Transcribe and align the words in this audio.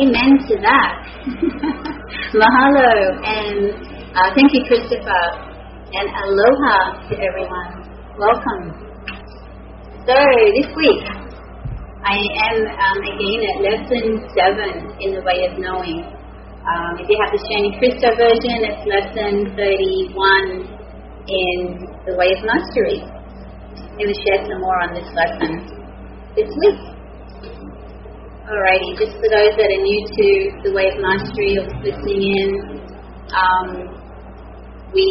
Amen 0.00 0.40
to 0.48 0.56
that. 0.64 1.04
Mahalo 2.32 2.92
and 3.28 3.76
uh, 4.16 4.28
thank 4.32 4.48
you, 4.56 4.64
Christopher, 4.64 5.24
and 5.92 6.08
aloha 6.08 7.08
to 7.08 7.14
everyone. 7.20 7.84
Welcome. 8.16 8.72
So 10.08 10.16
this 10.56 10.72
week 10.80 11.04
I 12.08 12.16
am 12.48 12.56
um, 12.72 12.98
again 13.04 13.40
at 13.52 13.56
lesson 13.60 14.24
seven 14.32 14.96
in 15.00 15.12
the 15.12 15.22
way 15.28 15.44
of 15.44 15.60
knowing. 15.60 16.00
Um, 16.64 16.96
if 16.96 17.04
you 17.10 17.18
have 17.20 17.32
the 17.36 17.42
Shanti 17.52 17.76
Christo 17.76 18.16
version, 18.16 18.64
it's 18.64 18.80
lesson 18.88 19.52
31 19.52 20.72
in 21.28 21.84
the 22.08 22.16
way 22.16 22.32
of 22.32 22.40
mastery. 22.48 23.04
I'm 23.04 23.98
going 23.98 24.08
to 24.08 24.20
share 24.24 24.40
some 24.48 24.60
more 24.60 24.78
on 24.88 24.94
this 24.94 25.10
lesson 25.12 25.68
this 26.34 26.48
week. 26.64 26.91
Alrighty, 28.52 28.92
just 29.00 29.16
for 29.16 29.32
those 29.32 29.56
that 29.56 29.64
are 29.64 29.80
new 29.80 30.00
to 30.12 30.26
the 30.60 30.76
way 30.76 30.92
of 30.92 31.00
mastery 31.00 31.56
or 31.56 31.64
listening 31.80 32.20
in, 32.20 32.50
um, 33.32 33.88
we 34.92 35.08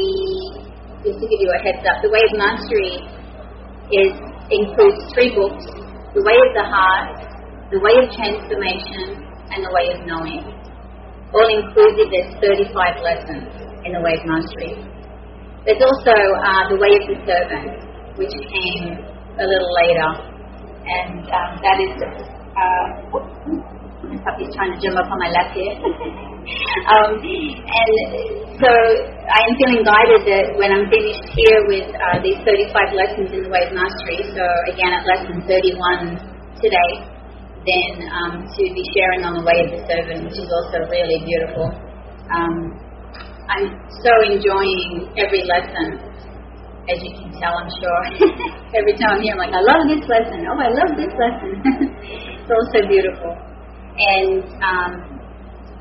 just 1.02 1.18
to 1.18 1.26
give 1.26 1.42
you 1.42 1.50
a 1.50 1.58
heads 1.66 1.82
up, 1.90 2.06
the 2.06 2.14
way 2.14 2.22
of 2.22 2.38
mastery 2.38 3.02
is 3.98 4.14
includes 4.54 5.02
three 5.18 5.34
books: 5.34 5.66
the 6.14 6.22
way 6.22 6.38
of 6.38 6.52
the 6.54 6.68
heart, 6.70 7.18
the 7.74 7.82
way 7.82 7.98
of 7.98 8.14
transformation, 8.14 9.26
and 9.26 9.66
the 9.66 9.74
way 9.74 9.90
of 9.90 10.06
knowing. 10.06 10.46
All 11.34 11.50
included, 11.50 12.14
there's 12.14 12.38
35 12.46 13.02
lessons 13.02 13.50
in 13.90 13.98
the 13.98 14.06
way 14.06 14.22
of 14.22 14.24
mastery. 14.30 14.78
There's 15.66 15.82
also 15.82 16.14
uh, 16.14 16.70
the 16.70 16.78
way 16.78 16.94
of 16.94 17.04
the 17.10 17.18
servant, 17.26 17.74
which 18.22 18.38
came 18.38 19.02
a 19.34 19.46
little 19.50 19.74
later, 19.82 20.30
and 20.86 21.26
um, 21.26 21.52
that 21.66 21.82
is. 21.82 21.90
Uh, 21.98 23.31
my 24.12 24.20
puppy's 24.28 24.52
trying 24.52 24.76
to 24.76 24.80
jump 24.84 25.00
up 25.00 25.08
on 25.08 25.18
my 25.24 25.32
lap 25.32 25.56
here. 25.56 25.72
um, 26.92 27.16
and 27.24 27.94
so 28.60 28.68
I 28.68 29.40
am 29.48 29.54
feeling 29.56 29.88
guided 29.88 30.22
that 30.28 30.46
when 30.60 30.76
I'm 30.76 30.92
finished 30.92 31.24
here 31.32 31.60
with 31.72 31.88
uh, 31.96 32.20
these 32.20 32.38
35 32.44 32.92
lessons 32.92 33.32
in 33.32 33.48
the 33.48 33.52
way 33.52 33.64
of 33.64 33.72
mastery, 33.72 34.20
so 34.36 34.44
again 34.68 34.92
at 34.92 35.08
lesson 35.08 35.40
31 35.48 36.20
today, 36.60 36.92
then 37.64 37.92
um, 38.12 38.44
to 38.44 38.62
be 38.76 38.84
sharing 38.92 39.24
on 39.24 39.40
the 39.40 39.46
way 39.48 39.64
of 39.64 39.70
the 39.72 39.82
servant, 39.88 40.28
which 40.28 40.38
is 40.38 40.50
also 40.52 40.84
really 40.92 41.24
beautiful. 41.24 41.72
Um, 42.36 42.76
I'm 43.48 43.68
so 44.04 44.12
enjoying 44.28 45.12
every 45.16 45.44
lesson, 45.48 46.00
as 46.90 46.98
you 47.00 47.12
can 47.16 47.32
tell, 47.40 47.54
I'm 47.54 47.72
sure. 47.80 48.02
every 48.80 48.96
time 48.98 49.20
I'm 49.20 49.22
here, 49.22 49.36
I'm 49.36 49.42
like, 49.42 49.56
I 49.56 49.62
love 49.62 49.84
this 49.88 50.04
lesson. 50.10 50.44
Oh, 50.50 50.58
I 50.58 50.72
love 50.74 50.92
this 50.98 51.14
lesson. 51.16 51.52
it's 52.42 52.50
all 52.50 52.66
so 52.74 52.82
beautiful. 52.88 53.51
And 53.98 54.44
um, 54.64 54.92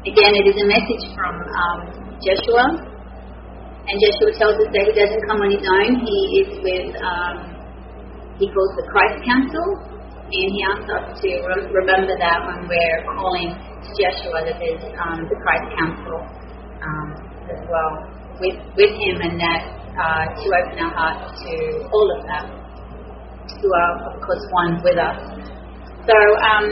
again, 0.02 0.32
it 0.34 0.46
is 0.50 0.56
a 0.58 0.66
message 0.66 1.04
from 1.14 1.34
um, 1.38 1.78
Joshua. 2.18 2.90
And 3.86 3.94
Joshua 3.96 4.30
tells 4.38 4.56
us 4.60 4.68
that 4.70 4.84
he 4.86 4.92
doesn't 4.94 5.24
come 5.26 5.40
on 5.42 5.50
his 5.50 5.64
own. 5.66 5.90
He 6.02 6.18
is 6.42 6.50
with, 6.62 6.88
um, 7.00 7.36
he 8.38 8.46
calls 8.50 8.72
the 8.78 8.86
Christ 8.90 9.18
Council, 9.26 9.66
and 10.30 10.46
he 10.54 10.60
asks 10.62 10.86
us 10.86 11.06
to 11.22 11.28
re- 11.42 11.68
remember 11.74 12.14
that 12.18 12.38
when 12.46 12.70
we're 12.70 13.00
calling 13.08 13.50
to 13.50 13.88
Joshua 13.98 14.46
that 14.46 14.58
there's 14.62 14.84
um, 14.94 15.26
the 15.26 15.38
Christ 15.42 15.66
Council 15.74 16.18
um, 16.86 17.08
as 17.50 17.60
well 17.66 17.92
with, 18.38 18.56
with 18.78 18.92
him, 18.94 19.16
and 19.26 19.34
that 19.42 19.62
uh, 19.98 20.24
to 20.38 20.46
open 20.54 20.76
our 20.86 20.94
hearts 20.94 21.34
to 21.42 21.52
all 21.90 22.08
of 22.14 22.20
them 22.30 22.44
who 23.58 23.68
are, 23.74 23.92
of 24.12 24.22
course, 24.22 24.44
one 24.54 24.78
with 24.84 24.96
us. 24.96 25.18
So, 26.06 26.16
um, 26.46 26.66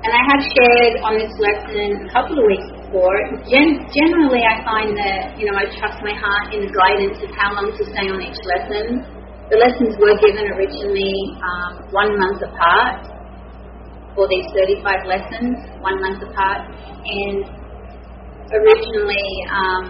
and 0.00 0.10
I 0.16 0.22
have 0.32 0.40
shared 0.56 0.94
on 1.04 1.12
this 1.20 1.32
lesson 1.36 2.08
a 2.08 2.10
couple 2.12 2.40
of 2.40 2.44
weeks 2.48 2.64
before. 2.72 3.20
Gen- 3.44 3.84
generally, 3.92 4.40
I 4.40 4.64
find 4.64 4.96
that 4.96 5.36
you 5.36 5.44
know 5.44 5.60
I 5.60 5.68
trust 5.76 6.00
my 6.00 6.16
heart 6.16 6.56
in 6.56 6.64
the 6.64 6.72
guidance 6.72 7.20
of 7.20 7.28
how 7.36 7.52
long 7.52 7.68
to 7.68 7.84
stay 7.84 8.08
on 8.08 8.16
each 8.24 8.40
lesson. 8.48 9.04
The 9.52 9.60
lessons 9.60 10.00
were 10.00 10.16
given 10.24 10.48
originally 10.56 11.36
um, 11.44 11.84
one 11.92 12.16
month 12.16 12.40
apart 12.40 13.12
for 14.16 14.24
these 14.32 14.46
35 14.56 15.04
lessons, 15.04 15.68
one 15.84 16.00
month 16.00 16.24
apart, 16.24 16.64
and 17.04 17.44
originally 18.56 19.28
um, 19.52 19.84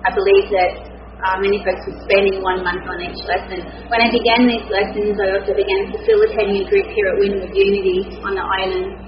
I 0.00 0.10
believe 0.16 0.48
that 0.48 0.93
uh, 1.22 1.36
many 1.38 1.62
folks 1.62 1.84
were 1.86 1.98
spending 2.08 2.42
one 2.42 2.64
month 2.66 2.82
on 2.88 2.98
each 2.98 3.20
lesson. 3.28 3.62
When 3.86 4.00
I 4.02 4.10
began 4.10 4.50
these 4.50 4.66
lessons, 4.66 5.14
I 5.20 5.38
also 5.38 5.54
began 5.54 5.94
facilitating 5.94 6.64
a 6.64 6.66
group 6.66 6.86
here 6.90 7.06
at 7.12 7.16
Windward 7.22 7.54
Unity 7.54 8.10
on 8.26 8.34
the 8.34 8.44
island 8.44 8.98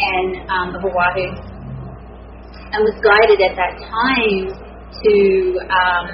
and 0.00 0.30
um, 0.48 0.68
of 0.74 0.82
and 2.72 2.80
was 2.88 2.96
guided 3.04 3.40
at 3.44 3.54
that 3.54 3.74
time 3.84 4.48
to 4.48 5.14
um, 5.68 6.08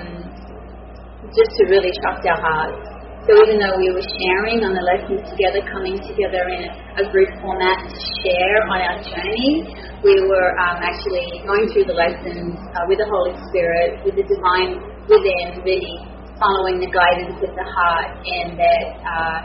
just 1.30 1.50
to 1.54 1.62
really 1.70 1.94
trust 2.02 2.26
our 2.26 2.40
hearts. 2.42 2.82
So 3.28 3.36
even 3.44 3.60
though 3.60 3.76
we 3.76 3.92
were 3.92 4.08
sharing 4.24 4.64
on 4.64 4.72
the 4.72 4.80
lessons 4.80 5.20
together, 5.28 5.60
coming 5.68 6.00
together 6.00 6.48
in 6.48 6.64
a 6.96 7.04
group 7.12 7.28
format 7.44 7.76
to 7.84 8.00
share 8.24 8.58
on 8.72 8.80
our 8.80 8.98
journey, 9.04 9.68
we 10.00 10.16
were 10.24 10.50
um, 10.56 10.80
actually 10.80 11.44
going 11.44 11.68
through 11.68 11.84
the 11.84 11.92
lessons 11.92 12.56
uh, 12.72 12.88
with 12.88 12.96
the 12.96 13.04
Holy 13.04 13.36
Spirit, 13.52 14.00
with 14.00 14.16
the 14.16 14.24
divine 14.24 14.80
within, 15.08 15.64
really 15.64 15.96
following 16.38 16.78
the 16.78 16.90
guidance 16.92 17.40
of 17.42 17.50
the 17.50 17.66
heart, 17.66 18.12
and 18.22 18.54
that 18.54 18.86
uh, 19.02 19.38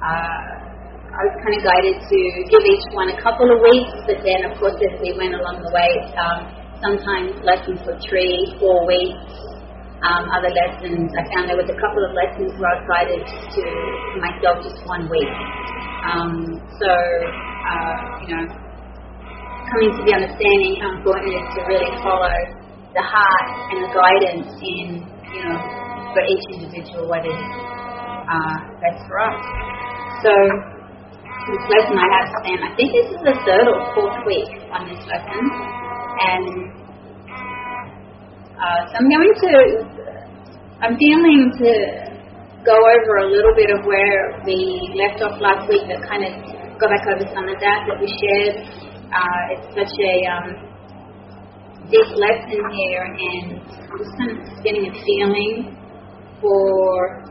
uh, 0.00 0.40
I 1.10 1.20
was 1.26 1.34
kind 1.42 1.54
of 1.58 1.62
guided 1.62 1.96
to 2.00 2.18
give 2.48 2.62
each 2.64 2.86
one 2.94 3.10
a 3.10 3.18
couple 3.20 3.50
of 3.50 3.58
weeks, 3.60 3.94
but 4.08 4.18
then, 4.24 4.46
of 4.48 4.56
course, 4.58 4.78
as 4.78 4.94
we 5.02 5.14
went 5.18 5.36
along 5.36 5.62
the 5.62 5.70
way, 5.74 5.90
um, 6.16 6.38
sometimes 6.80 7.36
lessons 7.44 7.82
for 7.84 7.94
three, 8.08 8.56
four 8.58 8.86
weeks. 8.86 9.18
Um, 10.00 10.32
other 10.32 10.48
lessons, 10.48 11.12
I 11.12 11.22
found 11.28 11.52
there 11.52 11.60
was 11.60 11.68
a 11.68 11.76
couple 11.76 12.00
of 12.00 12.16
lessons 12.16 12.56
where 12.56 12.72
I 12.72 12.76
was 12.80 12.86
guided 12.88 13.20
to 13.28 13.62
myself 14.16 14.64
just 14.64 14.80
one 14.88 15.04
week. 15.12 15.34
Um, 16.08 16.56
so, 16.80 16.88
uh, 16.88 17.96
you 18.24 18.28
know, 18.32 18.44
coming 19.68 19.92
to 19.92 20.02
the 20.08 20.12
understanding 20.16 20.80
how 20.80 20.96
important 20.96 21.26
it 21.28 21.36
is 21.36 21.48
to 21.52 21.60
really 21.68 21.92
follow 22.00 22.32
the 22.94 23.04
heart 23.04 23.46
and 23.70 23.78
the 23.86 23.90
guidance 23.94 24.50
in, 24.58 24.86
you 25.30 25.42
know, 25.46 25.58
for 26.10 26.22
each 26.26 26.44
individual 26.58 27.06
what 27.06 27.22
is 27.22 27.42
uh, 28.26 28.56
best 28.82 28.98
for 29.06 29.18
us. 29.22 29.38
So, 30.26 30.32
this 31.50 31.64
lesson 31.70 31.96
I 31.96 32.08
have 32.18 32.28
spent, 32.42 32.60
I 32.62 32.70
think 32.76 32.90
this 32.92 33.08
is 33.14 33.20
the 33.24 33.34
third 33.46 33.66
or 33.66 33.80
fourth 33.94 34.18
week 34.26 34.50
on 34.74 34.86
this 34.90 35.00
lesson, 35.06 35.40
and 36.20 36.46
uh, 38.60 38.80
so 38.90 38.92
I'm 39.00 39.08
going 39.08 39.34
to, 39.34 39.52
I'm 40.84 40.94
feeling 41.00 41.48
to 41.64 41.72
go 42.64 42.76
over 42.76 43.24
a 43.24 43.28
little 43.30 43.54
bit 43.56 43.70
of 43.72 43.86
where 43.86 44.36
we 44.44 44.92
left 44.94 45.22
off 45.24 45.40
last 45.40 45.64
week, 45.68 45.80
but 45.88 46.04
kind 46.04 46.28
of 46.28 46.32
go 46.76 46.88
back 46.88 47.06
over 47.08 47.24
some 47.32 47.48
of 47.48 47.56
that 47.56 47.88
that 47.88 47.96
we 47.96 48.08
shared. 48.20 48.60
Uh, 49.08 49.56
it's 49.56 49.68
such 49.72 49.94
a 49.96 50.12
um, 50.28 50.69
deep 51.90 52.10
lesson 52.14 52.62
here, 52.70 53.02
and 53.02 53.58
I'm 53.58 53.98
just 53.98 54.14
kind 54.16 54.30
of 54.30 54.38
getting 54.62 54.86
a 54.86 54.94
feeling 54.94 55.74
for 56.40 57.22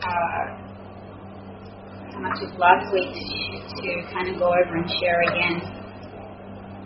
uh, 0.00 0.44
how 2.12 2.20
much 2.20 2.40
of 2.40 2.56
last 2.56 2.88
week 2.92 3.12
to 3.12 3.88
kind 4.08 4.32
of 4.32 4.40
go 4.40 4.48
over 4.48 4.74
and 4.80 4.88
share 4.96 5.20
again. 5.28 5.84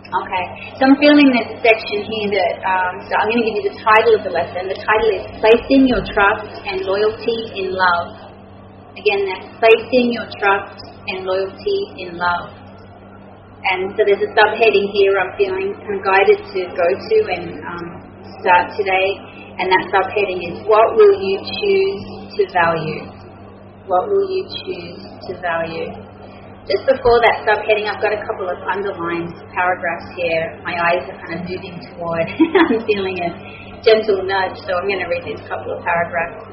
Okay, 0.09 0.45
so 0.75 0.89
I'm 0.89 0.97
feeling 0.97 1.29
this 1.31 1.61
section 1.61 2.01
here 2.01 2.33
that, 2.33 2.55
um, 2.65 2.93
so 3.05 3.13
I'm 3.15 3.29
going 3.29 3.39
to 3.39 3.47
give 3.47 3.57
you 3.61 3.65
the 3.69 3.77
title 3.77 4.13
of 4.17 4.23
the 4.25 4.33
lesson. 4.33 4.65
The 4.67 4.81
title 4.81 5.09
is 5.13 5.23
Placing 5.37 5.85
Your 5.85 6.01
Trust 6.01 6.49
and 6.65 6.81
Loyalty 6.81 7.39
in 7.61 7.77
Love. 7.77 8.33
Again, 8.97 9.21
that's 9.29 9.47
Placing 9.61 10.11
Your 10.11 10.25
Trust 10.41 10.81
and 11.13 11.23
Loyalty 11.29 11.79
in 12.01 12.17
Love. 12.17 12.58
And 13.59 13.91
so 13.91 14.07
there's 14.07 14.23
a 14.23 14.31
subheading 14.31 14.87
here 14.95 15.19
I'm 15.19 15.35
feeling 15.35 15.75
of 15.75 15.99
guided 15.99 16.39
to 16.39 16.59
go 16.71 16.87
to 16.87 17.17
and 17.27 17.59
um, 17.67 17.85
start 18.39 18.71
today. 18.79 19.19
And 19.59 19.67
that 19.67 19.83
subheading 19.91 20.39
is 20.47 20.55
What 20.63 20.95
will 20.95 21.19
you 21.19 21.43
choose 21.43 22.03
to 22.39 22.41
value? 22.55 23.03
What 23.83 24.07
will 24.07 24.31
you 24.31 24.47
choose 24.63 25.03
to 25.27 25.31
value? 25.43 25.91
Just 26.71 26.85
before 26.85 27.19
that 27.25 27.43
subheading, 27.43 27.89
I've 27.89 27.99
got 27.99 28.13
a 28.13 28.21
couple 28.23 28.47
of 28.47 28.61
underlined 28.63 29.33
paragraphs 29.51 30.07
here. 30.15 30.55
My 30.63 30.77
eyes 30.77 31.03
are 31.09 31.17
kind 31.17 31.41
of 31.41 31.49
moving 31.49 31.81
toward, 31.91 32.29
I'm 32.63 32.79
feeling 32.85 33.17
a 33.25 33.29
gentle 33.81 34.21
nudge, 34.23 34.55
so 34.63 34.77
I'm 34.77 34.85
going 34.85 35.01
to 35.01 35.09
read 35.09 35.25
these 35.25 35.41
couple 35.49 35.73
of 35.73 35.83
paragraphs 35.83 36.45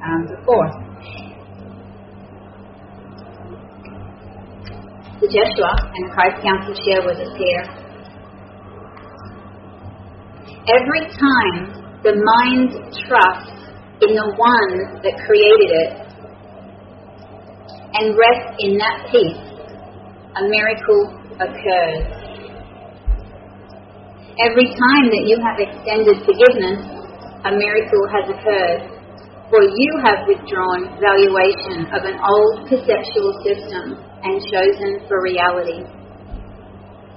um, 0.00 0.26
before. 0.26 0.91
The 5.22 5.30
Joshua 5.30 5.70
and 5.94 6.10
Christ 6.10 6.42
Council 6.42 6.74
share 6.82 6.98
with 7.06 7.14
us 7.14 7.30
here. 7.38 7.62
Every 10.66 11.06
time 11.14 12.02
the 12.02 12.18
mind 12.18 12.74
trusts 13.06 13.70
in 14.02 14.18
the 14.18 14.34
one 14.34 14.98
that 15.06 15.14
created 15.22 15.70
it 15.78 15.90
and 18.02 18.18
rests 18.18 18.50
in 18.66 18.74
that 18.82 19.06
peace, 19.14 19.38
a 20.34 20.42
miracle 20.42 21.14
occurs. 21.38 22.02
Every 24.42 24.74
time 24.74 25.06
that 25.06 25.22
you 25.22 25.38
have 25.38 25.54
extended 25.62 26.18
forgiveness, 26.26 26.82
a 27.46 27.54
miracle 27.54 28.10
has 28.10 28.26
occurred. 28.26 29.01
For 29.52 29.60
you 29.60 29.90
have 30.00 30.24
withdrawn 30.24 30.96
valuation 30.96 31.84
of 31.92 32.08
an 32.08 32.16
old 32.24 32.72
perceptual 32.72 33.36
system 33.44 34.00
and 34.24 34.40
chosen 34.48 35.04
for 35.04 35.20
reality. 35.20 35.84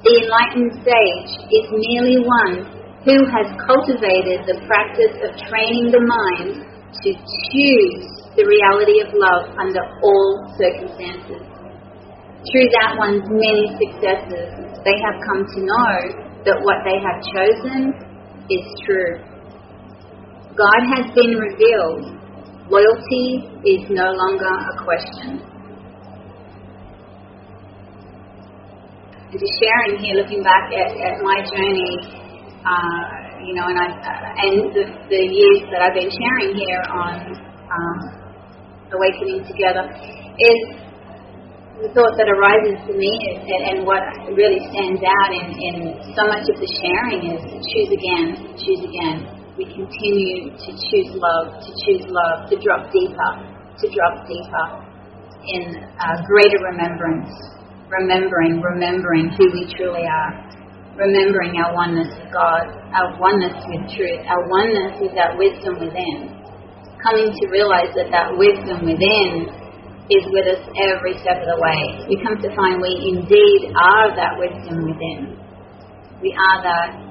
The 0.04 0.20
enlightened 0.20 0.84
sage 0.84 1.32
is 1.48 1.66
merely 1.72 2.20
one 2.28 2.68
who 3.08 3.24
has 3.32 3.48
cultivated 3.64 4.44
the 4.52 4.60
practice 4.68 5.16
of 5.24 5.32
training 5.48 5.96
the 5.96 6.04
mind 6.04 6.60
to 7.08 7.10
choose 7.16 8.04
the 8.36 8.44
reality 8.44 9.00
of 9.00 9.16
love 9.16 9.56
under 9.56 9.80
all 10.04 10.52
circumstances. 10.60 11.40
Through 11.40 12.68
that 12.84 13.00
one's 13.00 13.24
many 13.32 13.80
successes, 13.80 14.76
they 14.84 14.98
have 15.08 15.24
come 15.24 15.48
to 15.56 15.60
know 15.64 15.96
that 16.44 16.60
what 16.68 16.84
they 16.84 17.00
have 17.00 17.24
chosen 17.32 17.96
is 18.52 18.66
true. 18.84 19.24
God 20.52 20.84
has 21.00 21.16
been 21.16 21.40
revealed 21.40 22.25
Loyalty 22.66 23.46
is 23.62 23.86
no 23.94 24.10
longer 24.10 24.50
a 24.50 24.74
question. 24.82 25.38
And 29.30 29.38
just 29.38 29.54
sharing 29.62 30.02
here, 30.02 30.18
looking 30.18 30.42
back 30.42 30.74
at, 30.74 30.98
at 30.98 31.22
my 31.22 31.46
journey, 31.46 31.94
uh, 32.66 33.46
you 33.46 33.54
know, 33.54 33.70
and 33.70 33.78
I 33.78 33.86
uh, 33.86 34.44
and 34.50 34.74
the, 34.74 34.82
the 35.14 35.22
years 35.30 35.62
that 35.70 35.86
I've 35.86 35.94
been 35.94 36.10
sharing 36.10 36.58
here 36.58 36.82
on 36.90 37.38
um, 37.70 37.98
awakening 38.98 39.46
together 39.46 39.86
is 40.42 40.62
the 41.86 41.94
thought 41.94 42.18
that 42.18 42.26
arises 42.34 42.82
to 42.90 42.98
me 42.98 43.14
is, 43.30 43.46
and, 43.46 43.78
and 43.78 43.86
what 43.86 44.02
really 44.34 44.58
stands 44.74 45.06
out 45.06 45.30
in, 45.38 45.54
in 45.54 46.02
so 46.18 46.26
much 46.26 46.50
of 46.50 46.58
the 46.58 46.70
sharing 46.82 47.30
is 47.30 47.42
choose 47.62 47.94
again, 47.94 48.58
choose 48.58 48.82
again 48.90 49.35
we 49.56 49.64
continue 49.72 50.52
to 50.52 50.70
choose 50.76 51.16
love, 51.16 51.64
to 51.64 51.72
choose 51.88 52.04
love, 52.12 52.50
to 52.52 52.56
drop 52.60 52.92
deeper, 52.92 53.32
to 53.80 53.86
drop 53.88 54.28
deeper 54.28 54.68
in 55.48 55.80
uh, 55.96 56.20
greater 56.28 56.60
remembrance, 56.76 57.32
remembering, 57.88 58.60
remembering 58.60 59.32
who 59.40 59.48
we 59.56 59.64
truly 59.80 60.04
are, 60.04 60.34
remembering 61.00 61.56
our 61.56 61.72
oneness 61.72 62.12
with 62.20 62.32
God, 62.36 62.68
our 62.92 63.16
oneness 63.16 63.56
with 63.72 63.84
truth, 63.96 64.28
our 64.28 64.44
oneness 64.52 65.00
with 65.00 65.16
that 65.16 65.40
wisdom 65.40 65.80
within, 65.80 66.36
coming 67.00 67.32
to 67.32 67.44
realize 67.48 67.96
that 67.96 68.12
that 68.12 68.36
wisdom 68.36 68.84
within 68.84 69.48
is 70.12 70.24
with 70.36 70.52
us 70.52 70.62
every 70.92 71.16
step 71.24 71.40
of 71.40 71.48
the 71.48 71.60
way. 71.64 72.06
We 72.12 72.20
come 72.20 72.38
to 72.44 72.50
find 72.60 72.84
we 72.84 72.92
indeed 73.16 73.72
are 73.72 74.12
that 74.20 74.36
wisdom 74.36 74.84
within. 74.84 75.40
We 76.22 76.36
are 76.36 76.60
that 76.60 77.05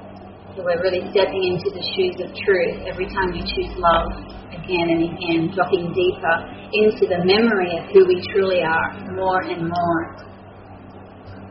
so 0.55 0.63
we're 0.63 0.79
really 0.79 1.03
stepping 1.11 1.43
into 1.51 1.67
the 1.67 1.83
shoes 1.83 2.15
of 2.23 2.31
truth 2.31 2.87
every 2.87 3.11
time 3.11 3.35
we 3.35 3.43
choose 3.43 3.75
love 3.75 4.07
again 4.55 4.87
and 4.87 5.03
again, 5.03 5.51
dropping 5.51 5.91
deeper 5.91 6.35
into 6.71 7.11
the 7.11 7.19
memory 7.27 7.75
of 7.75 7.83
who 7.91 8.07
we 8.07 8.23
truly 8.31 8.63
are 8.63 8.95
more 9.19 9.43
and 9.43 9.67
more. 9.67 10.03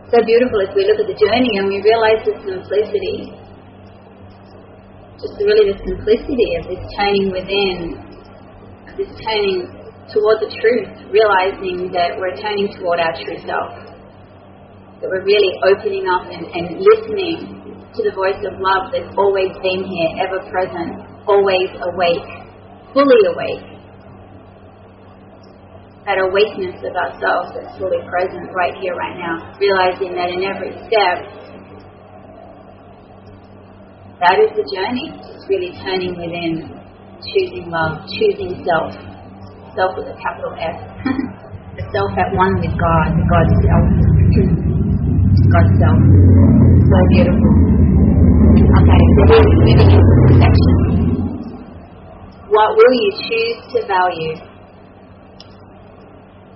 So 0.09 0.25
beautiful 0.25 0.57
as 0.65 0.73
we 0.73 0.89
look 0.89 1.05
at 1.05 1.09
the 1.13 1.21
journey 1.21 1.53
and 1.61 1.69
we 1.69 1.85
realize 1.85 2.25
the 2.25 2.33
simplicity, 2.49 3.29
just 5.21 5.37
really 5.37 5.69
the 5.69 5.79
simplicity 5.85 6.51
of 6.57 6.73
this 6.73 6.81
turning 6.97 7.29
within, 7.29 8.01
of 8.89 8.95
this 8.97 9.13
turning 9.21 9.69
toward 10.17 10.41
the 10.41 10.49
truth, 10.49 11.13
realizing 11.13 11.93
that 11.93 12.17
we're 12.17 12.41
turning 12.41 12.73
toward 12.81 13.05
our 13.05 13.13
true 13.21 13.37
self, 13.45 13.85
that 15.05 15.13
we're 15.13 15.29
really 15.29 15.53
opening 15.69 16.09
up 16.09 16.25
and, 16.33 16.49
and 16.57 16.81
listening 16.81 17.64
to 17.95 18.03
the 18.03 18.15
voice 18.15 18.43
of 18.43 18.59
love 18.59 18.91
that's 18.91 19.15
always 19.15 19.55
been 19.63 19.87
here, 19.87 20.11
ever 20.27 20.43
present, 20.51 20.99
always 21.31 21.71
awake, 21.95 22.27
fully 22.91 23.23
awake. 23.31 23.67
That 26.03 26.19
awakeness 26.21 26.77
of 26.83 26.93
ourselves 26.93 27.55
that's 27.55 27.79
fully 27.79 28.03
present 28.11 28.51
right 28.53 28.75
here, 28.83 28.99
right 28.99 29.17
now, 29.17 29.55
realizing 29.63 30.13
that 30.19 30.29
in 30.29 30.43
every 30.43 30.75
step, 30.91 31.45
that 34.21 34.39
is 34.43 34.51
the 34.59 34.67
journey. 34.75 35.11
Just 35.27 35.47
really 35.49 35.71
turning 35.83 36.19
within, 36.19 36.67
choosing 37.23 37.71
love, 37.71 38.07
choosing 38.11 38.63
self. 38.67 38.95
Self 39.75 39.97
with 39.99 40.07
a 40.11 40.17
capital 40.19 40.55
S. 40.59 40.79
the 41.79 41.85
self 41.95 42.11
at 42.19 42.31
one 42.35 42.59
with 42.59 42.75
God, 42.79 43.09
the 43.15 43.25
God 43.27 43.47
self. 43.63 43.87
God 45.55 45.67
self. 45.79 45.99
So 45.99 46.99
beautiful. 47.11 47.74
Okay, 48.75 49.03
so 49.15 49.23
moving 49.31 49.67
into 49.71 49.87
the 49.87 50.35
section. 50.43 50.75
What 52.51 52.75
will 52.75 52.95
you 52.99 53.11
choose 53.23 53.59
to 53.71 53.87
value? 53.87 54.35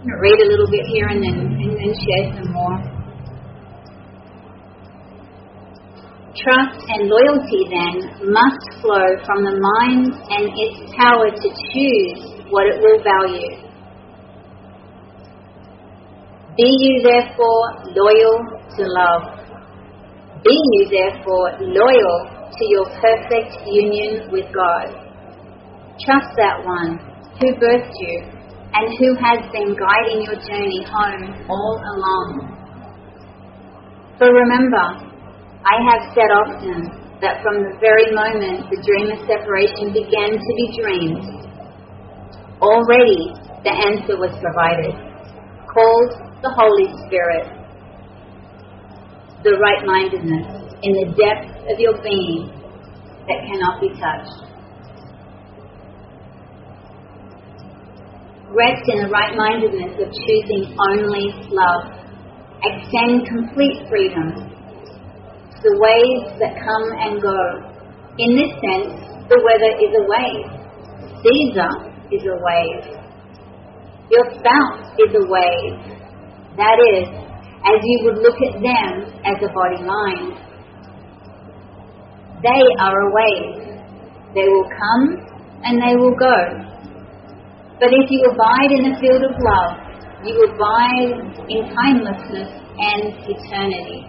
Read 0.03 0.41
a 0.41 0.49
little 0.51 0.67
bit 0.67 0.87
here 0.87 1.07
and 1.07 1.23
then, 1.23 1.39
and 1.39 1.77
then 1.79 1.95
share 1.95 2.35
some 2.35 2.53
more. 2.53 2.79
Trust 6.35 6.81
and 6.89 7.09
loyalty 7.09 7.63
then 7.71 7.95
must 8.33 8.67
flow 8.83 9.07
from 9.25 9.45
the 9.45 9.55
mind 9.55 10.11
and 10.31 10.51
its 10.59 10.91
power 10.99 11.31
to 11.31 11.49
choose 11.71 12.43
what 12.51 12.67
it 12.67 12.81
will 12.83 13.03
value. 13.03 13.63
Be 16.57 16.67
you 16.67 17.03
therefore 17.03 17.63
loyal 17.95 18.43
to 18.77 18.83
love. 18.83 19.38
Be 20.45 20.55
you 20.55 20.89
therefore 20.89 21.59
loyal 21.61 22.19
to 22.31 22.65
your 22.71 22.87
perfect 23.03 23.59
union 23.67 24.31
with 24.31 24.47
God. 24.55 24.87
Trust 26.07 26.31
that 26.39 26.63
one 26.63 27.03
who 27.43 27.55
birthed 27.59 27.91
you 27.99 28.23
and 28.71 28.87
who 29.03 29.19
has 29.19 29.43
been 29.51 29.75
guiding 29.75 30.23
your 30.23 30.39
journey 30.47 30.87
home 30.87 31.35
all 31.51 31.83
along. 31.83 32.55
For 34.19 34.31
remember, 34.31 35.11
I 35.67 35.77
have 35.91 36.15
said 36.15 36.31
often 36.31 36.87
that 37.21 37.43
from 37.43 37.67
the 37.67 37.75
very 37.83 38.15
moment 38.15 38.71
the 38.71 38.79
dream 38.87 39.11
of 39.11 39.19
separation 39.27 39.91
began 39.91 40.39
to 40.39 40.53
be 40.55 40.67
dreamed, 40.79 41.27
already 42.63 43.35
the 43.67 43.75
answer 43.75 44.15
was 44.15 44.31
provided, 44.39 44.95
called 45.67 46.15
the 46.47 46.55
Holy 46.55 46.95
Spirit 47.07 47.58
the 49.49 49.57
right 49.57 49.83
mindedness 49.89 50.45
in 50.85 50.93
the 50.93 51.07
depths 51.17 51.57
of 51.73 51.81
your 51.81 51.97
being 52.05 52.53
that 53.25 53.41
cannot 53.49 53.81
be 53.81 53.89
touched. 53.97 54.49
Rest 58.53 58.85
in 58.89 59.05
the 59.05 59.11
right 59.13 59.37
mindedness 59.37 59.93
of 60.01 60.09
choosing 60.25 60.73
only 60.77 61.33
love. 61.53 61.97
Extend 62.65 63.29
complete 63.29 63.89
freedom 63.89 64.33
to 65.53 65.59
the 65.63 65.75
waves 65.81 66.33
that 66.41 66.57
come 66.61 66.87
and 66.97 67.21
go. 67.21 67.41
In 68.19 68.37
this 68.37 68.53
sense, 68.61 68.93
the 69.29 69.39
weather 69.45 69.73
is 69.81 69.93
a 69.93 70.05
wave. 70.09 70.49
Caesar 71.23 71.73
is 72.11 72.25
a 72.25 72.37
wave. 72.41 72.99
Your 74.11 74.25
spouse 74.33 74.97
is 74.97 75.13
a 75.13 75.25
wave. 75.29 75.99
That 76.57 76.81
is, 76.97 77.28
as 77.65 77.79
you 77.83 77.99
would 78.05 78.19
look 78.23 78.39
at 78.43 78.55
them 78.63 78.93
as 79.27 79.37
a 79.43 79.51
body 79.51 79.83
mind. 79.83 80.39
They 82.43 82.63
are 82.79 82.95
a 82.95 83.11
wave. 83.11 83.83
They 84.35 84.47
will 84.47 84.69
come 84.71 85.05
and 85.65 85.83
they 85.83 85.97
will 85.97 86.15
go. 86.15 86.37
But 87.81 87.91
if 87.91 88.11
you 88.11 88.23
abide 88.31 88.71
in 88.71 88.91
the 88.91 88.97
field 89.01 89.23
of 89.27 89.35
love, 89.39 89.75
you 90.25 90.35
abide 90.47 91.19
in 91.51 91.67
timelessness 91.75 92.51
and 92.79 93.15
eternity. 93.27 94.07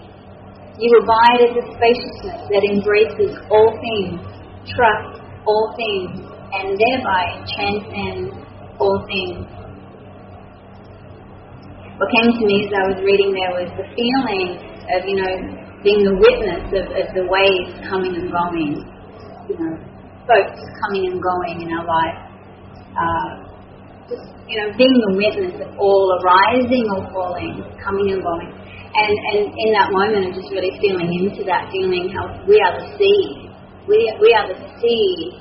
You 0.77 0.89
abide 1.01 1.50
as 1.50 1.53
a 1.58 1.65
spaciousness 1.74 2.50
that 2.50 2.63
embraces 2.65 3.38
all 3.50 3.74
things, 3.82 4.22
trusts 4.74 5.22
all 5.46 5.74
things, 5.75 6.22
and 6.53 6.77
thereby 6.77 7.41
transcends 7.58 8.34
all 8.79 9.06
things 9.10 9.59
what 12.00 12.08
came 12.15 12.32
to 12.32 12.44
me 12.48 12.63
as 12.63 12.72
I 12.72 12.84
was 12.96 13.00
reading 13.03 13.36
there 13.36 13.51
was 13.60 13.68
the 13.75 13.84
feeling 13.91 14.56
of, 14.88 15.03
you 15.03 15.20
know, 15.20 15.36
being 15.84 16.08
the 16.08 16.15
witness 16.15 16.63
of, 16.72 16.88
of 16.96 17.08
the 17.12 17.27
waves 17.27 17.75
coming 17.91 18.15
and 18.15 18.32
going, 18.32 18.88
you 19.51 19.56
know, 19.60 19.75
folks 20.24 20.63
coming 20.79 21.12
and 21.12 21.20
going 21.20 21.60
in 21.60 21.68
our 21.75 21.84
life. 21.84 22.20
Uh, 22.96 23.29
just, 24.08 24.32
you 24.48 24.63
know, 24.63 24.72
being 24.79 24.96
the 25.12 25.13
witness 25.20 25.60
of 25.60 25.75
all 25.75 26.15
arising 26.24 26.88
or 26.96 27.03
falling, 27.12 27.68
coming 27.84 28.15
and 28.15 28.24
going. 28.24 28.48
And, 28.48 29.13
and 29.36 29.51
in 29.51 29.70
that 29.75 29.91
moment, 29.91 30.32
I'm 30.32 30.36
just 30.39 30.56
really 30.56 30.79
feeling 30.79 31.12
into 31.12 31.44
that 31.51 31.68
feeling 31.68 32.15
how 32.15 32.32
we 32.48 32.63
are 32.63 32.79
the 32.79 32.96
sea. 32.96 33.51
We, 33.91 34.00
we 34.24 34.29
are 34.39 34.48
the 34.48 34.60
sea, 34.79 35.36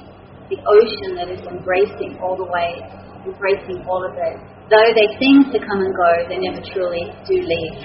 the 0.50 0.58
ocean 0.66 1.22
that 1.22 1.30
is 1.30 1.40
embracing 1.46 2.18
all 2.18 2.34
the 2.34 2.50
waves, 2.50 2.90
embracing 3.30 3.86
all 3.86 4.02
of 4.02 4.18
it 4.18 4.57
though 4.68 4.90
they 4.92 5.08
seem 5.16 5.48
to 5.52 5.58
come 5.64 5.80
and 5.80 5.92
go, 5.96 6.10
they 6.28 6.38
never 6.44 6.60
truly 6.60 7.08
do 7.24 7.36
leave. 7.40 7.76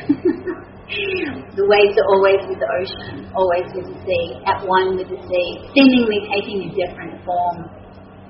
the 1.55 1.65
waves 1.65 1.95
are 1.95 2.09
always 2.11 2.43
with 2.43 2.59
the 2.59 2.69
ocean, 2.75 3.31
always 3.31 3.67
with 3.71 3.87
the 3.87 3.97
sea, 4.03 4.43
at 4.43 4.59
one 4.67 4.99
with 4.99 5.07
the 5.07 5.19
sea, 5.23 5.49
seemingly 5.71 6.27
taking 6.27 6.67
a 6.67 6.69
different 6.75 7.23
form, 7.23 7.71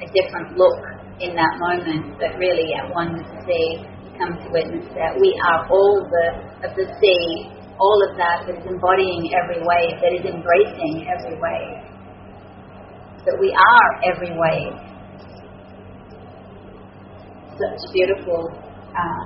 a 0.02 0.08
different 0.14 0.54
look 0.54 0.82
in 1.18 1.34
that 1.34 1.54
moment, 1.58 2.14
but 2.22 2.38
really 2.38 2.78
at 2.78 2.94
one 2.94 3.18
with 3.18 3.26
the 3.26 3.40
sea. 3.50 3.90
Come 4.22 4.38
to 4.38 4.48
witness 4.54 4.86
that 4.94 5.18
we 5.18 5.34
are 5.50 5.66
all 5.74 6.06
the 6.06 6.26
of 6.62 6.72
the 6.78 6.86
sea, 7.02 7.50
all 7.82 7.98
of 8.06 8.14
that 8.22 8.46
that 8.46 8.62
is 8.62 8.66
embodying 8.70 9.34
every 9.34 9.58
wave, 9.58 9.98
that 10.06 10.14
is 10.14 10.22
embracing 10.22 11.10
every 11.10 11.34
wave. 11.42 11.82
That 13.26 13.34
we 13.42 13.50
are 13.50 13.90
every 14.06 14.30
wave 14.38 14.93
such 17.58 17.82
beautiful 17.94 18.50
uh, 18.94 19.24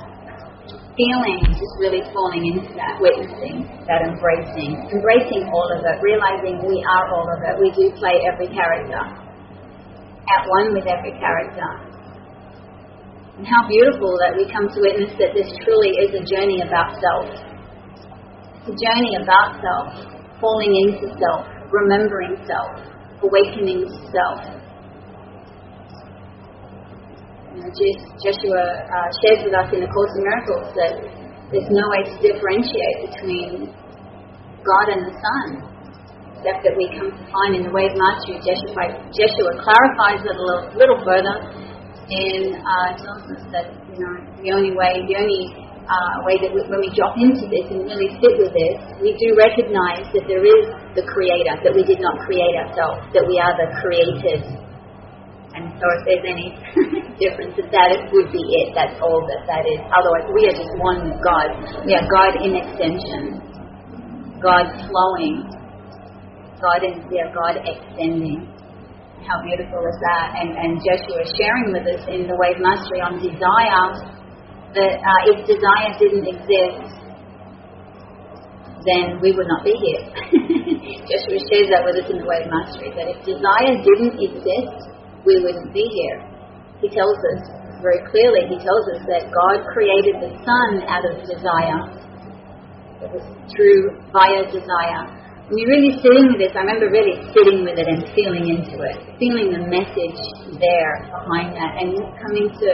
feeling, 0.98 1.40
just 1.54 1.76
really 1.78 2.02
falling 2.10 2.42
into 2.42 2.74
that, 2.74 2.98
witnessing, 2.98 3.70
that 3.86 4.02
embracing, 4.02 4.74
embracing 4.90 5.46
all 5.54 5.70
of 5.70 5.86
it, 5.86 5.98
realizing 6.02 6.58
we 6.66 6.82
are 6.82 7.06
all 7.14 7.28
of 7.30 7.40
it. 7.46 7.54
We 7.62 7.70
do 7.78 7.94
play 8.02 8.18
every 8.26 8.50
character, 8.50 8.98
at 8.98 10.42
one 10.50 10.74
with 10.74 10.90
every 10.90 11.14
character. 11.22 11.70
And 13.38 13.46
how 13.46 13.70
beautiful 13.70 14.18
that 14.26 14.34
we 14.34 14.50
come 14.50 14.66
to 14.66 14.80
witness 14.82 15.14
that 15.22 15.38
this 15.38 15.46
truly 15.62 15.94
is 16.02 16.10
a 16.18 16.24
journey 16.26 16.66
about 16.66 16.98
self. 16.98 17.30
It's 18.66 18.74
a 18.74 18.78
journey 18.82 19.14
about 19.22 19.62
self, 19.62 19.94
falling 20.42 20.74
into 20.74 21.14
self, 21.22 21.46
remembering 21.70 22.42
self, 22.50 22.74
awakening 23.22 23.86
self, 24.10 24.57
Joshua 27.58 28.64
uh, 28.86 29.10
shares 29.26 29.42
with 29.42 29.56
us 29.58 29.68
in 29.74 29.82
the 29.82 29.90
Course 29.90 30.14
in 30.14 30.22
Miracles 30.22 30.70
that 30.78 30.94
there's 31.50 31.70
no 31.74 31.86
way 31.90 32.02
to 32.06 32.14
differentiate 32.22 32.98
between 33.10 33.74
God 34.62 34.86
and 34.94 35.02
the 35.10 35.16
Son, 35.16 35.48
except 36.38 36.62
that 36.68 36.76
we 36.78 36.86
come 36.94 37.10
to 37.10 37.24
find 37.34 37.58
in 37.58 37.64
the 37.66 37.74
Way 37.74 37.90
of 37.90 37.96
Mastery, 37.98 38.38
Joshua, 38.46 39.00
Joshua 39.10 39.52
clarifies 39.64 40.22
it 40.22 40.36
a 40.36 40.38
little, 40.38 40.64
little 40.78 41.00
further 41.02 41.36
and 42.08 42.62
uh, 42.62 42.90
tells 43.00 43.26
us 43.26 43.44
that 43.52 43.68
you 43.90 44.00
know 44.00 44.14
the 44.40 44.50
only 44.54 44.72
way, 44.78 45.02
the 45.10 45.18
only 45.18 45.50
uh, 45.90 46.16
way 46.24 46.38
that 46.40 46.54
we, 46.54 46.62
when 46.70 46.80
we 46.84 46.92
drop 46.94 47.18
into 47.18 47.48
this 47.50 47.66
and 47.74 47.90
really 47.90 48.12
sit 48.22 48.38
with 48.38 48.54
this, 48.54 48.76
we 49.02 49.18
do 49.18 49.34
recognize 49.34 50.06
that 50.14 50.30
there 50.30 50.46
is 50.46 50.64
the 50.94 51.04
Creator, 51.04 51.58
that 51.64 51.74
we 51.74 51.84
did 51.84 52.00
not 52.00 52.22
create 52.24 52.54
ourselves, 52.54 53.02
that 53.18 53.26
we 53.26 53.40
are 53.42 53.56
the 53.58 53.68
created 53.82 54.46
and 55.58 55.74
so 55.82 55.86
if 55.90 56.02
there's 56.06 56.26
any 56.30 56.54
difference, 57.20 57.58
that 57.58 57.90
it 57.94 58.10
would 58.14 58.30
be 58.32 58.42
it. 58.42 58.74
That's 58.74 58.98
all 59.02 59.22
that 59.26 59.46
that 59.50 59.64
is. 59.66 59.82
Otherwise, 59.90 60.26
we 60.34 60.42
are 60.50 60.56
just 60.56 60.74
one 60.82 61.06
with 61.06 61.20
God. 61.22 61.54
We 61.86 61.94
are 61.98 62.06
God 62.06 62.40
in 62.42 62.58
extension. 62.58 63.42
God 64.42 64.70
flowing. 64.90 65.46
God 66.62 66.82
in, 66.86 67.06
we 67.10 67.22
God 67.34 67.62
extending. 67.62 68.50
How 69.26 69.42
beautiful 69.42 69.82
is 69.86 70.00
that? 70.02 70.38
And, 70.38 70.54
and 70.58 70.72
Joshua 70.82 71.26
is 71.26 71.32
sharing 71.38 71.74
with 71.74 71.86
us 71.90 72.02
in 72.10 72.30
the 72.30 72.38
Way 72.38 72.54
of 72.54 72.62
Mastery 72.62 73.02
on 73.02 73.18
desire 73.18 74.18
that 74.78 74.94
uh, 75.02 75.22
if 75.34 75.42
desire 75.50 75.92
didn't 75.98 76.26
exist, 76.26 76.98
then 78.86 79.20
we 79.20 79.34
would 79.34 79.50
not 79.50 79.66
be 79.66 79.74
here. 79.74 80.04
Joshua 81.10 81.40
shares 81.50 81.70
that 81.74 81.82
with 81.84 81.98
us 81.98 82.08
in 82.10 82.22
the 82.22 82.28
Way 82.28 82.46
of 82.46 82.50
Mastery 82.54 82.94
that 82.94 83.10
if 83.10 83.18
desire 83.26 83.74
didn't 83.84 84.16
exist, 84.22 84.92
we 85.26 85.42
wouldn't 85.44 85.74
be 85.74 85.84
here. 85.84 86.27
He 86.82 86.90
tells 86.90 87.18
us 87.36 87.42
very 87.82 88.02
clearly, 88.10 88.50
he 88.50 88.58
tells 88.58 88.86
us 88.94 89.02
that 89.06 89.30
God 89.30 89.66
created 89.74 90.18
the 90.22 90.32
sun 90.46 90.82
out 90.90 91.06
of 91.06 91.22
desire. 91.26 91.82
It 93.02 93.10
was 93.14 93.26
through 93.54 93.98
via 94.10 94.50
desire. 94.50 95.06
When 95.48 95.56
you're 95.62 95.74
really 95.80 95.96
sitting 96.02 96.28
with 96.28 96.42
this, 96.44 96.52
I 96.58 96.66
remember 96.66 96.90
really 96.92 97.16
sitting 97.32 97.64
with 97.64 97.80
it 97.80 97.88
and 97.88 98.04
feeling 98.12 98.52
into 98.52 98.84
it, 98.84 98.98
feeling 99.16 99.54
the 99.54 99.64
message 99.64 100.20
there 100.60 101.08
behind 101.08 101.56
that, 101.56 101.80
and 101.80 101.96
coming 102.20 102.52
to 102.52 102.70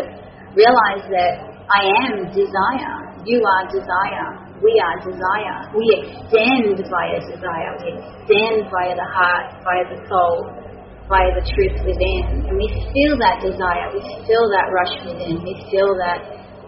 realize 0.57 1.05
that 1.11 1.53
I 1.69 1.83
am 2.07 2.33
desire. 2.33 2.95
You 3.27 3.39
are 3.45 3.63
desire. 3.69 4.27
We 4.63 4.73
are 4.79 4.97
desire. 5.05 5.57
We 5.75 5.85
extend 6.01 6.81
via 6.81 7.19
desire. 7.23 7.71
We 7.83 7.99
extend 7.99 8.67
via 8.71 8.95
the 8.95 9.09
heart, 9.11 9.59
via 9.63 9.83
the 9.93 9.99
soul, 10.07 10.62
via 11.07 11.31
the 11.35 11.43
truth 11.43 11.77
within. 11.83 12.47
And 12.47 12.55
we 12.55 12.67
feel 12.91 13.13
that 13.19 13.43
desire, 13.43 13.91
we 13.91 14.01
feel 14.23 14.45
that 14.55 14.67
rush 14.71 14.95
within, 15.03 15.43
we 15.43 15.53
feel 15.67 15.91
that 15.99 16.19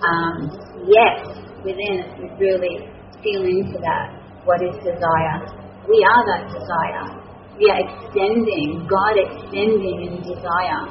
um, 0.03 0.51
yes 0.85 1.45
within 1.63 2.03
us. 2.03 2.11
We 2.19 2.27
really 2.37 2.89
feel 3.23 3.43
into 3.43 3.79
that. 3.81 4.13
What 4.45 4.61
is 4.61 4.75
desire? 4.85 5.41
We 5.89 5.97
are 6.05 6.23
that 6.29 6.43
desire. 6.53 7.25
We 7.57 7.71
are 7.71 7.81
extending, 7.81 8.85
God 8.85 9.15
extending 9.17 9.97
in 10.05 10.21
desire. 10.21 10.85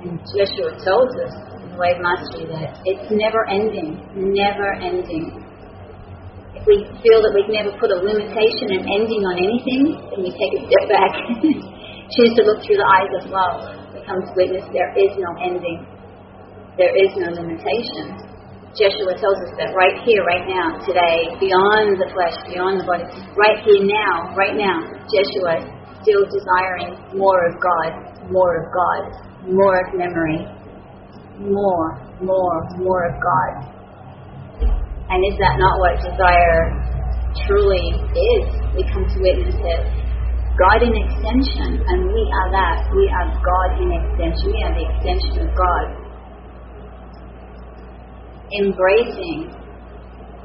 And 0.00 0.20
Joshua 0.32 0.72
tells 0.80 1.12
us 1.20 1.34
in 1.60 1.70
the 1.72 1.76
Way 1.76 1.92
of 1.96 2.00
Mastery 2.00 2.46
that 2.52 2.80
it's 2.84 3.10
never 3.10 3.48
ending, 3.48 4.00
never 4.14 4.72
ending 4.80 5.43
we 6.64 6.80
feel 7.04 7.20
that 7.20 7.32
we 7.36 7.44
can 7.44 7.60
never 7.60 7.72
put 7.76 7.92
a 7.92 7.98
limitation 8.00 8.72
and 8.72 8.82
ending 8.88 9.22
on 9.28 9.36
anything, 9.36 9.82
then 10.08 10.20
we 10.24 10.32
take 10.32 10.52
a 10.56 10.62
step 10.64 10.84
back, 10.88 11.12
choose 12.16 12.32
to 12.36 12.42
look 12.48 12.64
through 12.64 12.80
the 12.80 12.88
eyes 12.88 13.12
of 13.20 13.28
love, 13.28 13.56
becomes 13.92 14.24
witness 14.32 14.64
there 14.72 14.92
is 14.96 15.12
no 15.20 15.30
ending, 15.44 15.84
there 16.80 16.94
is 16.96 17.12
no 17.20 17.28
limitation. 17.36 18.16
Joshua 18.74 19.14
tells 19.14 19.38
us 19.46 19.52
that 19.60 19.70
right 19.76 20.02
here, 20.02 20.24
right 20.26 20.50
now, 20.50 20.74
today, 20.82 21.30
beyond 21.38 21.94
the 21.94 22.10
flesh, 22.10 22.34
beyond 22.50 22.82
the 22.82 22.86
body, 22.88 23.06
right 23.38 23.62
here 23.62 23.86
now, 23.86 24.34
right 24.34 24.58
now, 24.58 24.82
Joshua 25.06 25.62
still 26.02 26.26
desiring 26.26 26.96
more 27.14 27.48
of 27.48 27.54
God, 27.62 27.92
more 28.32 28.58
of 28.58 28.66
God, 28.74 29.02
more 29.46 29.78
of 29.78 29.94
memory, 29.94 30.42
more, 31.38 32.02
more, 32.20 32.56
more 32.76 33.04
of 33.08 33.14
God. 33.22 33.73
And 35.10 35.18
is 35.28 35.36
that 35.36 35.60
not 35.60 35.74
what 35.80 36.00
desire 36.00 36.72
truly 37.44 37.92
is? 38.14 38.44
We 38.72 38.82
come 38.88 39.04
to 39.04 39.18
witness 39.20 39.56
that 39.60 39.82
God 40.54 40.86
in 40.86 40.94
extension, 40.94 41.82
and 41.82 42.06
we 42.14 42.22
are 42.30 42.48
that. 42.54 42.86
We 42.94 43.10
are 43.10 43.26
God 43.42 43.70
in 43.82 43.90
extension. 43.90 44.54
We 44.54 44.60
are 44.62 44.74
the 44.78 44.86
extension 44.86 45.34
of 45.42 45.50
God. 45.50 45.84
Embracing 48.62 49.50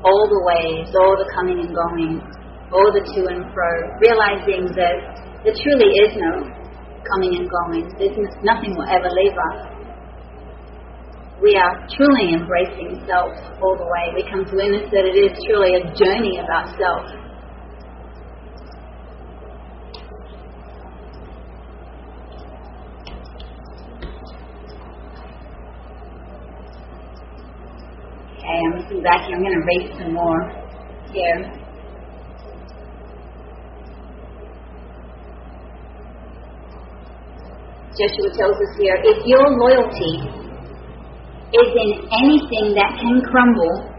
all 0.02 0.26
the 0.26 0.42
ways, 0.50 0.90
all 0.98 1.14
the 1.14 1.30
coming 1.38 1.62
and 1.62 1.70
going, 1.70 2.26
all 2.74 2.90
the 2.90 3.06
to 3.06 3.22
and 3.30 3.54
fro, 3.54 3.70
realizing 4.02 4.74
that 4.74 4.98
there 5.46 5.54
truly 5.54 5.90
is 6.10 6.18
no 6.18 6.42
coming 7.06 7.38
and 7.38 7.46
going. 7.46 7.86
There's 8.02 8.18
nothing 8.42 8.74
will 8.74 8.90
ever 8.90 9.14
leave 9.14 9.38
us 9.38 9.79
we 11.42 11.56
are 11.56 11.88
truly 11.96 12.34
embracing 12.34 13.02
self 13.08 13.32
all 13.62 13.78
the 13.78 13.88
way. 13.88 14.12
We 14.14 14.24
come 14.30 14.44
to 14.44 14.56
witness 14.56 14.92
that 14.92 15.06
it 15.06 15.16
is 15.16 15.32
truly 15.48 15.76
a 15.76 15.84
journey 15.96 16.38
about 16.44 16.76
self. 16.76 17.08
Okay, 28.36 28.60
I'm 28.66 28.82
looking 28.82 29.04
back 29.04 29.26
here. 29.28 29.38
I'm 29.38 29.44
going 29.44 29.56
to 29.56 29.66
read 29.66 29.96
some 29.98 30.14
more 30.14 30.42
here. 31.14 31.56
Joshua 37.96 38.32
tells 38.38 38.56
us 38.56 38.78
here 38.78 38.96
if 39.04 39.26
your 39.26 39.44
loyalty 39.60 40.39
is 41.50 41.70
in 41.74 41.90
anything 42.14 42.78
that 42.78 42.94
can 43.02 43.22
crumble, 43.26 43.90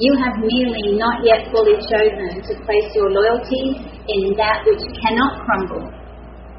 you 0.00 0.16
have 0.24 0.40
merely 0.40 0.96
not 0.96 1.20
yet 1.20 1.52
fully 1.52 1.76
chosen 1.84 2.40
to 2.40 2.52
place 2.64 2.88
your 2.96 3.12
loyalty 3.12 3.76
in 4.08 4.32
that 4.40 4.64
which 4.64 4.80
cannot 5.04 5.44
crumble. 5.44 5.84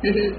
Mm-hmm. 0.06 0.38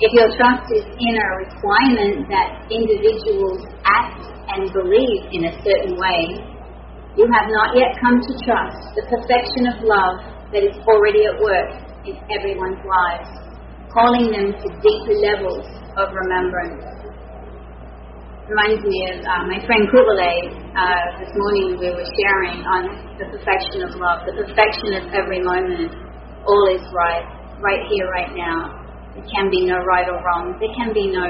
If 0.00 0.10
your 0.16 0.32
trust 0.40 0.64
is 0.72 0.88
in 0.88 1.14
a 1.14 1.28
requirement 1.44 2.26
that 2.32 2.64
individuals 2.72 3.68
act 3.84 4.24
and 4.56 4.72
believe 4.72 5.28
in 5.36 5.52
a 5.52 5.54
certain 5.60 5.94
way, 6.00 6.40
you 7.20 7.28
have 7.28 7.46
not 7.52 7.76
yet 7.76 7.92
come 8.00 8.16
to 8.16 8.32
trust 8.40 8.80
the 8.96 9.04
perfection 9.12 9.68
of 9.68 9.84
love 9.84 10.24
that 10.56 10.64
is 10.64 10.72
already 10.88 11.28
at 11.28 11.36
work 11.36 11.76
in 12.08 12.16
everyone's 12.32 12.80
lives, 12.88 13.28
calling 13.92 14.32
them 14.32 14.56
to 14.56 14.66
deeper 14.80 15.16
levels 15.20 15.68
of 16.00 16.08
remembrance 16.16 16.91
reminds 18.52 18.84
me 18.84 19.00
of 19.08 19.24
uh, 19.24 19.48
my 19.48 19.56
friend 19.64 19.88
Ku'ule. 19.88 20.28
Uh, 20.76 21.24
this 21.24 21.32
morning 21.40 21.80
we 21.80 21.88
were 21.88 22.04
sharing 22.20 22.60
on 22.68 22.84
the 23.16 23.24
perfection 23.32 23.80
of 23.80 23.96
love, 23.96 24.28
the 24.28 24.36
perfection 24.36 24.92
of 24.92 25.08
every 25.16 25.40
moment. 25.40 25.88
All 26.44 26.68
is 26.68 26.84
right, 26.92 27.24
right 27.64 27.80
here, 27.88 28.12
right 28.12 28.28
now. 28.36 28.76
There 29.16 29.24
can 29.24 29.48
be 29.48 29.64
no 29.64 29.80
right 29.88 30.04
or 30.04 30.20
wrong. 30.20 30.52
There 30.60 30.68
can 30.76 30.92
be 30.92 31.08
no 31.08 31.24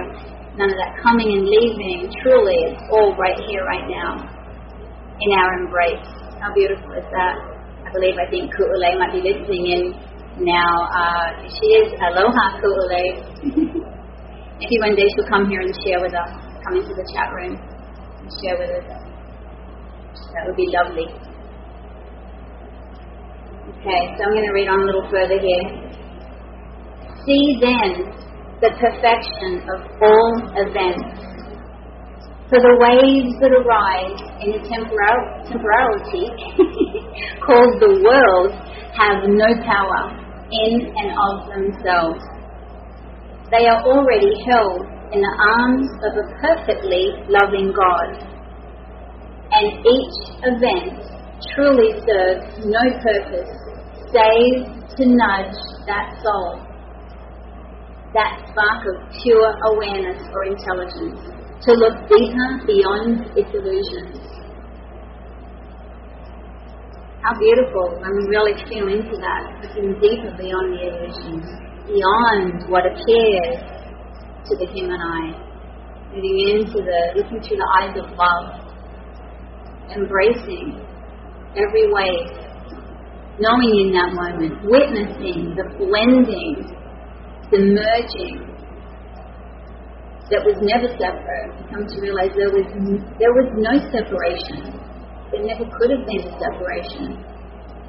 none 0.58 0.66
of 0.66 0.78
that 0.82 0.98
coming 0.98 1.30
and 1.30 1.46
leaving. 1.46 2.10
Truly, 2.26 2.58
it's 2.74 2.82
all 2.90 3.14
right 3.14 3.38
here, 3.46 3.62
right 3.70 3.86
now, 3.86 4.18
in 5.22 5.30
our 5.38 5.62
embrace. 5.62 6.02
How 6.42 6.50
beautiful 6.50 6.90
is 6.98 7.06
that? 7.14 7.38
I 7.86 7.88
believe, 7.94 8.18
I 8.18 8.26
think 8.34 8.50
Ku'ule 8.50 8.98
might 8.98 9.14
be 9.14 9.22
listening 9.22 9.70
in 9.70 9.82
now. 10.42 10.74
Uh, 10.90 11.46
she 11.46 11.86
is 11.86 11.94
Aloha 12.02 12.58
Ku'ule. 12.58 13.04
Maybe 14.58 14.76
one 14.86 14.98
day 14.98 15.06
she'll 15.14 15.30
come 15.30 15.46
here 15.46 15.62
and 15.62 15.70
share 15.86 16.02
with 16.02 16.18
us, 16.18 16.51
come 16.64 16.76
into 16.76 16.94
the 16.94 17.06
chat 17.14 17.32
room 17.34 17.56
and 17.56 18.28
share 18.42 18.56
with 18.58 18.70
us. 18.70 19.02
That 20.34 20.46
would 20.46 20.56
be 20.56 20.68
lovely. 20.72 21.08
Okay, 23.82 24.02
so 24.16 24.24
I'm 24.24 24.32
going 24.32 24.46
to 24.46 24.54
read 24.54 24.68
on 24.68 24.80
a 24.80 24.86
little 24.86 25.08
further 25.10 25.38
here. 25.38 25.66
See 27.26 27.58
then 27.60 28.10
the 28.62 28.70
perfection 28.78 29.62
of 29.66 29.80
all 30.00 30.32
events. 30.54 31.18
For 32.46 32.60
the 32.60 32.74
waves 32.78 33.32
that 33.40 33.50
arise 33.50 34.20
in 34.44 34.60
temporal, 34.68 35.18
temporality 35.48 36.30
called 37.46 37.80
the 37.80 37.96
world 38.04 38.52
have 38.92 39.24
no 39.24 39.48
power 39.64 40.02
in 40.52 40.92
and 40.94 41.10
of 41.16 41.48
themselves. 41.48 42.22
They 43.50 43.66
are 43.66 43.82
already 43.82 44.30
held 44.46 44.91
in 45.12 45.20
the 45.20 45.34
arms 45.60 45.88
of 46.08 46.12
a 46.16 46.26
perfectly 46.40 47.12
loving 47.28 47.72
God. 47.72 48.08
And 49.52 49.84
each 49.84 50.16
event 50.40 51.04
truly 51.54 51.92
serves 52.08 52.64
no 52.64 52.80
purpose 53.04 53.52
save 54.12 54.68
to 54.96 55.04
nudge 55.08 55.56
that 55.88 56.16
soul, 56.22 56.60
that 58.12 58.44
spark 58.48 58.80
of 58.88 58.96
pure 59.22 59.52
awareness 59.72 60.20
or 60.32 60.44
intelligence, 60.44 61.20
to 61.64 61.72
look 61.72 61.96
deeper 62.08 62.48
beyond 62.66 63.24
its 63.36 63.48
illusions. 63.52 64.20
How 67.24 67.32
beautiful 67.38 68.00
when 68.00 68.12
we 68.16 68.24
really 68.28 68.56
feel 68.68 68.88
into 68.88 69.16
that, 69.16 69.42
looking 69.62 69.94
deeper 70.00 70.36
beyond 70.36 70.72
the 70.72 70.82
illusions, 70.92 71.46
beyond 71.86 72.68
what 72.68 72.84
appears 72.84 73.81
to 74.46 74.56
the 74.56 74.66
human 74.72 75.00
eye, 75.00 75.32
moving 76.14 76.38
into 76.50 76.82
the, 76.82 77.00
looking 77.16 77.40
through 77.42 77.58
the 77.58 77.70
eyes 77.78 77.94
of 77.98 78.06
love, 78.16 78.62
embracing 79.94 80.80
every 81.56 81.92
wave 81.92 82.42
knowing 83.40 83.88
in 83.88 83.90
that 83.96 84.12
moment, 84.12 84.52
witnessing 84.62 85.56
the 85.56 85.64
blending, 85.80 86.68
the 87.48 87.60
merging 87.72 88.44
that 90.28 90.44
was 90.44 90.56
never 90.60 90.88
separate. 91.00 91.50
Come 91.72 91.84
to 91.88 91.96
realize 92.00 92.32
there 92.36 92.52
was 92.52 92.68
there 93.16 93.32
was 93.32 93.48
no 93.56 93.74
separation. 93.88 94.76
There 95.32 95.44
never 95.44 95.64
could 95.64 95.90
have 95.96 96.04
been 96.04 96.22
a 96.28 96.32
separation. 96.36 97.24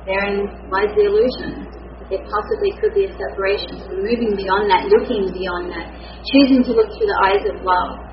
Therein 0.07 0.47
lies 0.71 0.91
the 0.95 1.11
illusion. 1.11 1.67
There 2.11 2.19
possibly 2.27 2.71
could 2.83 2.93
be 2.93 3.07
a 3.07 3.11
separation. 3.15 3.79
So 3.87 3.95
moving 3.95 4.35
beyond 4.35 4.67
that, 4.67 4.91
looking 4.91 5.31
beyond 5.31 5.71
that, 5.71 5.87
choosing 6.27 6.63
to 6.67 6.71
look 6.75 6.91
through 6.91 7.07
the 7.07 7.19
eyes 7.23 7.43
of 7.47 7.63
love, 7.63 8.03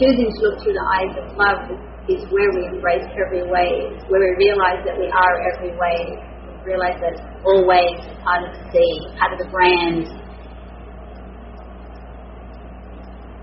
choosing 0.00 0.32
to 0.32 0.38
look 0.48 0.56
through 0.64 0.76
the 0.76 0.86
eyes 0.96 1.12
of 1.20 1.26
love 1.36 1.60
is 2.08 2.24
where 2.32 2.48
we 2.56 2.64
embrace 2.72 3.04
every 3.20 3.44
way, 3.44 3.92
it's 3.92 4.04
where 4.08 4.24
we 4.24 4.32
realize 4.48 4.80
that 4.88 4.96
we 4.96 5.12
are 5.12 5.34
every 5.52 5.76
way, 5.76 6.16
realize 6.64 6.96
that 7.04 7.20
always 7.44 8.00
part 8.24 8.48
of 8.48 8.56
the 8.56 8.64
sea, 8.72 8.92
part 9.20 9.32
of 9.32 9.38
the 9.38 9.48
brand, 9.52 10.08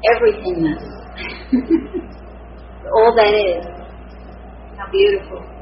everythingness. 0.09 0.81
All 2.97 3.13
that 3.15 3.33
is. 3.33 3.65
How 4.77 4.89
beautiful. 4.91 5.54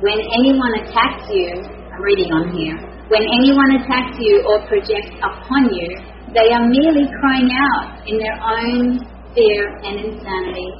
When 0.00 0.14
anyone 0.14 0.74
attacks 0.78 1.26
you, 1.30 1.58
I'm 1.90 2.02
reading 2.02 2.30
on 2.30 2.54
here, 2.54 2.78
when 3.10 3.24
anyone 3.24 3.82
attacks 3.82 4.14
you 4.20 4.46
or 4.46 4.62
projects 4.70 5.10
upon 5.18 5.74
you, 5.74 5.88
they 6.30 6.52
are 6.54 6.62
merely 6.62 7.10
crying 7.18 7.50
out 7.50 8.06
in 8.06 8.18
their 8.18 8.38
own 8.38 9.00
fear, 9.34 9.62
and 9.86 9.94
insanity. 10.02 10.70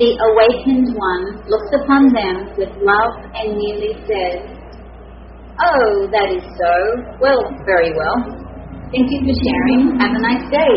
The 0.00 0.16
awakened 0.16 0.96
one 0.96 1.24
looks 1.48 1.70
upon 1.84 2.08
them 2.16 2.56
with 2.56 2.72
love 2.80 3.14
and 3.36 3.56
merely 3.56 3.92
says, 4.08 4.40
Oh, 5.60 6.08
that 6.08 6.32
is 6.32 6.44
so. 6.56 6.72
Well, 7.20 7.52
very 7.68 7.92
well. 7.92 8.16
Thank 8.88 9.12
you 9.12 9.20
for 9.24 9.36
sharing. 9.36 10.00
Have 10.00 10.16
a 10.16 10.22
nice 10.24 10.46
day. 10.48 10.76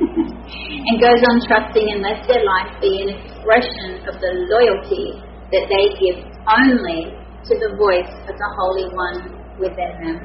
and 0.88 1.00
goes 1.00 1.20
on 1.20 1.36
trusting 1.44 1.86
and 1.92 2.00
lets 2.00 2.24
their 2.26 2.40
life 2.40 2.72
be 2.80 2.92
an 3.04 3.08
expression 3.12 4.08
of 4.08 4.16
the 4.20 4.32
loyalty 4.48 5.20
that 5.52 5.68
they 5.68 5.84
give 6.00 6.24
only 6.48 7.21
to 7.42 7.58
the 7.58 7.74
voice 7.74 8.12
of 8.30 8.34
the 8.38 8.48
Holy 8.54 8.86
One 8.94 9.18
within 9.58 9.92
them. 9.98 10.18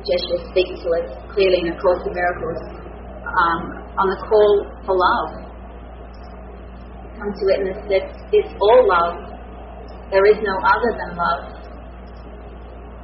Jeshua 0.00 0.40
speaks 0.48 0.80
to 0.80 0.88
us 0.96 1.08
clearly 1.34 1.68
in 1.68 1.74
A 1.74 1.76
Course 1.76 2.00
of 2.00 2.14
Miracles 2.16 2.60
um, 3.28 3.60
on 3.98 4.06
the 4.08 4.18
call 4.24 4.52
for 4.88 4.96
love. 4.96 5.48
Come 7.20 7.28
to 7.28 7.44
witness 7.44 7.76
that 7.92 8.04
it's 8.32 8.52
all 8.56 8.88
love. 8.88 9.28
There 10.08 10.24
is 10.24 10.38
no 10.40 10.54
other 10.64 10.92
than 10.96 11.10
love. 11.12 11.58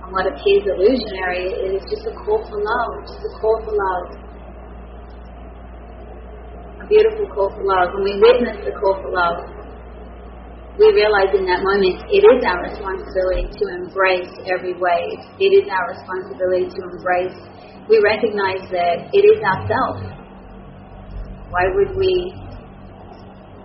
And 0.00 0.08
what 0.08 0.24
appears 0.24 0.64
illusionary 0.64 1.76
is 1.76 1.82
just 1.92 2.08
a 2.08 2.14
call 2.24 2.40
for 2.48 2.56
love, 2.56 3.04
just 3.04 3.20
a 3.20 3.32
call 3.36 3.60
for 3.68 3.74
love. 3.76 4.06
A 6.80 6.86
beautiful 6.88 7.28
call 7.36 7.52
for 7.52 7.64
love. 7.68 7.92
When 7.92 8.04
we 8.04 8.16
witness 8.16 8.64
the 8.64 8.72
call 8.80 8.96
for 9.02 9.12
love, 9.12 9.53
we 10.78 10.86
realize 10.90 11.30
in 11.34 11.46
that 11.46 11.62
moment 11.62 12.02
it 12.10 12.26
is 12.26 12.42
our 12.42 12.66
responsibility 12.66 13.46
to 13.46 13.64
embrace 13.78 14.34
every 14.50 14.74
wave. 14.74 15.22
It 15.38 15.54
is 15.54 15.70
our 15.70 15.94
responsibility 15.94 16.66
to 16.66 16.80
embrace. 16.90 17.38
We 17.86 18.02
recognize 18.02 18.66
that 18.74 19.06
it 19.12 19.22
is 19.22 19.38
ourself 19.44 20.02
why 21.54 21.70
would 21.70 21.94
we 21.94 22.34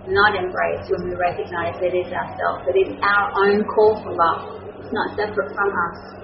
not 0.06 0.38
embrace 0.38 0.86
when 0.94 1.10
we 1.10 1.18
recognize 1.18 1.74
it 1.82 1.90
is 1.90 2.06
ourselves, 2.06 2.62
it's 2.70 2.94
our 3.02 3.34
own 3.42 3.66
call 3.66 3.98
for 3.98 4.14
love. 4.14 4.62
It's 4.78 4.94
not 4.94 5.18
separate 5.18 5.50
from 5.58 5.74
us. 5.74 6.22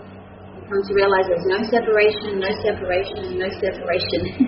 We 0.55 0.62
come 0.70 0.79
to 0.79 0.94
realize 0.94 1.27
there's 1.27 1.51
no 1.51 1.59
separation, 1.66 2.38
no 2.38 2.55
separation, 2.62 3.35
no 3.35 3.51
separation. 3.59 4.31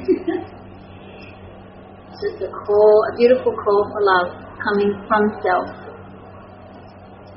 it's 2.06 2.22
just 2.22 2.38
a 2.46 2.50
call, 2.54 2.96
a 3.10 3.18
beautiful 3.18 3.50
call 3.50 3.82
for 3.90 3.98
love 3.98 4.38
coming 4.62 4.94
from 5.10 5.34
self, 5.42 5.87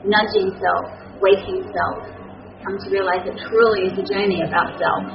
nudging 0.06 0.52
self, 0.58 0.86
waking 1.22 1.64
self. 1.72 2.06
Come 2.64 2.78
to 2.78 2.90
realize 2.90 3.26
it 3.26 3.38
truly 3.50 3.90
is 3.90 3.98
a 3.98 4.06
journey 4.06 4.42
about 4.46 4.78
self. 4.78 5.06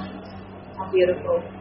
How 0.79 0.91
beautiful. 0.91 1.57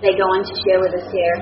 they 0.00 0.14
go 0.14 0.26
on 0.30 0.46
to 0.46 0.54
share 0.62 0.78
with 0.78 0.94
us 0.94 1.06
here. 1.10 1.36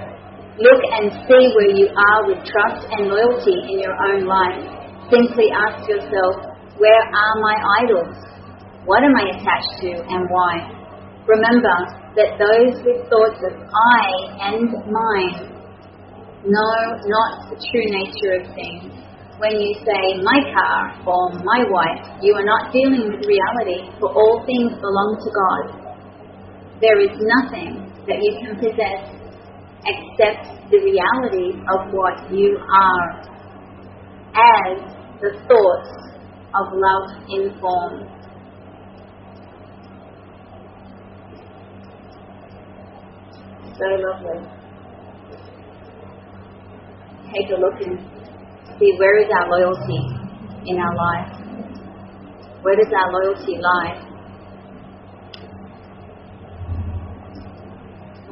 Look 0.57 0.81
and 0.97 1.13
see 1.29 1.45
where 1.53 1.73
you 1.77 1.93
are 1.93 2.21
with 2.25 2.41
trust 2.49 2.89
and 2.97 3.13
loyalty 3.13 3.57
in 3.69 3.85
your 3.85 3.93
own 3.93 4.25
life. 4.25 4.65
Simply 5.13 5.53
ask 5.53 5.85
yourself, 5.85 6.57
where 6.81 7.05
are 7.13 7.35
my 7.45 7.57
idols? 7.85 8.17
What 8.89 9.05
am 9.05 9.13
I 9.13 9.37
attached 9.37 9.75
to 9.85 9.91
and 10.09 10.25
why? 10.33 10.73
Remember 11.29 11.77
that 12.17 12.41
those 12.41 12.81
with 12.81 13.05
thoughts 13.13 13.41
of 13.45 13.53
I 13.61 14.05
and 14.49 14.73
mine 14.89 15.56
know 16.45 16.77
not 17.09 17.49
the 17.49 17.57
true 17.57 17.87
nature 17.89 18.43
of 18.43 18.55
things. 18.55 18.93
When 19.39 19.53
you 19.61 19.75
say 19.85 20.21
my 20.25 20.41
car 20.53 20.97
or 21.05 21.33
my 21.45 21.61
wife, 21.69 22.21
you 22.23 22.35
are 22.35 22.45
not 22.45 22.73
dealing 22.73 23.13
with 23.13 23.25
reality, 23.25 23.93
for 24.01 24.13
all 24.13 24.45
things 24.45 24.73
belong 24.81 25.11
to 25.21 25.31
God. 25.33 25.87
There 26.81 27.01
is 27.01 27.13
nothing 27.17 27.93
that 28.09 28.19
you 28.21 28.33
can 28.41 28.57
possess 28.57 29.17
except 29.85 30.71
the 30.71 30.79
reality 30.79 31.61
of 31.69 31.93
what 31.93 32.33
you 32.33 32.59
are 32.59 33.37
as 34.35 34.97
the 35.21 35.31
thoughts 35.49 35.91
of 36.55 36.73
love 36.73 37.07
inform. 37.29 38.09
So 43.77 43.85
lovely. 43.85 44.56
Take 47.37 47.51
a 47.53 47.61
look 47.61 47.77
and 47.85 48.01
see 48.79 48.97
where 48.97 49.21
is 49.21 49.29
our 49.29 49.49
loyalty 49.51 50.01
in 50.65 50.79
our 50.79 50.97
life. 50.97 51.37
Where 52.63 52.77
does 52.77 52.93
our 52.97 53.13
loyalty 53.13 53.59
lie? 53.61 54.07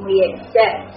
we 0.04 0.20
accept 0.20 0.92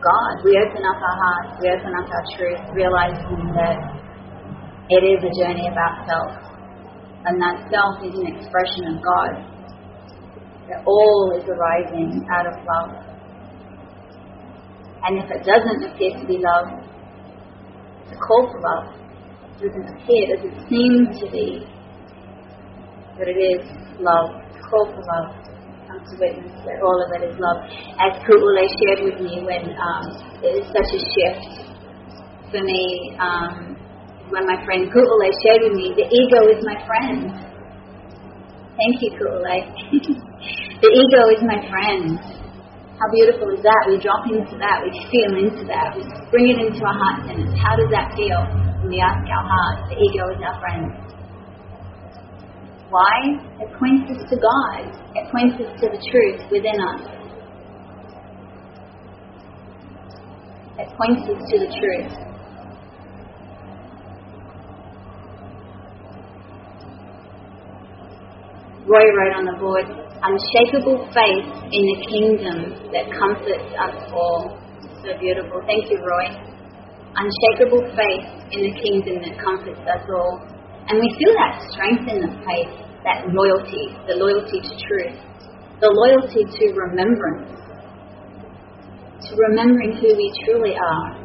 God. 0.00 0.34
We 0.42 0.58
open 0.58 0.82
up 0.82 0.98
our 0.98 1.16
hearts, 1.20 1.60
we 1.62 1.68
open 1.70 1.92
up 1.94 2.08
our 2.10 2.24
truth, 2.34 2.62
realizing 2.74 3.52
that 3.54 3.76
it 4.88 5.02
is 5.04 5.20
a 5.22 5.32
journey 5.38 5.68
about 5.68 6.06
self. 6.08 6.32
And 7.24 7.40
that 7.40 7.70
self 7.70 8.02
is 8.02 8.18
an 8.18 8.26
expression 8.26 8.96
of 8.96 9.02
God. 9.04 9.30
That 10.68 10.82
all 10.86 11.38
is 11.38 11.44
arising 11.46 12.26
out 12.34 12.46
of 12.46 12.54
love. 12.66 13.11
And 15.04 15.18
if 15.18 15.30
it 15.30 15.44
doesn't 15.44 15.82
appear 15.90 16.18
to 16.20 16.26
be 16.26 16.38
love, 16.38 16.68
a 18.10 18.16
call 18.16 18.50
for 18.52 18.60
love. 18.60 18.94
It 19.60 19.66
doesn't 19.66 19.88
appear, 19.96 20.36
doesn't 20.36 20.68
seem 20.68 21.06
to 21.20 21.30
be, 21.30 21.66
but 23.18 23.28
it 23.28 23.38
is 23.38 23.62
love, 24.00 24.42
call 24.70 24.86
for 24.86 25.02
love 25.02 25.42
come 25.92 26.00
to 26.08 26.16
witness 26.16 26.56
that 26.64 26.80
all 26.80 26.96
of 27.04 27.10
it 27.12 27.28
is 27.28 27.36
love. 27.36 27.60
As 28.00 28.16
Ku'ule 28.24 28.64
shared 28.80 29.04
with 29.04 29.20
me 29.20 29.44
when 29.44 29.76
um, 29.76 30.04
it 30.40 30.64
is 30.64 30.66
such 30.72 30.88
a 30.88 31.00
shift 31.12 31.68
for 32.50 32.62
me, 32.64 33.16
um, 33.20 33.76
when 34.30 34.46
my 34.46 34.56
friend 34.64 34.88
Ku'ule 34.88 35.28
shared 35.44 35.68
with 35.68 35.76
me, 35.76 35.92
the 35.92 36.08
ego 36.08 36.40
is 36.48 36.64
my 36.64 36.78
friend. 36.86 37.28
Thank 38.80 38.96
you, 39.04 39.10
Ku'ule. 39.20 39.56
the 40.80 40.88
ego 40.88 41.22
is 41.36 41.42
my 41.44 41.60
friend. 41.68 42.41
How 43.02 43.10
beautiful 43.10 43.50
is 43.50 43.58
that? 43.66 43.82
We 43.90 43.98
drop 43.98 44.22
into 44.30 44.54
that, 44.62 44.78
we 44.86 44.94
feel 45.10 45.34
into 45.34 45.66
that, 45.66 45.90
we 45.98 46.06
bring 46.30 46.54
it 46.54 46.62
into 46.62 46.86
our 46.86 46.94
heart 46.94 47.26
centers. 47.26 47.50
How 47.58 47.74
does 47.74 47.90
that 47.90 48.14
feel? 48.14 48.38
When 48.78 48.94
we 48.94 49.02
ask 49.02 49.26
our 49.26 49.42
heart, 49.42 49.90
the 49.90 49.98
ego 49.98 50.30
is 50.30 50.38
our 50.38 50.54
friend. 50.62 50.86
Why? 52.94 53.42
It 53.58 53.74
points 53.74 54.06
us 54.06 54.22
to 54.30 54.36
God. 54.38 54.86
It 55.18 55.26
points 55.34 55.58
us 55.58 55.80
to 55.82 55.90
the 55.90 55.98
truth 55.98 56.46
within 56.46 56.78
us. 56.78 57.02
It 60.78 60.86
points 60.94 61.26
us 61.26 61.42
to 61.50 61.58
the 61.58 61.74
truth. 61.74 62.14
Roy 68.86 69.10
wrote 69.10 69.34
on 69.34 69.44
the 69.46 69.58
board, 69.58 69.86
unshakable 70.22 71.02
faith 71.10 71.50
in 71.74 71.82
the 71.82 71.98
kingdom 72.06 72.58
that 72.94 73.10
comforts 73.10 73.70
us 73.74 73.96
all. 74.14 74.54
So 75.02 75.10
beautiful. 75.18 75.58
Thank 75.66 75.90
you, 75.90 75.98
Roy. 75.98 76.30
Unshakable 77.18 77.82
faith 77.98 78.26
in 78.54 78.70
the 78.70 78.74
kingdom 78.78 79.18
that 79.26 79.34
comforts 79.42 79.82
us 79.82 80.04
all. 80.06 80.38
And 80.86 80.98
we 80.98 81.08
feel 81.18 81.34
that 81.42 81.58
strength 81.74 82.06
in 82.06 82.18
the 82.22 82.32
faith, 82.46 82.70
that 83.02 83.26
loyalty, 83.34 83.98
the 84.06 84.14
loyalty 84.14 84.62
to 84.62 84.74
truth, 84.86 85.18
the 85.82 85.90
loyalty 85.90 86.46
to 86.46 86.64
remembrance, 86.70 87.50
to 89.26 89.32
remembering 89.50 89.98
who 89.98 90.14
we 90.14 90.30
truly 90.46 90.74
are, 90.78 91.18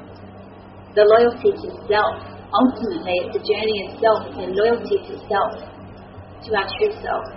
the 0.98 1.06
loyalty 1.06 1.54
to 1.54 1.70
self. 1.86 2.18
Ultimately, 2.50 3.14
it's 3.30 3.38
a 3.38 3.44
journey 3.46 3.78
of 3.86 3.90
self, 4.02 4.20
it's 4.34 4.42
a 4.42 4.50
loyalty 4.58 4.98
to 5.06 5.14
self, 5.30 5.54
to 5.62 6.50
our 6.58 6.66
true 6.82 6.94
self. 6.98 7.37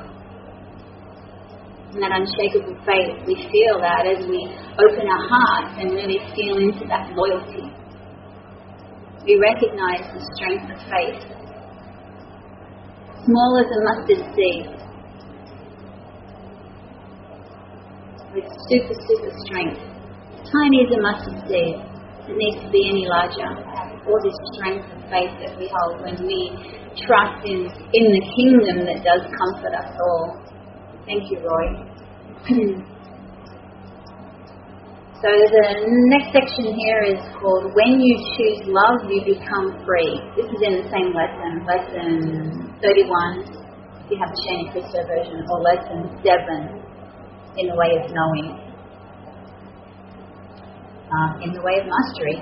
And 1.90 2.02
that 2.02 2.14
unshakable 2.14 2.78
faith, 2.86 3.18
we 3.26 3.34
feel 3.34 3.82
that 3.82 4.06
as 4.06 4.22
we 4.26 4.38
open 4.78 5.04
our 5.10 5.24
hearts 5.26 5.74
and 5.82 5.90
really 5.90 6.22
feel 6.38 6.58
into 6.58 6.86
that 6.86 7.10
loyalty. 7.12 7.66
We 9.26 9.36
recognize 9.42 10.06
the 10.14 10.22
strength 10.38 10.70
of 10.70 10.78
faith 10.86 11.40
small 13.26 13.52
as 13.60 13.68
a 13.68 13.80
mustard 13.84 14.22
seed, 14.34 14.80
with 18.34 18.48
super, 18.70 18.94
super 18.94 19.32
strength. 19.46 19.80
Tiny 20.46 20.86
as 20.86 20.90
a 20.94 21.00
mustard 21.02 21.38
seed. 21.46 21.76
It 22.30 22.36
needs 22.36 22.62
to 22.62 22.70
be 22.70 22.82
any 22.86 23.06
larger. 23.10 23.50
All 24.06 24.20
this 24.22 24.38
strength 24.54 24.86
and 24.94 25.02
faith 25.10 25.34
that 25.42 25.58
we 25.58 25.66
hold 25.66 26.02
when 26.02 26.16
we 26.26 26.50
trust 27.06 27.42
in, 27.44 27.66
in 27.66 28.04
the 28.06 28.22
kingdom 28.38 28.86
that 28.86 29.02
does 29.02 29.26
comfort 29.26 29.74
us 29.74 29.90
all. 29.98 30.38
Thank 31.10 31.26
you, 31.26 31.42
Roy. 31.42 31.66
So 35.20 35.28
the 35.28 35.84
next 36.08 36.32
section 36.32 36.72
here 36.72 37.04
is 37.04 37.20
called 37.36 37.76
When 37.76 38.00
You 38.00 38.16
Choose 38.32 38.64
Love, 38.64 39.04
You 39.04 39.20
Become 39.20 39.76
Free. 39.84 40.16
This 40.32 40.48
is 40.48 40.60
in 40.64 40.80
the 40.80 40.88
same 40.88 41.12
lesson, 41.12 41.60
lesson 41.68 42.72
31, 42.80 43.44
if 43.44 44.08
you 44.08 44.16
have 44.16 44.32
the 44.32 44.40
Shanti 44.48 44.72
Christo 44.72 45.04
version, 45.04 45.44
or 45.44 45.60
lesson 45.60 46.08
7, 46.24 46.72
In 47.60 47.68
the 47.68 47.76
Way 47.76 48.00
of 48.00 48.08
Knowing, 48.08 48.48
uh, 51.12 51.44
In 51.44 51.52
the 51.52 51.60
Way 51.60 51.84
of 51.84 51.86
Mastery. 51.92 52.40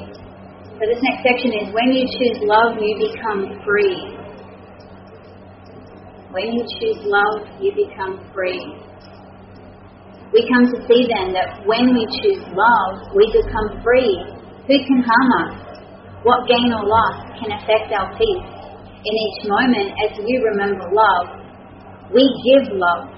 So 0.79 0.83
this 0.87 1.03
next 1.03 1.27
section 1.27 1.51
is 1.59 1.75
When 1.75 1.91
You 1.91 2.07
Choose 2.07 2.47
Love, 2.47 2.79
You 2.79 3.11
Become 3.11 3.59
Free. 3.67 4.18
When 6.31 6.53
you 6.53 6.63
choose 6.81 7.01
love, 7.05 7.49
you 7.61 7.73
become 7.75 8.21
free 8.35 8.89
we 10.33 10.45
come 10.45 10.69
to 10.69 10.79
see 10.85 11.09
then 11.09 11.33
that 11.33 11.65
when 11.65 11.97
we 11.97 12.05
choose 12.21 12.45
love, 12.53 13.17
we 13.17 13.25
become 13.33 13.81
free. 13.81 14.13
Who 14.69 14.77
can 14.85 15.01
harm 15.01 15.31
us? 15.41 15.81
What 16.21 16.45
gain 16.45 16.69
or 16.69 16.85
loss 16.85 17.17
can 17.41 17.49
affect 17.57 17.89
our 17.97 18.13
peace? 18.13 18.49
In 19.09 19.15
each 19.17 19.41
moment, 19.49 19.89
as 20.05 20.13
we 20.21 20.37
remember 20.53 20.85
love, 20.93 21.33
we 22.13 22.29
give 22.45 22.77
love. 22.77 23.09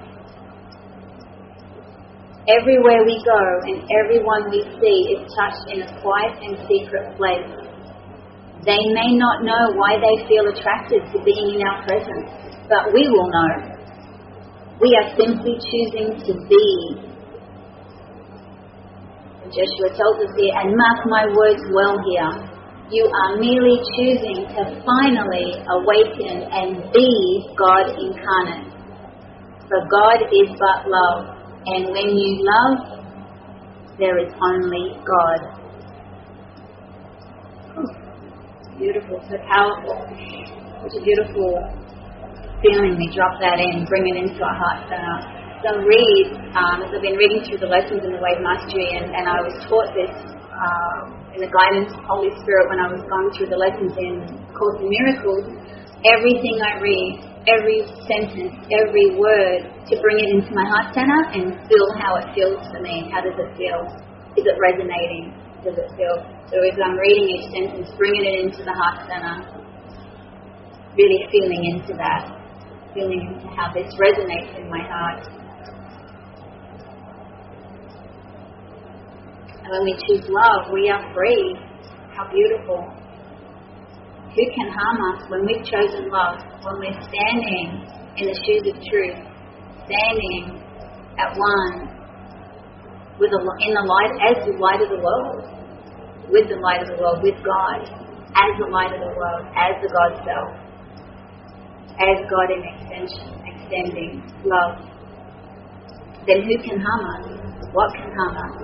Everywhere 2.47 3.03
we 3.03 3.19
go 3.27 3.43
and 3.67 3.83
everyone 3.91 4.47
we 4.51 4.63
see 4.79 5.19
is 5.19 5.27
touched 5.35 5.67
in 5.67 5.83
a 5.83 5.91
quiet 5.99 6.39
and 6.47 6.63
secret 6.71 7.19
place. 7.19 7.51
They 8.63 8.83
may 8.95 9.19
not 9.19 9.43
know 9.43 9.75
why 9.75 9.99
they 9.99 10.29
feel 10.31 10.47
attracted 10.47 11.11
to 11.11 11.19
being 11.25 11.59
in 11.59 11.63
our 11.67 11.83
presence, 11.83 12.50
but 12.71 12.95
we 12.95 13.03
will 13.11 13.27
know. 13.27 13.75
We 14.81 14.95
are 14.95 15.11
simply 15.19 15.59
choosing 15.59 16.15
to 16.23 16.33
be. 16.49 16.67
And 19.43 19.51
Joshua 19.51 19.91
tells 19.99 20.23
us 20.23 20.33
here, 20.39 20.55
and 20.55 20.79
mark 20.79 21.05
my 21.11 21.27
words 21.35 21.61
well 21.75 21.99
here. 22.07 22.31
You 22.91 23.11
are 23.11 23.37
merely 23.37 23.83
choosing 23.99 24.47
to 24.55 24.63
finally 24.87 25.59
awaken 25.67 26.47
and 26.51 26.93
be 26.93 27.45
God 27.59 27.91
incarnate. 27.99 28.71
For 29.69 29.83
God 29.91 30.23
is 30.31 30.49
but 30.55 30.89
love, 30.89 31.37
and 31.67 31.91
when 31.91 32.17
you 32.17 32.43
love, 32.43 33.01
there 33.99 34.19
is 34.19 34.33
only 34.43 34.95
God. 35.07 35.61
Beautiful, 38.79 39.21
so 39.29 39.37
powerful. 39.47 40.07
Such 40.83 40.97
a 40.99 41.05
beautiful 41.05 41.90
feeling, 42.61 42.97
we 42.97 43.09
drop 43.13 43.41
that 43.41 43.61
in, 43.61 43.85
bring 43.89 44.05
it 44.09 44.17
into 44.21 44.41
our 44.45 44.57
heart 44.57 44.85
center. 44.89 45.17
So 45.61 45.77
read, 45.85 46.25
um, 46.57 46.81
as 46.81 46.89
I've 46.89 47.05
been 47.05 47.21
reading 47.21 47.45
through 47.45 47.61
the 47.61 47.69
lessons 47.69 48.01
in 48.01 48.17
the 48.17 48.21
Way 48.21 48.37
of 48.37 48.41
Mastery, 48.41 48.97
and, 48.97 49.13
and 49.13 49.29
I 49.29 49.45
was 49.45 49.53
taught 49.69 49.93
this 49.93 50.09
uh, 50.09 51.01
in 51.37 51.45
the 51.45 51.53
guidance 51.53 51.93
of 51.93 52.01
Holy 52.09 52.33
Spirit 52.41 52.73
when 52.73 52.81
I 52.81 52.89
was 52.89 53.05
going 53.05 53.29
through 53.37 53.53
the 53.53 53.61
lessons 53.61 53.93
in 54.01 54.25
Course 54.57 54.81
in 54.81 54.89
Miracles. 54.89 55.45
Everything 56.09 56.65
I 56.65 56.81
read, 56.81 57.13
every 57.45 57.85
sentence, 58.09 58.57
every 58.73 59.21
word, 59.21 59.69
to 59.85 60.01
bring 60.01 60.17
it 60.25 60.29
into 60.33 60.49
my 60.57 60.65
heart 60.65 60.97
center 60.97 61.21
and 61.37 61.61
feel 61.69 61.89
how 62.01 62.17
it 62.25 62.33
feels 62.33 62.61
for 62.73 62.81
me. 62.81 63.13
How 63.13 63.21
does 63.21 63.37
it 63.37 63.53
feel? 63.61 63.85
Is 64.41 64.49
it 64.49 64.57
resonating? 64.57 65.37
Does 65.61 65.77
it 65.77 65.93
feel? 65.93 66.25
So 66.49 66.57
as 66.65 66.77
I'm 66.81 66.97
reading 66.97 67.37
each 67.37 67.47
sentence, 67.53 67.93
bringing 68.01 68.25
it 68.25 68.37
into 68.49 68.65
the 68.65 68.73
heart 68.73 69.05
center, 69.05 69.45
really 70.97 71.21
feeling 71.29 71.77
into 71.77 71.93
that 72.01 72.40
feeling 72.95 73.23
into 73.35 73.47
how 73.55 73.73
this 73.73 73.93
resonates 73.95 74.57
in 74.59 74.69
my 74.69 74.83
heart. 74.87 75.27
And 79.63 79.69
when 79.71 79.85
we 79.85 79.95
choose 80.07 80.27
love, 80.29 80.73
we 80.73 80.91
are 80.91 81.03
free. 81.15 81.55
How 82.17 82.31
beautiful. 82.31 82.91
Who 84.35 84.45
can 84.55 84.69
harm 84.71 84.99
us 85.15 85.31
when 85.31 85.47
we've 85.47 85.65
chosen 85.65 86.11
love, 86.11 86.39
when 86.63 86.79
we're 86.79 87.01
standing 87.03 87.87
in 88.17 88.27
the 88.27 88.37
shoes 88.47 88.67
of 88.67 88.77
truth, 88.91 89.19
standing 89.87 90.63
at 91.19 91.37
one 91.37 91.91
with 93.19 93.31
the, 93.31 93.41
in 93.67 93.75
the 93.75 93.85
light 93.85 94.15
as 94.23 94.47
the 94.47 94.57
light 94.59 94.81
of 94.81 94.89
the 94.89 95.03
world, 95.03 95.45
with 96.31 96.49
the 96.49 96.57
light 96.63 96.83
of 96.83 96.89
the 96.89 96.99
world, 97.03 97.23
with 97.23 97.37
God, 97.43 97.83
as 98.35 98.51
the 98.59 98.71
light 98.71 98.95
of 98.95 99.01
the 99.03 99.15
world, 99.19 99.47
as 99.55 99.75
the 99.83 99.91
God 99.91 100.25
self 100.25 100.70
as 102.09 102.25
God 102.31 102.49
in 102.49 102.65
extension, 102.65 103.29
extending 103.45 104.25
love, 104.45 104.81
then 106.27 106.43
who 106.49 106.55
can 106.65 106.81
harm 106.81 107.03
us? 107.13 107.25
What 107.73 107.93
can 107.93 108.09
harm 108.17 108.35
us? 108.41 108.55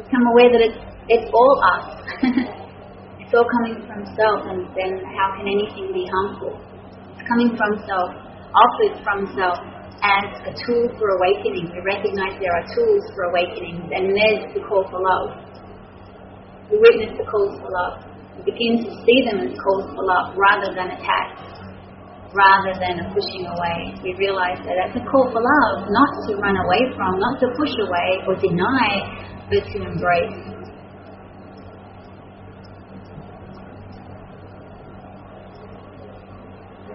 Become 0.00 0.24
aware 0.32 0.50
that 0.52 0.62
it's, 0.64 0.80
it's 1.08 1.28
all 1.32 1.54
us. 1.76 1.86
it's 3.20 3.32
all 3.34 3.44
coming 3.60 3.84
from 3.84 4.06
self, 4.16 4.48
and 4.48 4.64
then 4.72 5.04
how 5.12 5.36
can 5.36 5.44
anything 5.44 5.92
be 5.92 6.08
harmful? 6.08 6.56
It's 7.14 7.28
coming 7.28 7.56
from 7.56 7.84
self, 7.84 8.10
offered 8.56 9.04
from 9.04 9.28
self, 9.36 9.58
as 10.02 10.30
a 10.46 10.52
tool 10.64 10.86
for 10.98 11.18
awakening. 11.18 11.70
We 11.74 11.82
recognize 11.82 12.38
there 12.38 12.54
are 12.54 12.66
tools 12.74 13.02
for 13.14 13.34
awakening, 13.34 13.90
and 13.90 14.14
there's 14.14 14.54
the 14.54 14.62
call 14.62 14.86
for 14.86 15.02
love. 15.02 15.48
We 16.70 16.78
witness 16.78 17.16
the 17.18 17.24
calls 17.24 17.58
for 17.58 17.70
love. 17.72 18.04
We 18.36 18.52
begin 18.52 18.84
to 18.84 18.90
see 19.02 19.18
them 19.24 19.40
as 19.40 19.56
calls 19.58 19.90
for 19.90 20.04
love 20.04 20.36
rather 20.36 20.70
than 20.76 20.94
attacks, 20.94 21.57
rather 22.34 22.76
than 22.76 23.08
pushing 23.14 23.48
away. 23.48 23.94
We 24.04 24.12
realize 24.18 24.60
that 24.64 24.76
that's 24.76 24.96
a 25.00 25.04
call 25.08 25.32
for 25.32 25.40
love, 25.40 25.88
not 25.88 26.10
to 26.28 26.36
run 26.36 26.56
away 26.56 26.82
from, 26.96 27.18
not 27.20 27.40
to 27.40 27.48
push 27.56 27.72
away 27.80 28.08
or 28.28 28.36
deny, 28.36 29.46
but 29.48 29.64
to 29.72 29.76
embrace. 29.80 30.58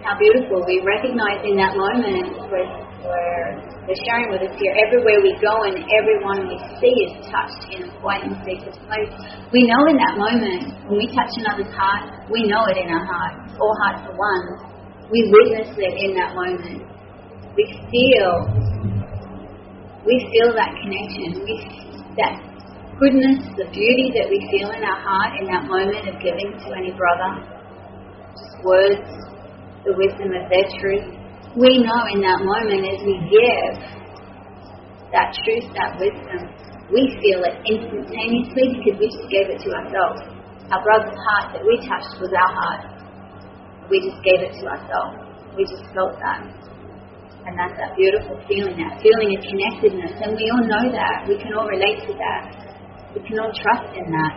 how 0.03 0.19
beautiful. 0.19 0.61
We 0.67 0.83
recognize 0.83 1.41
in 1.47 1.55
that 1.55 1.79
moment 1.79 2.35
where, 2.51 2.67
where 3.07 3.55
they're 3.87 4.03
sharing 4.03 4.35
with 4.35 4.43
us 4.43 4.51
here, 4.59 4.75
everywhere 4.83 5.23
we 5.23 5.31
go 5.39 5.63
and 5.63 5.79
everyone 5.79 6.43
we 6.51 6.59
see 6.77 6.95
is 7.07 7.23
touched 7.31 7.71
in 7.71 7.87
a 7.87 7.91
quiet 8.03 8.27
and 8.27 8.35
sacred 8.43 8.75
place. 8.83 9.11
We 9.55 9.63
know 9.63 9.81
in 9.87 9.95
that 9.95 10.19
moment, 10.19 10.75
when 10.91 10.99
we 10.99 11.07
touch 11.07 11.31
another's 11.47 11.71
heart, 11.71 12.27
we 12.29 12.43
know 12.43 12.67
it 12.67 12.77
in 12.77 12.91
our 12.91 13.05
heart. 13.07 13.47
All 13.55 13.75
hearts 13.87 14.03
are 14.11 14.17
one. 14.19 14.72
We 15.11 15.29
witness 15.31 15.75
it 15.77 15.93
in 15.99 16.15
that 16.15 16.35
moment. 16.35 16.85
We 17.55 17.65
feel, 17.91 18.31
we 20.05 20.15
feel 20.31 20.53
that 20.55 20.71
connection. 20.81 21.43
We, 21.43 21.55
that 22.17 22.39
goodness, 22.99 23.43
the 23.57 23.67
beauty 23.73 24.13
that 24.15 24.29
we 24.29 24.39
feel 24.49 24.71
in 24.71 24.83
our 24.83 24.99
heart 25.01 25.39
in 25.41 25.45
that 25.49 25.65
moment 25.65 26.07
of 26.07 26.15
giving 26.21 26.55
to 26.55 26.67
any 26.77 26.93
brother. 26.93 27.43
Just 28.33 28.57
words 28.63 29.05
the 29.85 29.93
wisdom 29.99 30.31
of 30.31 30.47
their 30.47 30.67
truth. 30.79 31.07
We 31.59 31.83
know 31.83 32.01
in 32.09 32.23
that 32.23 32.41
moment 32.41 32.81
as 32.87 32.99
we 33.05 33.19
give 33.29 33.75
that 35.13 35.29
truth, 35.45 35.69
that 35.77 35.99
wisdom, 36.01 36.49
we 36.89 37.05
feel 37.21 37.45
it 37.45 37.61
instantaneously 37.67 38.81
because 38.81 38.97
we 38.97 39.07
just 39.09 39.29
gave 39.29 39.47
it 39.51 39.59
to 39.61 39.69
ourselves. 39.69 40.25
Our 40.73 40.81
brother's 40.81 41.17
heart 41.29 41.53
that 41.53 41.61
we 41.61 41.77
touched 41.85 42.17
was 42.17 42.33
our 42.33 42.51
heart. 42.55 42.92
We 43.89 43.99
just 44.03 44.19
gave 44.23 44.39
it 44.43 44.53
to 44.59 44.63
ourselves. 44.67 45.17
We 45.57 45.63
just 45.65 45.85
felt 45.95 46.15
that. 46.19 46.43
And 47.43 47.59
that's 47.59 47.75
that 47.75 47.95
beautiful 47.99 48.39
feeling, 48.47 48.79
that 48.79 49.03
feeling 49.03 49.35
of 49.35 49.41
connectedness. 49.43 50.13
And 50.23 50.35
we 50.35 50.45
all 50.53 50.63
know 50.63 50.85
that. 50.95 51.27
We 51.27 51.35
can 51.39 51.51
all 51.53 51.67
relate 51.67 52.03
to 52.07 52.13
that. 52.15 52.41
We 53.11 53.19
can 53.27 53.39
all 53.39 53.51
trust 53.51 53.91
in 53.95 54.07
that. 54.11 54.33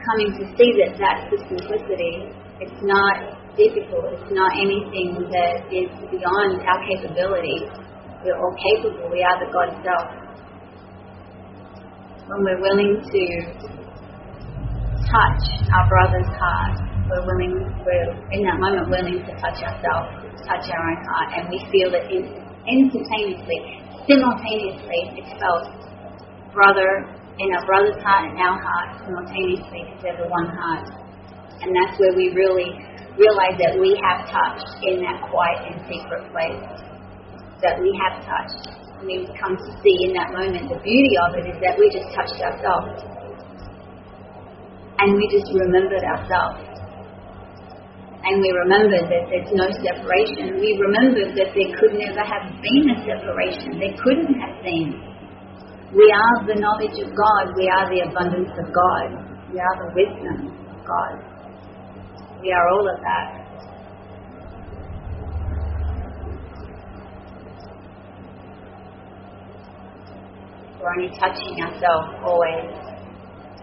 Coming 0.00 0.32
to 0.40 0.44
see 0.56 0.70
that 0.80 0.96
that's 0.96 1.28
the 1.28 1.38
simplicity 1.44 2.32
it's 2.60 2.82
not 2.84 3.40
difficult. 3.56 4.04
It's 4.12 4.32
not 4.36 4.52
anything 4.52 5.16
that 5.32 5.64
is 5.72 5.88
beyond 6.12 6.60
our 6.60 6.80
capability. 6.84 7.64
We're 8.20 8.36
all 8.36 8.52
capable. 8.52 9.08
We 9.08 9.24
are 9.24 9.40
the 9.40 9.48
God 9.48 9.72
self. 9.80 10.12
When 12.28 12.44
we're 12.44 12.60
willing 12.60 13.00
to 13.00 13.22
touch 15.10 15.42
our 15.74 15.86
brother's 15.90 16.30
heart, 16.38 16.78
we're 17.10 17.26
willing, 17.26 17.66
we're 17.82 18.10
in 18.30 18.46
that 18.46 18.58
moment 18.62 18.86
willing 18.86 19.18
to 19.26 19.32
touch 19.42 19.58
ourselves, 19.58 20.08
touch 20.46 20.64
our 20.70 20.82
own 20.86 21.00
heart, 21.02 21.28
and 21.34 21.50
we 21.50 21.58
feel 21.74 21.90
it 21.90 22.06
instantaneously, 22.06 23.82
simultaneously. 24.06 25.00
It's 25.18 25.34
felt 25.42 25.66
brother 26.54 27.10
in 27.38 27.48
our 27.54 27.64
brother's 27.66 27.98
heart 28.02 28.30
and 28.30 28.38
our 28.38 28.58
heart 28.58 29.02
simultaneously 29.02 29.90
because 29.90 30.00
they're 30.02 30.22
the 30.22 30.30
one 30.30 30.46
heart. 30.54 30.86
And 31.60 31.74
that's 31.74 31.98
where 31.98 32.14
we 32.14 32.30
really 32.30 32.70
realize 33.18 33.58
that 33.58 33.76
we 33.76 33.98
have 34.00 34.30
touched 34.30 34.70
in 34.86 35.02
that 35.02 35.26
quiet 35.28 35.74
and 35.74 35.76
secret 35.90 36.24
place. 36.30 36.62
That 37.60 37.76
we 37.82 37.92
have 38.00 38.24
touched. 38.24 38.78
And 38.96 39.04
we 39.04 39.28
come 39.36 39.56
to 39.56 39.70
see 39.82 39.96
in 40.08 40.14
that 40.16 40.32
moment 40.32 40.70
the 40.70 40.80
beauty 40.80 41.14
of 41.26 41.34
it 41.36 41.44
is 41.50 41.58
that 41.60 41.76
we 41.76 41.90
just 41.92 42.08
touched 42.16 42.40
ourselves. 42.40 43.19
And 45.00 45.16
we 45.16 45.24
just 45.32 45.48
remembered 45.56 46.04
ourselves. 46.04 46.60
And 48.20 48.36
we 48.36 48.52
remembered 48.52 49.08
that 49.08 49.32
there's 49.32 49.48
no 49.56 49.64
separation. 49.80 50.60
We 50.60 50.76
remembered 50.76 51.32
that 51.40 51.56
there 51.56 51.70
could 51.80 51.96
never 51.96 52.20
have 52.20 52.52
been 52.60 52.84
a 52.92 52.96
separation. 53.08 53.80
There 53.80 53.96
couldn't 53.96 54.36
have 54.36 54.60
been. 54.60 55.00
We 55.96 56.04
are 56.12 56.36
the 56.44 56.60
knowledge 56.60 57.00
of 57.00 57.16
God. 57.16 57.56
We 57.56 57.64
are 57.66 57.88
the 57.88 58.04
abundance 58.12 58.52
of 58.60 58.68
God. 58.68 59.08
We 59.50 59.58
are 59.58 59.76
the 59.80 59.90
wisdom 59.96 60.52
of 60.68 60.78
God. 60.84 61.16
We 62.42 62.52
are 62.52 62.68
all 62.68 62.84
of 62.84 63.00
that. 63.00 63.40
We're 70.78 70.92
only 70.92 71.10
touching 71.18 71.56
ourselves 71.64 72.20
always 72.24 72.89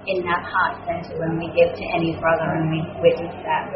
in 0.07 0.23
that 0.23 0.43
heart 0.47 0.79
center 0.87 1.19
when 1.19 1.35
we 1.37 1.51
give 1.51 1.75
to 1.75 1.85
any 1.95 2.15
brother 2.15 2.47
and 2.55 2.71
we 2.71 2.79
witness 3.03 3.35
that. 3.43 3.67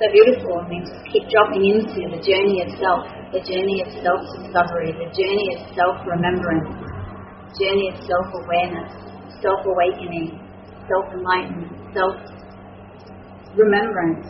So 0.00 0.08
beautiful. 0.16 0.56
I 0.56 0.68
mean, 0.68 0.80
just 0.88 1.04
keep 1.12 1.28
dropping 1.28 1.60
into 1.60 2.08
the 2.08 2.20
journey 2.24 2.64
of 2.64 2.72
self, 2.80 3.04
the 3.36 3.44
journey 3.44 3.84
of 3.84 3.92
self 4.00 4.24
discovery, 4.32 4.96
the 4.96 5.12
journey 5.12 5.46
of 5.52 5.60
self 5.76 6.00
remembrance, 6.08 6.72
journey 7.60 7.92
of 7.92 8.00
self 8.08 8.26
awareness, 8.32 8.88
self 9.44 9.60
awakening, 9.60 10.40
self 10.88 11.04
enlightenment, 11.12 11.76
self 11.92 12.16
remembrance. 13.52 14.24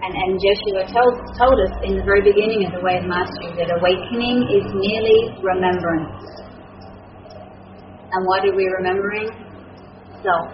And, 0.00 0.12
and 0.16 0.36
Joshua 0.36 0.84
told 0.92 1.56
us 1.60 1.74
in 1.84 1.96
the 1.96 2.04
very 2.04 2.20
beginning 2.20 2.64
of 2.68 2.72
the 2.72 2.80
Way 2.84 3.00
of 3.00 3.08
Mastery 3.08 3.52
that 3.60 3.68
awakening 3.80 4.48
is 4.48 4.64
merely 4.72 5.40
remembrance. 5.40 6.39
And 8.12 8.26
what 8.26 8.44
are 8.44 8.54
we 8.54 8.66
remembering? 8.66 9.28
Self. 10.22 10.50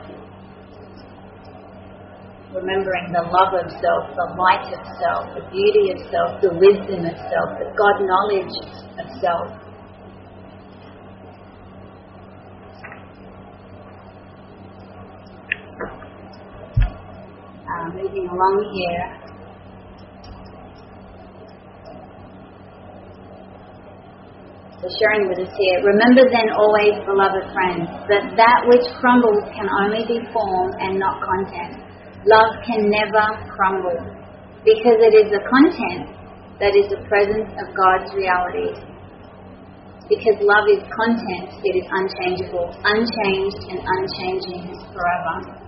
Remembering 2.55 3.13
the 3.13 3.23
love 3.23 3.53
of 3.53 3.71
self, 3.71 4.15
the 4.17 4.35
light 4.39 4.73
of 4.73 4.83
self, 5.01 5.35
the 5.35 5.45
beauty 5.51 5.93
of 5.93 5.99
self, 6.11 6.41
the 6.41 6.53
wisdom 6.57 7.05
of 7.05 7.17
self, 7.17 7.49
the 7.59 7.69
God 7.77 8.01
knowledge 8.05 8.55
of 8.99 9.21
self. 9.21 9.67
uh, 17.77 17.89
moving 17.91 18.29
along 18.29 18.57
here. 18.73 19.26
So 24.77 24.93
sharing 25.01 25.33
with 25.33 25.41
us 25.41 25.53
here, 25.57 25.81
remember 25.81 26.29
then 26.29 26.53
always, 26.53 27.01
beloved 27.09 27.49
friends, 27.57 27.89
that 28.13 28.37
that 28.37 28.61
which 28.69 28.85
crumbles 29.01 29.41
can 29.57 29.73
only 29.73 30.05
be 30.05 30.21
form 30.37 30.69
and 30.85 31.01
not 31.01 31.17
content. 31.25 31.81
Love 32.29 32.61
can 32.61 32.93
never 32.93 33.25
crumble 33.49 33.97
because 34.69 35.01
it 35.01 35.17
is 35.17 35.33
the 35.33 35.41
content 35.49 36.13
that 36.61 36.77
is 36.77 36.93
the 36.93 37.01
presence 37.09 37.49
of 37.57 37.73
God's 37.73 38.13
reality. 38.13 38.77
Because 40.13 40.37
love 40.45 40.69
is 40.69 40.85
content, 40.93 41.57
it 41.65 41.75
is 41.81 41.87
unchangeable, 41.89 42.69
unchanged 42.85 43.63
and 43.73 43.81
unchanging 43.81 44.77
forever 44.93 45.66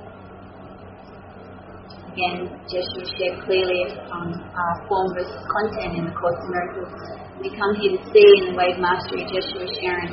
again, 2.12 2.48
Joshua 2.68 3.04
shared 3.16 3.36
clearly 3.44 3.84
on 4.10 4.32
uh, 4.32 4.74
form 4.88 5.14
versus 5.14 5.42
content 5.52 5.98
in 5.98 6.04
the 6.08 6.14
Course 6.16 6.38
in 6.40 6.50
Miracles. 6.50 6.92
We 7.40 7.50
come 7.54 7.72
here 7.78 7.96
to 7.96 8.02
see 8.10 8.28
in 8.42 8.52
the 8.52 8.56
of 8.58 8.78
Mastery, 8.80 9.22
Joshua 9.28 9.66
sharing, 9.78 10.12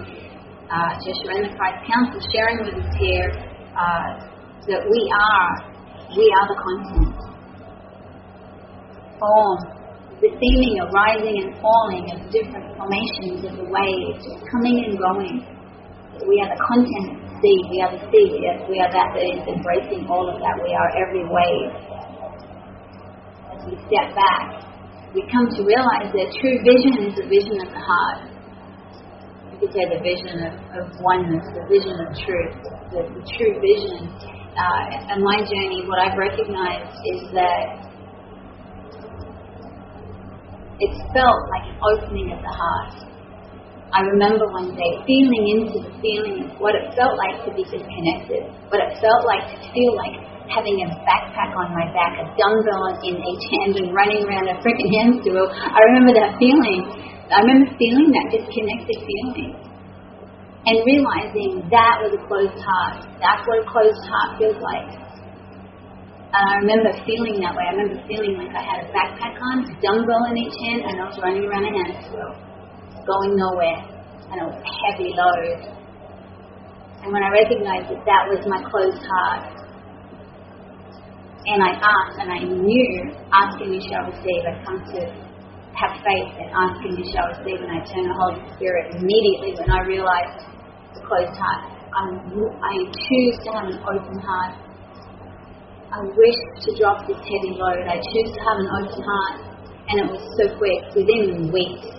uh, 0.69 0.91
Joshua 1.01 1.31
and 1.39 1.45
the 1.49 1.53
Christ 1.55 1.79
Council 1.87 2.19
sharing 2.31 2.57
with 2.65 2.75
us 2.77 2.91
here 2.99 3.29
uh, 3.73 4.09
that 4.67 4.81
we 4.85 5.01
are, 5.09 5.49
we 6.15 6.25
are 6.35 6.45
the 6.51 6.57
content. 6.59 7.15
Form, 9.15 9.59
the 10.19 10.29
seeming 10.29 10.75
arising 10.85 11.37
and 11.43 11.51
falling 11.61 12.05
of 12.11 12.19
different 12.31 12.67
formations 12.77 13.43
of 13.47 13.53
the 13.57 13.67
waves, 13.67 14.23
coming 14.51 14.83
and 14.85 14.99
going. 14.99 15.37
We 16.15 16.39
are 16.39 16.49
the 16.51 16.61
content 16.63 17.24
sea. 17.45 17.57
We 17.69 17.77
are 17.85 17.91
the 17.93 18.01
sea. 18.09 18.41
We 18.65 18.81
are 18.81 18.89
that 18.89 19.13
that 19.13 19.21
is 19.21 19.45
embracing 19.45 20.09
all 20.09 20.25
of 20.25 20.41
that. 20.41 20.57
We 20.65 20.73
are 20.73 20.89
every 20.97 21.25
wave 21.29 21.71
As 23.53 23.61
we 23.69 23.77
step 23.85 24.17
back, 24.17 24.65
we 25.13 25.21
come 25.29 25.45
to 25.53 25.61
realize 25.61 26.09
that 26.09 26.27
true 26.41 26.57
vision 26.65 27.05
is 27.05 27.15
a 27.21 27.27
vision 27.29 27.61
of 27.61 27.69
the 27.69 27.83
heart. 27.85 28.33
You 29.53 29.57
could 29.61 29.71
say 29.77 29.85
the 29.87 30.01
vision 30.01 30.35
of, 30.43 30.53
of 30.75 30.85
oneness, 30.99 31.45
the 31.53 31.63
vision 31.69 31.95
of 32.01 32.09
truth, 32.17 32.57
the, 32.91 33.05
the 33.13 33.23
true 33.37 33.53
vision. 33.61 34.09
Uh, 34.57 35.13
and 35.13 35.23
my 35.23 35.37
journey, 35.45 35.85
what 35.87 35.99
I've 35.99 36.17
recognized 36.17 36.97
is 37.13 37.29
that 37.31 37.85
it's 40.79 40.99
felt 41.13 41.39
like 41.53 41.71
an 41.71 41.77
opening 41.93 42.31
of 42.33 42.39
the 42.41 42.51
heart. 42.51 43.14
I 43.93 44.01
remember 44.01 44.49
one 44.49 44.73
day 44.73 44.91
feeling 45.05 45.43
into 45.45 45.77
the 45.85 45.93
feeling 46.01 46.49
of 46.49 46.57
what 46.57 46.73
it 46.73 46.89
felt 46.97 47.13
like 47.21 47.45
to 47.45 47.53
be 47.53 47.61
disconnected, 47.69 48.49
what 48.73 48.81
it 48.81 48.97
felt 48.97 49.21
like 49.29 49.45
to 49.53 49.57
feel 49.71 49.93
like 49.93 50.25
having 50.49 50.81
a 50.81 50.87
backpack 51.05 51.53
on 51.53 51.69
my 51.73 51.85
back, 51.93 52.17
a 52.21 52.25
dumbbell 52.33 52.97
in 53.05 53.17
each 53.17 53.45
hand, 53.53 53.77
and 53.77 53.93
running 53.93 54.25
around 54.25 54.49
a 54.49 54.57
freaking 54.61 54.89
hamster 54.89 55.33
I 55.33 55.79
remember 55.93 56.13
that 56.17 56.37
feeling. 56.41 56.81
I 57.29 57.41
remember 57.45 57.73
feeling 57.77 58.09
that 58.13 58.27
disconnected 58.33 58.99
feeling. 59.05 59.53
And 60.65 60.81
realizing 60.81 61.61
that 61.69 62.01
was 62.01 62.17
a 62.17 62.21
closed 62.25 62.57
heart. 62.57 63.05
That's 63.21 63.45
what 63.45 63.61
a 63.61 63.65
closed 63.69 64.01
heart 64.09 64.41
feels 64.41 64.57
like. 64.65 64.97
And 66.33 66.41
I 66.41 66.53
remember 66.57 66.89
feeling 67.05 67.37
that 67.45 67.53
way. 67.53 67.69
I 67.69 67.73
remember 67.77 68.01
feeling 68.09 68.33
like 68.33 68.49
I 68.49 68.65
had 68.65 68.77
a 68.81 68.87
backpack 68.89 69.37
on, 69.39 69.61
a 69.61 69.73
dumbbell 69.77 70.25
in 70.33 70.41
each 70.41 70.57
hand, 70.57 70.89
and 70.89 70.99
I 70.99 71.05
was 71.05 71.17
running 71.21 71.45
around 71.45 71.69
a 71.69 71.73
hamster 71.73 72.54
going 73.05 73.37
nowhere. 73.37 73.81
And 74.33 74.41
it 74.41 74.45
was 74.49 74.57
a 74.57 74.73
heavy 74.85 75.13
load. 75.13 75.61
And 77.05 77.13
when 77.13 77.21
I 77.21 77.29
recognized 77.29 77.93
that 77.93 78.01
that 78.09 78.23
was 78.33 78.41
my 78.49 78.59
closed 78.65 79.05
heart, 79.05 79.55
and 81.45 81.61
I 81.61 81.77
asked, 81.77 82.17
and 82.17 82.33
I 82.33 82.41
knew, 82.41 82.89
asking 83.29 83.77
you 83.77 83.81
shall 83.85 84.09
receive. 84.09 84.41
I 84.49 84.57
come 84.65 84.81
to 84.97 85.01
have 85.77 85.93
faith 86.01 86.31
and 86.41 86.49
asking 86.49 86.97
you 86.97 87.05
shall 87.13 87.29
receive, 87.37 87.61
and 87.61 87.69
I 87.69 87.85
turn 87.85 88.09
the 88.09 88.17
Holy 88.17 88.41
Spirit 88.57 88.97
immediately 88.97 89.53
when 89.53 89.69
I 89.69 89.85
realized 89.85 90.41
the 90.97 91.05
closed 91.05 91.37
heart. 91.37 91.69
I'm, 91.93 92.17
I 92.65 92.73
choose 92.89 93.37
to 93.45 93.49
have 93.53 93.69
an 93.69 93.79
open 93.85 94.17
heart. 94.25 94.57
I 95.93 96.01
wish 96.01 96.39
to 96.65 96.69
drop 96.81 97.05
this 97.05 97.21
heavy 97.21 97.53
load. 97.53 97.85
I 97.87 98.01
choose 98.01 98.33
to 98.33 98.41
have 98.41 98.57
an 98.65 98.69
open 98.81 99.01
heart. 99.05 99.37
And 99.85 99.95
it 100.01 100.07
was 100.09 100.25
so 100.41 100.49
quick, 100.57 100.81
within 100.97 101.53
weeks. 101.53 101.93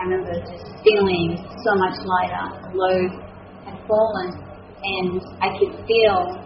I 0.00 0.04
remember 0.04 0.32
just 0.32 0.64
feeling 0.80 1.36
so 1.60 1.76
much 1.76 1.92
lighter. 2.08 2.56
The 2.64 2.72
load 2.72 3.12
had 3.68 3.76
fallen, 3.84 4.32
and 4.80 5.20
I 5.44 5.52
could 5.60 5.76
feel 5.84 6.40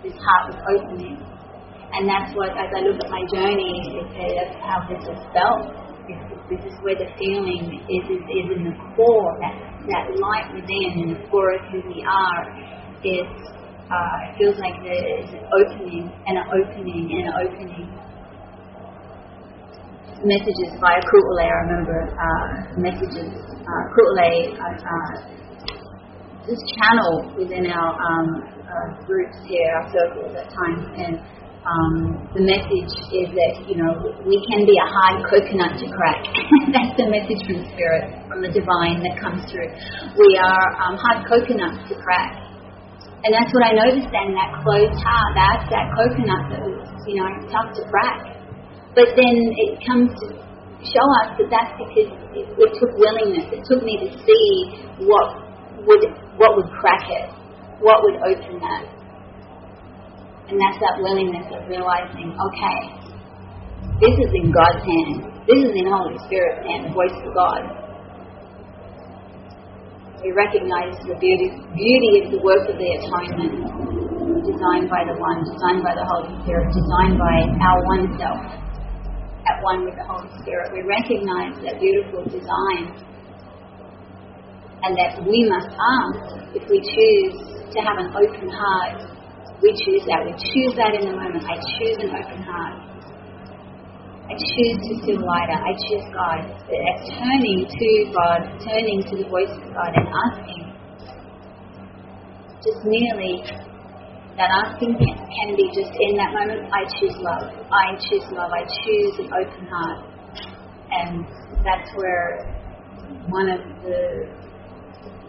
this 0.00 0.16
heart 0.16 0.56
was 0.56 0.58
opening. 0.72 1.20
And 1.92 2.08
that's 2.08 2.32
what, 2.32 2.48
as 2.56 2.72
I 2.72 2.80
look 2.80 2.96
at 2.96 3.12
my 3.12 3.28
journey, 3.28 4.00
that's 4.16 4.56
how 4.64 4.88
this 4.88 5.04
has 5.04 5.20
felt. 5.36 5.68
This 6.48 6.64
is 6.64 6.72
where 6.80 6.96
the 6.96 7.12
feeling 7.20 7.76
is, 7.92 8.08
is, 8.08 8.24
is 8.24 8.46
in 8.56 8.64
the 8.64 8.76
core, 8.96 9.36
that, 9.44 9.52
that 9.92 10.08
light 10.16 10.48
within, 10.56 10.96
in 10.96 11.08
the 11.12 11.28
core 11.28 11.52
of 11.52 11.60
who 11.68 11.84
we 11.92 12.00
are, 12.08 12.56
is, 13.04 13.28
uh, 13.92 14.16
it 14.24 14.40
feels 14.40 14.56
like 14.56 14.80
there's 14.80 15.28
an 15.28 15.44
opening, 15.60 16.08
and 16.24 16.40
an 16.40 16.48
opening, 16.56 17.20
and 17.20 17.28
an 17.28 17.36
opening. 17.36 17.84
Messages 20.22 20.70
via 20.78 21.02
Ku'ule, 21.02 21.42
I 21.42 21.58
remember 21.66 21.98
uh, 22.14 22.46
messages, 22.78 23.26
uh, 23.42 23.82
Ku'ule, 23.90 24.54
uh, 24.54 24.70
uh, 24.78 25.12
this 26.46 26.62
channel 26.78 27.26
within 27.34 27.66
our 27.66 27.90
um, 27.90 28.28
uh, 28.62 29.02
groups 29.02 29.34
here, 29.50 29.66
our 29.82 29.86
circles 29.90 30.30
at 30.38 30.46
times, 30.46 30.86
and 30.94 31.14
um, 31.66 32.22
the 32.34 32.42
message 32.42 32.94
is 33.10 33.34
that, 33.34 33.66
you 33.66 33.78
know, 33.78 33.94
we 34.22 34.38
can 34.46 34.62
be 34.62 34.74
a 34.78 34.86
hard 34.86 35.26
coconut 35.26 35.78
to 35.78 35.86
crack. 35.90 36.22
That's 36.74 36.94
the 36.98 37.06
message 37.10 37.42
from 37.42 37.66
Spirit, 37.74 38.14
from 38.30 38.42
the 38.42 38.50
divine 38.54 39.02
that 39.02 39.18
comes 39.18 39.42
through. 39.50 39.70
We 40.22 40.38
are 40.38 40.66
um, 40.82 40.98
hard 41.02 41.26
coconuts 41.26 41.82
to 41.90 41.94
crack. 41.98 42.42
And 43.22 43.30
that's 43.30 43.54
what 43.54 43.62
I 43.62 43.70
noticed 43.70 44.10
then, 44.10 44.34
that 44.34 44.50
closed 44.66 44.98
heart, 44.98 45.30
that's 45.38 45.70
that 45.70 45.94
coconut 45.94 46.42
that 46.50 46.58
was, 46.58 46.82
you 47.06 47.22
know, 47.22 47.30
tough 47.54 47.70
to 47.78 47.86
crack. 47.86 48.41
But 48.94 49.16
then 49.16 49.34
it 49.56 49.80
comes 49.88 50.12
to 50.20 50.26
show 50.84 51.06
us 51.24 51.38
that 51.38 51.48
that's 51.48 51.72
because 51.80 52.12
it, 52.36 52.44
it 52.44 52.70
took 52.76 52.92
willingness. 52.98 53.48
It 53.48 53.62
took 53.64 53.80
me 53.80 53.96
to 54.04 54.08
see 54.20 54.46
what 55.06 55.40
would, 55.88 56.02
what 56.36 56.56
would 56.60 56.70
crack 56.76 57.06
it, 57.08 57.30
what 57.80 58.02
would 58.04 58.18
open 58.20 58.60
that. 58.60 58.84
And 60.52 60.60
that's 60.60 60.76
that 60.84 61.00
willingness 61.00 61.48
of 61.56 61.64
realizing, 61.70 62.36
okay, 62.36 62.80
this 64.02 64.14
is 64.18 64.30
in 64.34 64.52
God's 64.52 64.84
hand. 64.84 65.32
This 65.48 65.62
is 65.62 65.72
in 65.72 65.86
Holy 65.88 66.18
Spirit's 66.28 66.60
hand, 66.66 66.92
voice 66.92 67.16
of 67.16 67.32
God. 67.32 67.62
We 70.22 70.30
recognize 70.30 70.94
the 71.02 71.18
beauty, 71.18 71.50
beauty 71.74 72.10
of 72.22 72.30
the 72.30 72.40
work 72.46 72.62
of 72.68 72.78
the 72.78 72.88
atonement, 72.94 73.58
designed 74.46 74.86
by 74.86 75.02
the 75.02 75.18
One, 75.18 75.42
designed 75.42 75.82
by 75.82 75.98
the 75.98 76.06
Holy 76.06 76.30
Spirit, 76.46 76.70
designed 76.70 77.18
by 77.18 77.50
our 77.58 77.80
one 77.90 78.06
self, 78.14 78.38
at 79.52 79.60
one 79.60 79.84
with 79.84 79.94
the 80.00 80.06
Holy 80.08 80.32
Spirit. 80.40 80.72
We 80.72 80.80
recognize 80.88 81.60
that 81.68 81.76
beautiful 81.76 82.24
design 82.24 82.96
and 84.88 84.96
that 84.96 85.20
we 85.20 85.44
must 85.52 85.68
ask 85.68 86.56
if 86.56 86.64
we 86.72 86.80
choose 86.80 87.36
to 87.70 87.78
have 87.84 88.00
an 88.00 88.10
open 88.16 88.48
heart 88.48 89.12
we 89.62 89.70
choose 89.78 90.02
that. 90.10 90.26
We 90.26 90.34
choose 90.34 90.74
that 90.74 90.90
in 90.90 91.06
the 91.06 91.14
moment. 91.14 91.46
I 91.46 91.54
choose 91.54 91.94
an 92.02 92.10
open 92.10 92.42
heart. 92.42 92.82
I 94.26 94.34
choose 94.34 94.78
to 94.90 94.92
feel 95.06 95.22
lighter. 95.22 95.54
I 95.54 95.72
choose 95.86 96.06
God. 96.10 96.50
It's 96.66 97.14
turning 97.14 97.62
to 97.70 97.88
God, 98.10 98.40
turning 98.58 99.06
to 99.06 99.14
the 99.22 99.28
voice 99.30 99.54
of 99.54 99.70
God 99.70 99.94
and 99.94 100.08
asking. 100.10 100.66
Just 102.58 102.82
merely 102.82 103.46
that 104.36 104.48
asking 104.64 104.96
can 104.96 105.48
be 105.56 105.66
just 105.76 105.92
in 105.92 106.16
that 106.16 106.32
moment, 106.32 106.68
I 106.72 106.84
choose 107.00 107.16
love. 107.20 107.52
I 107.68 107.96
choose 108.00 108.26
love. 108.32 108.50
I 108.52 108.64
choose 108.84 109.14
an 109.20 109.28
open 109.32 109.64
heart. 109.68 110.00
And 110.92 111.24
that's 111.64 111.88
where 111.96 112.46
one 113.28 113.48
of 113.48 113.60
the 113.84 114.28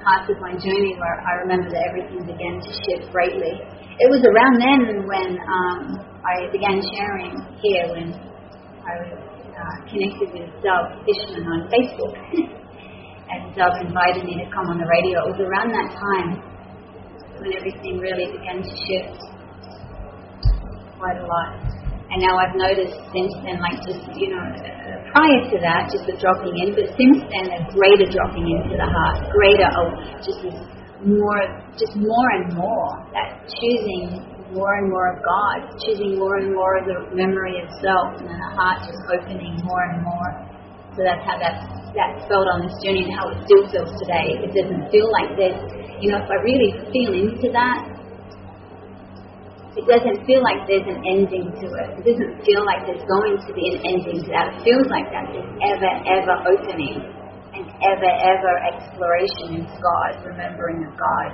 parts 0.04 0.28
of 0.28 0.40
my 0.40 0.52
journey 0.60 0.96
where 1.00 1.20
I 1.24 1.40
remember 1.44 1.72
that 1.72 1.84
everything 1.88 2.28
began 2.28 2.60
to 2.60 2.72
shift 2.84 3.12
greatly 3.12 3.60
it 4.00 4.10
was 4.10 4.26
around 4.26 4.58
then 4.58 5.06
when 5.06 5.38
um, 5.46 6.02
I 6.26 6.50
began 6.50 6.82
sharing 6.82 7.38
here 7.62 7.86
when 7.94 8.10
I 8.82 8.92
was 9.06 9.22
uh, 9.54 9.76
connected 9.86 10.34
with 10.34 10.50
Dove 10.66 10.98
Fishman 11.06 11.46
on 11.46 11.70
Facebook. 11.70 12.18
and 13.30 13.54
Dove 13.54 13.86
invited 13.86 14.26
me 14.26 14.42
to 14.42 14.50
come 14.50 14.74
on 14.74 14.82
the 14.82 14.90
radio. 14.90 15.30
It 15.30 15.38
was 15.38 15.42
around 15.46 15.78
that 15.78 15.94
time 15.94 16.42
when 17.40 17.54
everything 17.54 18.00
really 18.00 18.30
began 18.32 18.62
to 18.62 18.74
shift 18.86 19.18
quite 21.00 21.18
a 21.18 21.26
lot. 21.26 21.58
And 22.14 22.22
now 22.22 22.38
I've 22.38 22.54
noticed 22.54 22.94
since 23.10 23.34
then, 23.42 23.58
like 23.58 23.82
just, 23.82 24.06
you 24.14 24.30
know, 24.38 24.46
prior 25.10 25.42
to 25.50 25.58
that, 25.66 25.90
just 25.90 26.06
the 26.06 26.14
dropping 26.22 26.54
in, 26.62 26.78
but 26.78 26.94
since 26.94 27.26
then, 27.26 27.50
a 27.50 27.66
greater 27.74 28.06
dropping 28.06 28.46
into 28.46 28.78
the 28.78 28.86
heart, 28.86 29.34
greater, 29.34 29.66
oh, 29.74 29.90
just 30.22 30.40
this 30.46 30.54
more, 31.02 31.42
just 31.76 31.96
more 31.98 32.30
and 32.38 32.54
more, 32.54 32.88
that 33.18 33.44
choosing 33.50 34.22
more 34.54 34.78
and 34.78 34.88
more 34.94 35.10
of 35.12 35.26
God, 35.26 35.74
choosing 35.82 36.16
more 36.22 36.38
and 36.38 36.54
more 36.54 36.78
of 36.78 36.86
the 36.86 36.98
memory 37.18 37.58
of 37.60 37.68
self, 37.82 38.14
and 38.22 38.30
then 38.30 38.38
the 38.38 38.54
heart 38.54 38.86
just 38.86 39.02
opening 39.10 39.58
more 39.66 39.84
and 39.90 40.06
more. 40.06 40.32
So 40.94 41.02
that's 41.02 41.26
how 41.26 41.42
that 41.42 41.66
that 41.98 42.26
felt 42.30 42.46
on 42.50 42.66
this 42.66 42.74
journey, 42.86 43.06
and 43.06 43.14
how 43.18 43.30
it 43.34 43.42
still 43.46 43.66
feels 43.70 43.90
today. 44.02 44.38
It 44.46 44.54
doesn't 44.54 44.90
feel 44.94 45.10
like 45.10 45.34
there's, 45.38 45.62
you 46.02 46.12
know, 46.12 46.22
if 46.24 46.30
I 46.30 46.38
really 46.42 46.72
feel 46.90 47.12
into 47.14 47.52
that, 47.54 47.94
it 49.74 49.86
doesn't 49.90 50.26
feel 50.30 50.46
like 50.46 50.70
there's 50.70 50.86
an 50.86 51.02
ending 51.02 51.50
to 51.50 51.68
it. 51.82 51.90
It 51.98 52.04
doesn't 52.06 52.46
feel 52.46 52.62
like 52.62 52.86
there's 52.86 53.02
going 53.10 53.42
to 53.42 53.52
be 53.58 53.74
an 53.74 53.82
ending 53.82 54.22
to 54.22 54.30
that. 54.30 54.54
It 54.54 54.60
feels 54.62 54.86
like 54.94 55.10
that 55.10 55.34
is 55.34 55.46
ever, 55.66 55.92
ever 56.06 56.36
opening 56.46 57.02
and 57.58 57.66
ever, 57.82 58.06
ever 58.06 58.54
exploration 58.70 59.66
into 59.66 59.74
God, 59.82 60.22
remembering 60.22 60.86
of 60.86 60.94
God, 60.94 61.30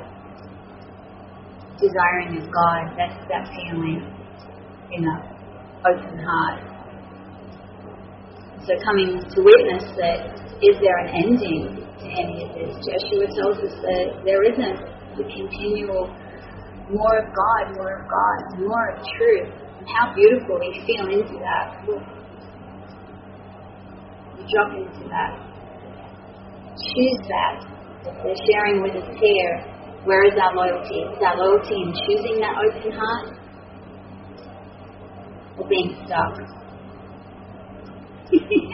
desiring 1.83 2.39
of 2.39 2.47
God. 2.47 2.95
That's 2.95 3.19
that 3.27 3.51
feeling 3.51 4.07
in 4.95 5.03
an 5.03 5.19
open 5.83 6.15
heart. 6.23 6.63
So 8.63 8.71
coming 8.87 9.19
to 9.19 9.39
witness 9.43 9.83
that 9.99 10.39
is 10.63 10.79
there 10.79 10.97
an 11.03 11.09
ending 11.11 11.88
to 12.09 12.17
any 12.17 12.41
of 12.41 12.49
this? 12.57 12.73
Jeshua 12.81 13.29
tells 13.37 13.61
us 13.61 13.77
that 13.85 14.25
there 14.25 14.41
isn't 14.41 14.81
the 15.15 15.29
continual 15.29 16.09
more 16.89 17.21
of 17.21 17.29
God, 17.29 17.77
more 17.77 18.01
of 18.01 18.09
God, 18.09 18.65
more 18.65 18.97
of 18.97 19.05
truth. 19.13 19.53
And 19.77 19.85
how 19.87 20.09
beautiful 20.17 20.57
we 20.57 20.73
feel 20.89 21.05
into 21.05 21.37
that. 21.37 21.85
We 21.85 22.01
drop 24.49 24.73
into 24.73 25.05
that 25.13 25.37
choose 26.95 27.19
that. 27.27 27.59
They're 28.23 28.39
sharing 28.47 28.81
with 28.81 28.95
us 28.95 29.03
here. 29.19 29.59
Where 30.05 30.23
is 30.25 30.33
our 30.39 30.55
loyalty? 30.55 30.95
Is 30.95 31.21
our 31.21 31.35
loyalty 31.37 31.75
in 31.75 31.93
choosing 32.07 32.39
that 32.39 32.55
open 32.55 32.91
heart 32.91 33.35
or 35.57 35.67
being 35.67 35.97
stuck? 36.05 36.39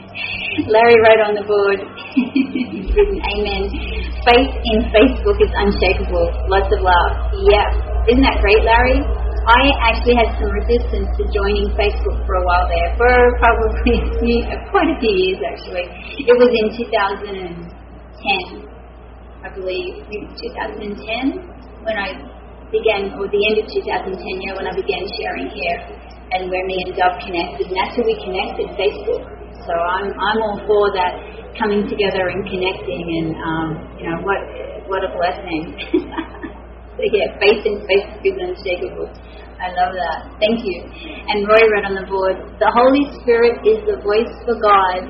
Larry 0.71 0.97
wrote 1.03 1.21
on 1.27 1.35
the 1.35 1.43
board, 1.43 1.79
written, 1.83 3.19
Amen. 3.35 3.67
Faith 4.23 4.51
in 4.55 4.77
Facebook 4.89 5.37
is 5.43 5.51
unshakable. 5.51 6.31
Lots 6.47 6.71
of 6.71 6.79
love. 6.79 7.11
Yeah. 7.51 7.67
Isn't 8.07 8.23
that 8.23 8.39
great, 8.39 8.63
Larry? 8.63 9.03
I 9.45 9.61
actually 9.85 10.17
had 10.17 10.33
some 10.41 10.49
resistance 10.49 11.05
to 11.21 11.23
joining 11.29 11.69
Facebook 11.77 12.17
for 12.25 12.33
a 12.41 12.43
while 12.49 12.65
there, 12.65 12.97
for 12.97 13.11
probably 13.37 14.01
quite 14.73 14.89
a 14.89 14.97
few 14.97 15.13
years 15.13 15.37
actually. 15.45 15.85
It 16.25 16.33
was 16.33 16.49
in 16.49 16.73
2010, 16.73 18.65
I 19.45 19.49
believe, 19.53 20.01
2010, 20.09 21.45
when 21.85 21.93
I 21.93 22.17
began, 22.73 23.13
or 23.21 23.29
the 23.29 23.41
end 23.53 23.61
of 23.61 23.69
2010, 23.69 24.17
yeah, 24.17 24.57
when 24.57 24.65
I 24.65 24.73
began 24.73 25.05
sharing 25.13 25.53
here, 25.53 25.77
and 26.33 26.49
where 26.49 26.65
me 26.65 26.81
and 26.89 26.97
Dove 26.97 27.21
connected, 27.21 27.69
and 27.69 27.77
that's 27.77 27.93
how 27.93 28.01
we 28.01 28.17
connected, 28.25 28.65
Facebook. 28.73 29.44
So 29.65 29.73
I'm, 29.73 30.13
I'm 30.13 30.37
all 30.45 30.61
for 30.69 30.93
that 30.93 31.17
coming 31.57 31.89
together 31.89 32.29
and 32.29 32.45
connecting, 32.45 33.01
and 33.01 33.29
um, 33.41 33.67
you 33.97 34.05
know 34.05 34.21
what 34.21 34.37
what 34.85 35.01
a 35.01 35.09
blessing. 35.09 35.73
so 36.95 37.01
yeah, 37.01 37.33
faith 37.41 37.65
in 37.65 37.81
Facebook 37.89 38.21
is 38.21 38.37
unshakable. 38.37 39.09
I 39.57 39.73
love 39.73 39.95
that. 39.95 40.19
Thank 40.37 40.61
you. 40.67 40.83
And 41.31 41.47
Roy 41.47 41.63
read 41.71 41.87
on 41.87 41.95
the 41.95 42.05
board, 42.05 42.35
the 42.59 42.69
Holy 42.75 43.07
Spirit 43.23 43.63
is 43.65 43.81
the 43.87 43.97
voice 44.03 44.29
for 44.43 44.59
God, 44.59 45.09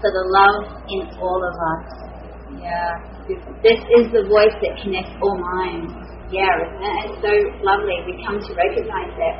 for 0.00 0.08
the 0.08 0.24
love 0.30 0.80
in 0.88 1.02
all 1.18 1.42
of 1.42 1.52
us. 1.52 1.84
Yeah. 2.62 3.12
This 3.60 3.78
is 4.00 4.08
the 4.14 4.24
voice 4.30 4.54
that 4.62 4.80
connects 4.80 5.12
all 5.20 5.36
minds. 5.58 5.92
Yeah, 6.30 6.48
isn't 6.48 6.80
it? 6.80 6.96
It's 7.10 7.18
so 7.20 7.32
lovely. 7.60 8.00
We 8.06 8.22
come 8.24 8.40
to 8.40 8.50
recognize 8.56 9.12
that 9.18 9.36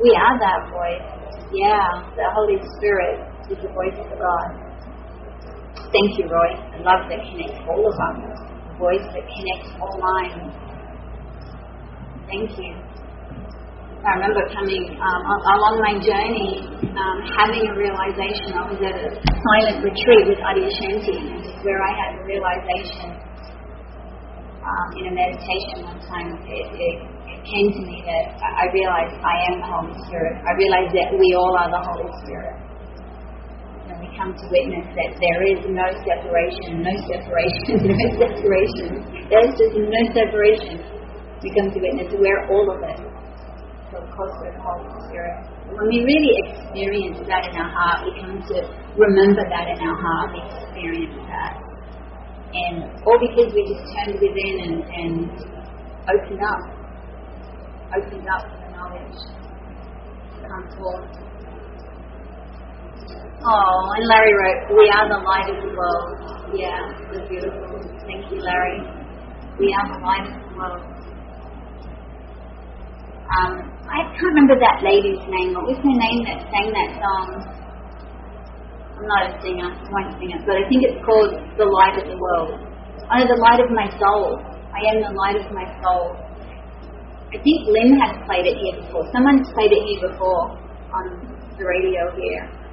we 0.00 0.10
are 0.16 0.34
that 0.40 0.60
voice. 0.72 1.06
Yeah, 1.52 1.86
the 2.16 2.26
Holy 2.34 2.58
Spirit 2.78 3.33
is 3.50 3.58
the 3.60 3.68
voice 3.68 3.96
of 4.00 4.08
God. 4.16 4.48
Thank 5.92 6.18
you, 6.18 6.26
Roy. 6.26 6.50
The 6.72 6.80
love 6.82 7.06
that 7.12 7.20
connects 7.28 7.60
all 7.68 7.82
of 7.84 7.94
us. 7.94 8.16
The 8.16 8.74
voice 8.80 9.06
that 9.12 9.24
connects 9.28 9.70
all 9.78 9.96
minds. 10.00 10.54
Thank 12.26 12.50
you. 12.58 12.72
I 14.04 14.20
remember 14.20 14.44
coming 14.52 14.84
um, 15.00 15.22
along 15.24 15.80
my 15.80 15.96
journey, 15.96 16.60
um, 16.92 17.16
having 17.40 17.64
a 17.64 17.72
realization. 17.72 18.52
I 18.52 18.68
was 18.68 18.76
at 18.84 18.96
a 19.00 19.08
silent 19.16 19.80
retreat 19.80 20.24
with 20.28 20.40
Adyashanti, 20.44 21.64
where 21.64 21.80
I 21.80 21.92
had 21.96 22.10
a 22.20 22.22
realization 22.28 23.16
um, 24.60 24.88
in 25.00 25.04
a 25.08 25.12
meditation 25.16 25.88
one 25.88 26.00
time. 26.04 26.36
It, 26.48 26.64
it, 26.76 26.96
it, 27.00 27.40
came 27.44 27.68
to 27.76 27.82
me 27.84 28.00
that 28.08 28.40
I 28.40 28.64
realized 28.72 29.20
I 29.20 29.36
am 29.52 29.60
the 29.60 29.68
Holy 29.68 29.96
Spirit. 30.08 30.40
I 30.48 30.52
realized 30.56 30.96
that 30.96 31.12
we 31.12 31.28
all 31.36 31.52
are 31.60 31.68
the 31.68 31.82
Holy 31.92 32.08
Spirit. 32.24 32.63
Come 34.14 34.30
to 34.30 34.46
witness 34.46 34.86
that 34.94 35.10
there 35.18 35.42
is 35.50 35.60
no 35.66 35.86
separation, 36.06 36.86
no 36.86 36.94
separation, 37.10 37.74
no 37.90 38.06
separation. 38.14 38.88
There's 39.26 39.52
just 39.58 39.74
no 39.74 40.02
separation. 40.14 40.78
We 41.42 41.50
come 41.58 41.70
to 41.74 41.78
witness 41.82 42.14
we're 42.14 42.46
all 42.48 42.70
of 42.70 42.80
it 42.82 43.14
feel 43.94 44.06
closer 44.10 44.50
to 44.50 44.58
Holy 44.58 44.90
Spirit. 45.06 45.38
When 45.70 45.86
we 45.86 46.02
really 46.02 46.34
experience 46.50 47.18
that 47.30 47.46
in 47.46 47.54
our 47.54 47.70
heart, 47.70 48.02
we 48.02 48.10
come 48.18 48.42
to 48.42 48.56
remember 48.98 49.42
that 49.46 49.70
in 49.70 49.78
our 49.78 49.94
heart, 49.94 50.34
we 50.34 50.42
experience 50.42 51.14
that. 51.30 51.62
And 52.54 52.76
all 53.06 53.18
because 53.22 53.54
we 53.54 53.62
just 53.70 53.86
turned 53.94 54.18
within 54.18 54.54
and, 54.66 54.76
and 54.82 55.14
opened 56.10 56.42
up, 56.42 56.62
opened 57.94 58.26
up 58.26 58.42
to 58.50 58.56
the 58.62 58.70
knowledge 58.74 59.18
come 60.44 60.68
forth. 60.76 61.33
Oh, 63.44 63.92
and 63.96 64.04
Larry 64.08 64.32
wrote, 64.32 64.72
We 64.72 64.88
are 64.88 65.04
the 65.04 65.20
light 65.20 65.48
of 65.52 65.58
the 65.60 65.72
world. 65.76 66.08
Yeah, 66.56 66.80
was 67.12 67.28
beautiful. 67.28 67.76
Thank 68.08 68.30
you, 68.32 68.40
Larry. 68.40 68.80
We 69.60 69.68
are 69.76 69.86
the 69.92 70.00
light 70.00 70.24
of 70.24 70.34
the 70.40 70.52
world. 70.56 70.82
Um, 73.36 73.52
I 73.84 74.08
can't 74.16 74.32
remember 74.32 74.56
that 74.60 74.80
lady's 74.80 75.20
name. 75.28 75.52
What 75.52 75.68
was 75.68 75.76
her 75.76 75.96
name 75.96 76.20
that 76.24 76.40
sang 76.48 76.72
that 76.72 76.90
song? 77.02 77.28
I'm 78.94 79.06
not 79.10 79.22
a 79.28 79.32
singer, 79.42 79.68
I 79.68 79.88
won't 79.90 80.14
sing 80.22 80.30
it, 80.30 80.40
but 80.46 80.54
I 80.54 80.64
think 80.70 80.86
it's 80.86 81.02
called 81.04 81.34
The 81.58 81.66
Light 81.66 81.98
of 81.98 82.06
the 82.06 82.16
World. 82.16 82.62
Oh, 83.10 83.22
the 83.26 83.40
light 83.42 83.60
of 83.60 83.68
my 83.74 83.90
soul. 83.98 84.38
I 84.72 84.80
am 84.94 85.02
the 85.02 85.12
light 85.18 85.36
of 85.36 85.50
my 85.52 85.66
soul. 85.82 86.16
I 87.28 87.36
think 87.42 87.58
Lynn 87.66 87.98
has 87.98 88.14
played 88.24 88.46
it 88.46 88.56
here 88.62 88.78
before. 88.80 89.04
Someone's 89.10 89.50
played 89.52 89.74
it 89.74 89.82
here 89.84 90.08
before 90.08 90.54
on 90.94 91.04
the 91.58 91.64
radio 91.66 92.08
here. 92.14 92.63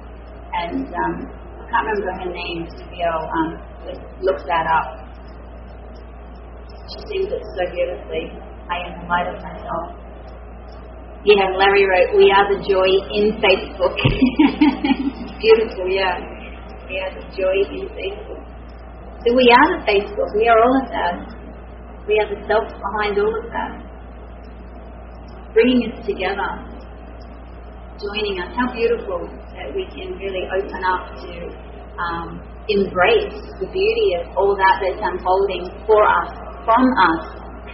And 0.52 0.84
um, 0.84 1.14
I 1.56 1.64
can't 1.70 1.86
remember 1.88 2.12
her 2.20 2.30
name, 2.30 2.68
be 2.90 3.00
able 3.00 3.24
um, 3.24 3.50
look 4.20 4.38
that 4.46 4.66
up. 4.68 5.02
She 6.92 6.98
sings 7.08 7.32
it 7.32 7.40
so 7.40 7.62
beautifully. 7.72 8.36
I 8.68 8.76
am 8.84 9.00
the 9.00 9.06
light 9.08 9.28
of 9.32 9.40
my 9.40 9.56
soul. 9.56 10.02
Yeah, 11.24 11.54
Larry 11.56 11.86
wrote, 11.86 12.16
We 12.18 12.28
are 12.34 12.46
the 12.50 12.60
joy 12.66 12.90
in 13.14 13.38
Facebook. 13.38 13.94
Beautiful, 15.40 15.88
yeah. 15.88 16.18
We 16.88 16.98
are 16.98 17.14
the 17.14 17.24
joy 17.30 17.56
in 17.72 17.88
Facebook. 17.94 18.42
So 19.24 19.34
we 19.34 19.46
are 19.54 19.68
the 19.78 19.86
Facebook. 19.86 20.34
We 20.34 20.48
are 20.48 20.58
all 20.58 20.82
of 20.82 20.90
that. 20.90 21.42
We 22.08 22.18
are 22.18 22.28
the 22.28 22.42
self 22.46 22.66
behind 22.66 23.18
all 23.18 23.30
of 23.38 23.46
that. 23.54 23.72
Bringing 25.54 25.92
us 25.92 26.04
together. 26.04 26.50
Joining 28.02 28.42
us. 28.42 28.50
How 28.58 28.72
beautiful 28.74 29.30
that 29.62 29.70
we 29.70 29.86
can 29.94 30.18
really 30.18 30.42
open 30.58 30.82
up 30.82 31.14
to 31.22 31.32
um, 32.02 32.42
embrace 32.66 33.38
the 33.62 33.68
beauty 33.70 34.08
of 34.18 34.34
all 34.34 34.58
that 34.58 34.82
that's 34.82 34.98
unfolding 34.98 35.70
for 35.86 36.02
us, 36.02 36.30
from 36.66 36.82
us. 36.98 37.22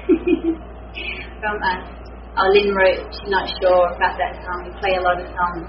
from 1.41 1.57
us. 1.65 1.83
Oh, 2.37 2.47
Lynn 2.53 2.77
wrote, 2.77 3.09
she's 3.09 3.33
not 3.33 3.49
sure 3.59 3.89
about 3.97 4.15
that 4.21 4.37
song. 4.45 4.69
We 4.69 4.71
play 4.79 4.95
a 4.95 5.03
lot 5.03 5.17
of 5.17 5.27
songs. 5.33 5.67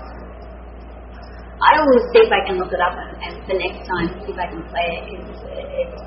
I 1.60 1.76
will 1.76 2.04
see 2.14 2.24
if 2.24 2.32
I 2.32 2.42
can 2.48 2.56
look 2.56 2.72
it 2.72 2.80
up 2.80 2.96
and, 2.96 3.12
and 3.20 3.34
the 3.48 3.58
next 3.60 3.84
time 3.88 4.08
see 4.24 4.32
if 4.32 4.40
I 4.40 4.48
can 4.48 4.64
play 4.72 4.88
it. 4.96 5.04
It's, 5.12 5.40
it's 5.44 6.04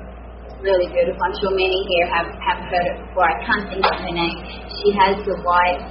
really 0.65 0.89
beautiful. 0.89 1.19
I'm 1.21 1.35
sure 1.37 1.53
many 1.53 1.77
here 1.89 2.07
have, 2.09 2.29
have 2.41 2.59
heard 2.69 2.85
it 2.89 2.97
before. 3.05 3.27
I 3.27 3.37
can't 3.45 3.65
think 3.69 3.83
of 3.85 3.97
her 4.01 4.13
name. 4.13 4.37
She 4.81 4.89
has 4.97 5.19
the 5.27 5.37
white, 5.45 5.83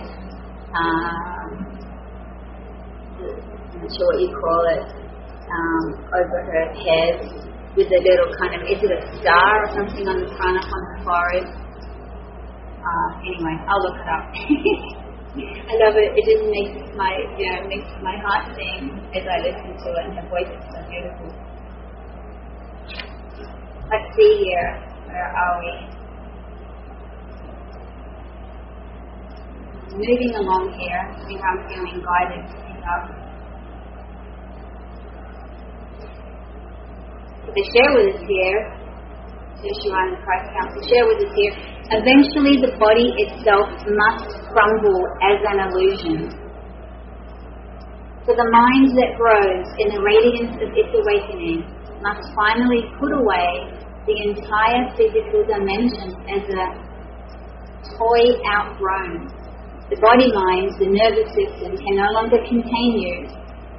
um, 0.75 1.42
I'm 3.83 3.91
sure 3.91 4.07
what 4.15 4.21
you 4.23 4.31
call 4.31 4.63
it, 4.79 4.83
um, 5.51 5.85
over 6.15 6.39
her 6.39 6.67
head 6.71 7.19
with 7.75 7.91
a 7.91 7.99
little 7.99 8.31
kind 8.39 8.55
of, 8.55 8.63
is 8.63 8.79
it 8.79 8.95
a 8.95 9.01
star 9.19 9.67
or 9.67 9.69
something 9.75 10.07
on 10.07 10.23
the 10.23 10.31
front 10.39 10.55
up 10.55 10.71
on 10.71 10.83
her 10.87 10.99
forehead? 11.03 11.47
Uh, 12.79 13.09
anyway, 13.27 13.59
I'll 13.67 13.83
look 13.83 13.99
it 13.99 14.07
up. 14.07 14.31
I 15.35 15.75
love 15.83 15.99
it. 15.99 16.15
It 16.15 16.25
just 16.31 16.47
makes 16.47 16.79
my, 16.95 17.11
you 17.35 17.47
know, 17.51 17.67
makes 17.67 17.91
my 18.07 18.15
heart 18.23 18.55
sing 18.55 18.87
as 19.19 19.27
I 19.27 19.51
listen 19.51 19.75
to 19.75 19.89
it, 19.99 20.03
and 20.07 20.15
her 20.15 20.27
voice 20.31 20.47
is 20.47 20.63
so 20.71 20.79
beautiful. 20.87 21.35
Let's 23.91 24.09
see 24.15 24.47
here. 24.47 24.79
Where 25.11 25.27
are 25.27 25.55
we? 25.59 25.73
Moving 29.91 30.35
along 30.39 30.71
here, 30.79 31.03
I 31.03 31.19
think 31.27 31.41
I'm 31.43 31.59
feeling 31.67 31.99
guided 31.99 32.47
to 32.47 32.57
pick 32.63 32.81
up. 32.87 33.22
The 37.51 37.65
share 37.75 37.91
with 37.99 38.15
us 38.15 38.21
here, 38.23 38.59
Jeshua 39.59 39.99
and 40.09 40.17
Christ 40.23 40.49
Council, 40.55 40.81
share 40.87 41.07
with 41.07 41.27
us 41.27 41.33
here 41.35 41.73
Eventually, 41.93 42.57
the 42.57 42.73
body 42.81 43.13
itself 43.21 43.69
must 43.85 44.33
crumble 44.49 45.03
as 45.29 45.37
an 45.45 45.61
illusion. 45.61 46.33
For 48.25 48.33
the 48.33 48.49
mind 48.49 48.97
that 48.97 49.13
grows 49.21 49.69
in 49.77 49.93
the 49.93 50.01
radiance 50.01 50.57
of 50.57 50.73
its 50.73 50.89
awakening 50.89 51.69
must 52.01 52.25
finally 52.33 52.89
put 52.97 53.13
away 53.13 53.77
the 54.09 54.17
entire 54.25 54.89
physical 54.97 55.45
dimension 55.45 56.17
as 56.33 56.49
a 56.49 56.65
toy 57.99 58.41
outgrown. 58.57 59.29
The 59.93 60.01
body 60.01 60.33
mind, 60.33 60.73
the 60.81 60.89
nervous 60.89 61.29
system, 61.37 61.77
can 61.77 61.95
no 62.01 62.09
longer 62.17 62.41
contain 62.49 62.91
you, 62.97 63.29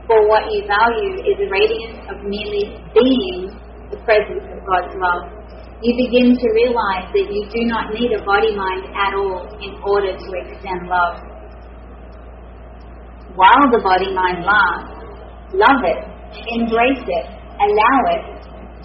for 0.07 0.27
what 0.27 0.43
you 0.51 0.67
value 0.67 1.15
is 1.23 1.35
the 1.39 1.49
radiance 1.49 1.99
of 2.11 2.17
merely 2.23 2.77
being 2.91 3.51
the 3.91 3.97
presence 4.03 4.43
of 4.51 4.59
God's 4.67 4.93
love 4.99 5.43
you 5.83 5.91
begin 5.99 6.31
to 6.31 6.47
realize 6.55 7.11
that 7.11 7.27
you 7.27 7.43
do 7.51 7.67
not 7.67 7.91
need 7.91 8.15
a 8.15 8.23
body 8.23 8.55
mind 8.55 8.87
at 8.95 9.11
all 9.19 9.43
in 9.59 9.75
order 9.83 10.15
to 10.15 10.29
extend 10.39 10.87
love. 10.87 11.19
While 13.35 13.67
the 13.67 13.83
body 13.83 14.07
mind 14.15 14.47
lasts, 14.47 14.95
love 15.51 15.83
it, 15.83 15.99
embrace 16.55 17.03
it, 17.03 17.25
allow 17.59 17.99
it. 18.15 18.23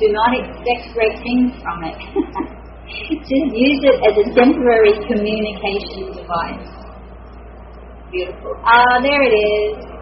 Do 0.02 0.10
not 0.10 0.42
expect 0.42 0.90
great 0.90 1.22
things 1.22 1.54
from 1.62 1.86
it. 1.86 1.98
Just 3.22 3.46
use 3.54 3.82
it 3.86 3.98
as 4.02 4.14
a 4.18 4.26
temporary 4.34 4.98
communication 5.06 6.18
device. 6.18 6.66
Beautiful. 8.10 8.58
Ah, 8.66 8.74
uh, 8.74 9.02
there 9.06 9.22
it 9.22 9.34
is. 9.38 9.97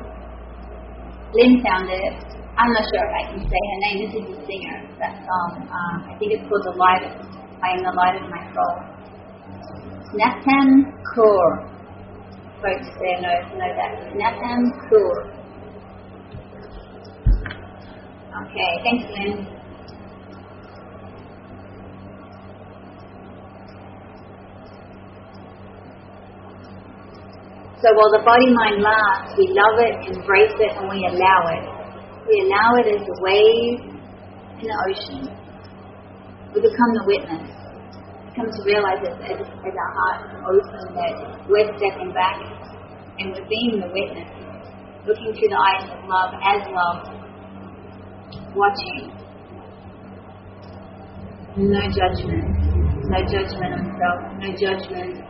Lynn 1.37 1.61
found 1.61 1.89
it. 1.93 2.17
I'm 2.57 2.73
not 2.73 2.85
sure 2.89 3.05
if 3.05 3.13
I 3.13 3.23
can 3.29 3.41
say 3.45 3.61
her 3.61 3.79
name. 3.85 3.97
This 4.09 4.13
is 4.17 4.25
the 4.33 4.39
singer, 4.49 4.77
that 4.99 5.21
song. 5.21 5.69
Um, 5.69 6.09
I 6.09 6.17
think 6.17 6.33
it's 6.33 6.49
called 6.49 6.65
The 6.65 6.77
Light 6.81 7.05
of, 7.05 7.13
I 7.61 7.77
Am 7.77 7.85
the 7.85 7.93
Light 7.93 8.17
of 8.17 8.25
My 8.33 8.41
Soul. 8.57 8.75
Snatam 10.17 10.89
Kaur. 11.13 11.69
Folks 12.65 12.89
there 12.97 13.21
know, 13.21 13.37
know 13.61 13.71
that. 13.77 13.93
Snatam 14.17 14.73
Kaur. 14.89 15.37
Okay, 18.41 18.71
thanks, 18.85 19.05
Lynn. 19.13 19.56
So 27.87 27.95
while 27.95 28.11
the 28.19 28.27
body 28.27 28.51
mind 28.51 28.83
laughs, 28.83 29.39
we 29.39 29.47
love 29.55 29.79
it, 29.79 30.11
embrace 30.11 30.59
it, 30.59 30.75
and 30.75 30.91
we 30.91 31.07
allow 31.07 31.41
it. 31.55 31.63
We 32.27 32.35
allow 32.43 32.83
it 32.83 32.99
as 32.99 32.99
a 32.99 33.17
wave 33.23 33.79
in 34.59 34.67
the 34.67 34.75
ocean. 34.91 35.31
We 36.51 36.67
become 36.67 36.91
the 36.99 37.05
witness. 37.07 37.47
We 37.47 38.31
come 38.35 38.51
to 38.51 38.63
realize 38.67 38.99
as, 39.07 39.15
as, 39.23 39.39
as 39.39 39.75
our 39.79 39.93
hearts 40.03 40.35
open 40.51 40.99
that 40.99 41.15
we're 41.47 41.71
stepping 41.79 42.11
back 42.11 42.43
and 43.23 43.31
we're 43.31 43.47
being 43.47 43.79
the 43.79 43.87
witness, 43.95 44.35
looking 45.07 45.31
through 45.39 45.55
the 45.55 45.63
eyes 45.63 45.87
of 45.87 46.03
love 46.11 46.35
as 46.43 46.67
love, 46.67 47.07
watching. 48.59 49.15
No 51.55 51.87
judgment. 51.87 52.51
No 53.15 53.23
judgment 53.31 53.79
of 53.79 53.87
self. 53.95 54.19
No 54.43 54.51
judgment 54.59 55.26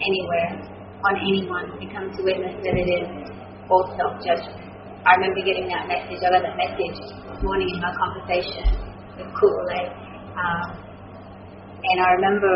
anywhere 0.00 0.60
on 1.04 1.14
anyone 1.20 1.66
who 1.76 1.86
comes 1.92 2.16
to 2.16 2.22
witness 2.24 2.56
that 2.64 2.74
it 2.76 2.88
is 2.88 3.08
all 3.70 3.84
self-judgment. 3.96 4.66
I 5.06 5.14
remember 5.16 5.40
getting 5.46 5.70
that 5.70 5.86
message. 5.86 6.18
I 6.18 6.34
got 6.34 6.42
that 6.42 6.58
message 6.58 6.98
this 6.98 7.40
morning 7.42 7.70
in 7.70 7.78
my 7.78 7.94
conversation 7.94 8.66
with 9.14 9.30
Ku'ule. 9.38 9.80
Um, 10.34 10.68
and 11.86 11.96
I 12.02 12.08
remember 12.18 12.54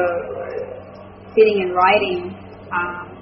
sitting 1.34 1.62
and 1.62 1.72
writing. 1.74 2.34
Um, 2.74 3.20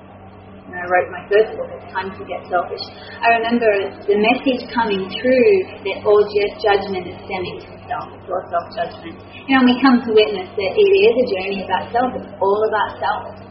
and 0.69 0.77
I 0.77 0.85
wrote 0.85 1.09
my 1.09 1.25
first 1.33 1.57
book, 1.57 1.69
It's 1.81 1.89
Time 1.97 2.13
to 2.13 2.23
Get 2.29 2.45
Selfish. 2.53 2.85
I 3.25 3.41
remember 3.41 3.69
the 4.05 4.21
message 4.21 4.69
coming 4.69 5.01
through 5.09 5.53
that 5.89 6.05
all 6.05 6.21
judgment 6.61 7.09
is 7.09 7.17
stemming 7.25 7.57
from 7.65 7.81
self, 7.89 8.13
it's 8.13 8.29
all 8.29 8.45
self-judgment. 8.53 9.17
You 9.49 9.57
know, 9.57 9.65
we 9.65 9.81
come 9.81 10.05
to 10.05 10.11
witness 10.13 10.45
that 10.45 10.73
it 10.77 10.91
is 10.93 11.15
a 11.17 11.27
journey 11.33 11.65
about 11.65 11.89
self. 11.89 12.13
It's 12.21 12.33
all 12.37 12.61
about 12.69 13.01
self. 13.01 13.48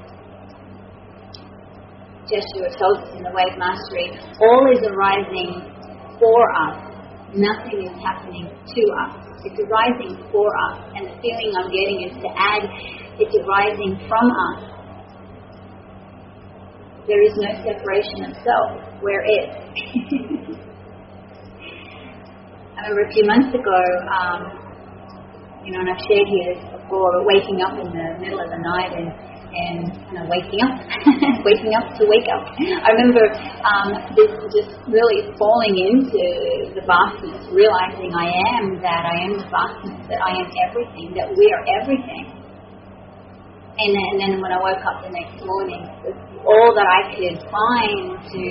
Jeshua 2.28 2.68
tells 2.76 3.00
us 3.08 3.16
in 3.16 3.24
the 3.24 3.32
Way 3.32 3.48
of 3.48 3.58
Mastery, 3.58 4.12
all 4.44 4.68
is 4.76 4.84
arising 4.84 5.64
for 6.20 6.44
us. 6.60 6.76
Nothing 7.32 7.88
is 7.88 7.96
happening 8.04 8.52
to 8.52 8.82
us. 9.08 9.16
It's 9.48 9.60
arising 9.64 10.20
for 10.32 10.52
us. 10.68 10.84
And 10.96 11.08
the 11.08 11.16
feeling 11.24 11.56
I'm 11.56 11.72
getting 11.72 12.04
is 12.04 12.16
to 12.20 12.30
add, 12.36 12.68
it's 13.20 13.32
arising 13.32 13.96
from 14.12 14.28
us. 14.28 14.78
There 17.08 17.24
is 17.24 17.32
no 17.40 17.48
separation 17.64 18.28
of 18.28 18.36
self. 18.44 18.84
Where 19.00 19.24
is? 19.24 19.48
I 22.76 22.92
remember 22.92 23.08
a 23.08 23.12
few 23.14 23.24
months 23.24 23.56
ago, 23.56 23.80
um, 24.12 24.52
you 25.64 25.72
know, 25.72 25.80
and 25.80 25.90
I've 25.90 26.04
shared 26.04 26.28
here 26.28 26.60
before, 26.76 27.24
waking 27.24 27.64
up 27.64 27.80
in 27.80 27.88
the 27.88 28.20
middle 28.20 28.40
of 28.44 28.50
the 28.52 28.60
night 28.60 28.92
and 29.00 29.37
and 29.58 29.90
kind 30.06 30.20
of 30.22 30.26
waking 30.30 30.62
up, 30.62 30.78
waking 31.48 31.74
up 31.74 31.90
to 31.98 32.06
wake 32.06 32.30
up. 32.30 32.46
I 32.62 32.94
remember 32.94 33.26
um, 33.66 33.90
this 34.14 34.30
just 34.54 34.78
really 34.86 35.34
falling 35.42 35.74
into 35.74 36.22
the 36.78 36.84
vastness, 36.86 37.42
realizing 37.50 38.14
I 38.14 38.30
am 38.54 38.78
that, 38.86 39.02
I 39.10 39.18
am 39.26 39.34
the 39.42 39.48
vastness, 39.50 39.98
that 40.14 40.22
I 40.22 40.32
am 40.38 40.48
everything, 40.70 41.18
that 41.18 41.34
we 41.34 41.46
are 41.50 41.64
everything. 41.82 42.38
And 43.78 43.94
then, 43.94 44.06
and 44.10 44.18
then 44.22 44.34
when 44.42 44.52
I 44.54 44.58
woke 44.62 44.82
up 44.86 45.06
the 45.06 45.14
next 45.14 45.42
morning, 45.46 45.86
all 46.46 46.70
that 46.74 46.90
I 46.90 47.14
could 47.14 47.38
find 47.50 48.18
to 48.18 48.42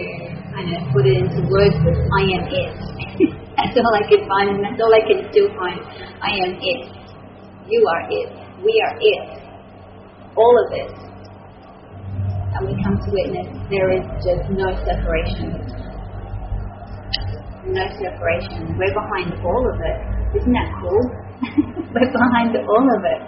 kind 0.54 0.70
of 0.70 0.80
put 0.94 1.06
it 1.06 1.18
into 1.18 1.42
words 1.50 1.74
was, 1.82 1.98
I 1.98 2.22
am 2.34 2.44
it. 2.50 2.74
that's 3.58 3.74
all 3.74 3.94
I 3.94 4.06
could 4.06 4.22
find, 4.26 4.54
and 4.54 4.62
that's 4.62 4.78
all 4.78 4.94
I 4.94 5.02
can 5.02 5.26
still 5.30 5.50
find. 5.54 5.82
I 6.22 6.30
am 6.46 6.58
it. 6.62 6.82
You 7.66 7.82
are 7.82 8.02
it. 8.06 8.30
We 8.62 8.70
are 8.86 8.94
it 8.98 9.45
all 10.36 10.54
of 10.66 10.68
it, 10.72 10.90
and 12.56 12.66
we 12.68 12.72
come 12.84 12.96
to 12.96 13.08
witness 13.10 13.56
there 13.68 13.90
is 13.90 14.04
just 14.22 14.48
no 14.52 14.70
separation. 14.86 15.50
No 17.66 17.82
separation. 17.98 18.78
We're 18.78 18.94
behind 18.94 19.34
all 19.42 19.64
of 19.66 19.80
it. 19.82 19.98
Isn't 20.38 20.52
that 20.52 20.70
cool? 20.78 21.02
We're 21.94 22.12
behind 22.12 22.54
all 22.56 22.86
of 22.86 23.02
it. 23.02 23.22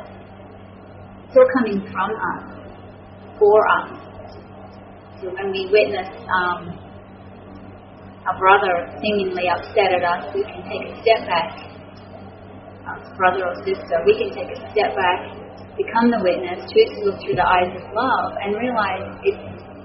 It's 1.27 1.37
all 1.37 1.49
coming 1.59 1.81
from 1.91 2.11
us, 2.15 2.45
for 3.39 3.59
us. 3.83 3.91
So 5.21 5.35
when 5.35 5.51
we 5.51 5.67
witness 5.73 6.09
um, 6.31 6.79
our 8.25 8.39
brother 8.39 8.95
seemingly 9.03 9.49
upset 9.49 9.91
at 9.91 10.05
us, 10.05 10.33
we 10.35 10.45
can 10.45 10.63
take 10.71 10.87
a 10.87 11.03
step 11.03 11.27
back. 11.27 11.59
Our 12.87 13.17
brother 13.17 13.45
or 13.45 13.57
sister, 13.67 13.99
we 14.07 14.15
can 14.17 14.31
take 14.39 14.57
a 14.57 14.71
step 14.71 14.95
back 14.95 15.38
become 15.79 16.11
the 16.11 16.21
witness, 16.21 16.67
to 16.67 16.79
look 17.07 17.17
through 17.23 17.39
the 17.39 17.47
eyes 17.47 17.71
of 17.79 17.87
love, 17.95 18.35
and 18.43 18.59
realize 18.59 19.07
it's 19.23 19.39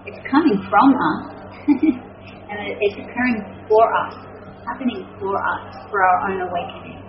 it's 0.04 0.20
coming 0.28 0.60
from 0.68 0.90
us, 0.92 1.22
and 2.52 2.58
it's 2.84 2.98
occurring 3.00 3.40
for 3.72 3.86
us, 4.04 4.14
happening 4.68 5.08
for 5.16 5.32
us, 5.40 5.64
for 5.88 6.04
our 6.04 6.18
own 6.28 6.44
awakening. 6.44 7.00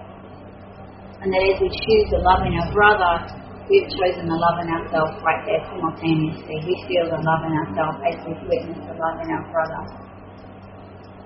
And 1.19 1.33
that 1.33 1.43
as 1.43 1.59
we 1.59 1.73
choose 1.73 2.07
the 2.15 2.23
love 2.23 2.47
in 2.47 2.55
our 2.55 2.71
brother, 2.71 3.13
we've 3.67 3.89
chosen 3.99 4.31
the 4.31 4.39
love 4.39 4.63
in 4.63 4.69
ourselves 4.71 5.19
right 5.27 5.43
there 5.49 5.59
simultaneously. 5.73 6.63
We 6.63 6.77
feel 6.87 7.11
the 7.11 7.19
love 7.19 7.43
in 7.49 7.53
ourselves 7.65 7.99
as 8.05 8.17
we 8.29 8.33
witness 8.47 8.79
the 8.87 8.95
love 8.95 9.19
in 9.25 9.29
our 9.33 9.45
brother. 9.51 9.83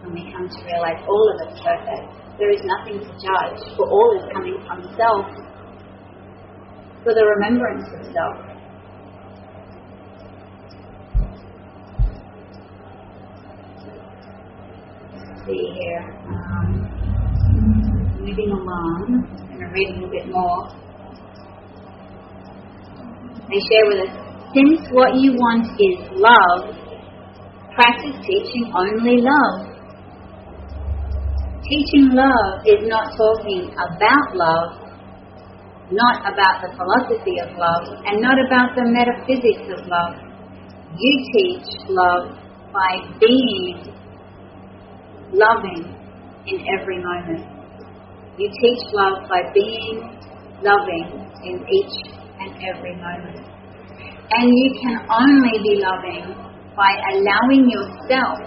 And 0.06 0.14
we 0.14 0.30
come 0.32 0.46
to 0.48 0.60
realize 0.64 1.02
all 1.04 1.26
of 1.34 1.36
it's 1.50 1.58
perfect. 1.60 2.06
There 2.38 2.54
is 2.54 2.62
nothing 2.64 3.02
to 3.02 3.10
judge, 3.18 3.60
for 3.74 3.90
all 3.90 4.10
is 4.16 4.24
coming 4.30 4.56
from 4.64 4.86
self 4.94 5.26
for 7.04 7.14
the 7.14 7.24
remembrance 7.24 7.84
of 7.94 8.04
self. 8.12 8.48
See 15.46 15.72
here. 15.80 16.04
Um, 16.28 16.88
moving 18.20 18.50
along, 18.50 19.24
I'm 19.40 19.48
going 19.48 19.60
to 19.60 19.66
read 19.72 19.88
a 19.88 19.92
little 19.94 20.10
bit 20.10 20.28
more. 20.28 20.68
They 23.48 23.60
share 23.70 23.86
with 23.88 24.08
us 24.08 24.28
since 24.54 24.80
what 24.92 25.14
you 25.14 25.32
want 25.32 25.72
is 25.80 25.96
love, 26.12 26.74
practice 27.74 28.16
teaching 28.26 28.72
only 28.76 29.22
love. 29.24 29.68
Teaching 31.64 32.12
love 32.12 32.60
is 32.66 32.84
not 32.88 33.16
talking 33.16 33.72
about 33.72 34.36
love, 34.36 34.87
not 35.90 36.20
about 36.20 36.60
the 36.60 36.70
philosophy 36.76 37.40
of 37.40 37.56
love 37.56 38.04
and 38.04 38.20
not 38.20 38.36
about 38.36 38.76
the 38.76 38.84
metaphysics 38.84 39.64
of 39.72 39.86
love. 39.88 40.20
You 40.96 41.12
teach 41.32 41.68
love 41.88 42.36
by 42.72 43.00
being 43.20 43.88
loving 45.32 45.84
in 46.46 46.58
every 46.78 46.98
moment. 47.00 47.44
You 48.36 48.48
teach 48.60 48.82
love 48.92 49.28
by 49.28 49.42
being 49.54 50.00
loving 50.62 51.08
in 51.44 51.64
each 51.68 51.96
and 52.40 52.52
every 52.68 52.94
moment. 52.96 53.46
And 54.30 54.44
you 54.44 54.70
can 54.82 55.06
only 55.08 55.58
be 55.62 55.80
loving 55.80 56.36
by 56.76 56.92
allowing 57.12 57.68
yourself 57.68 58.38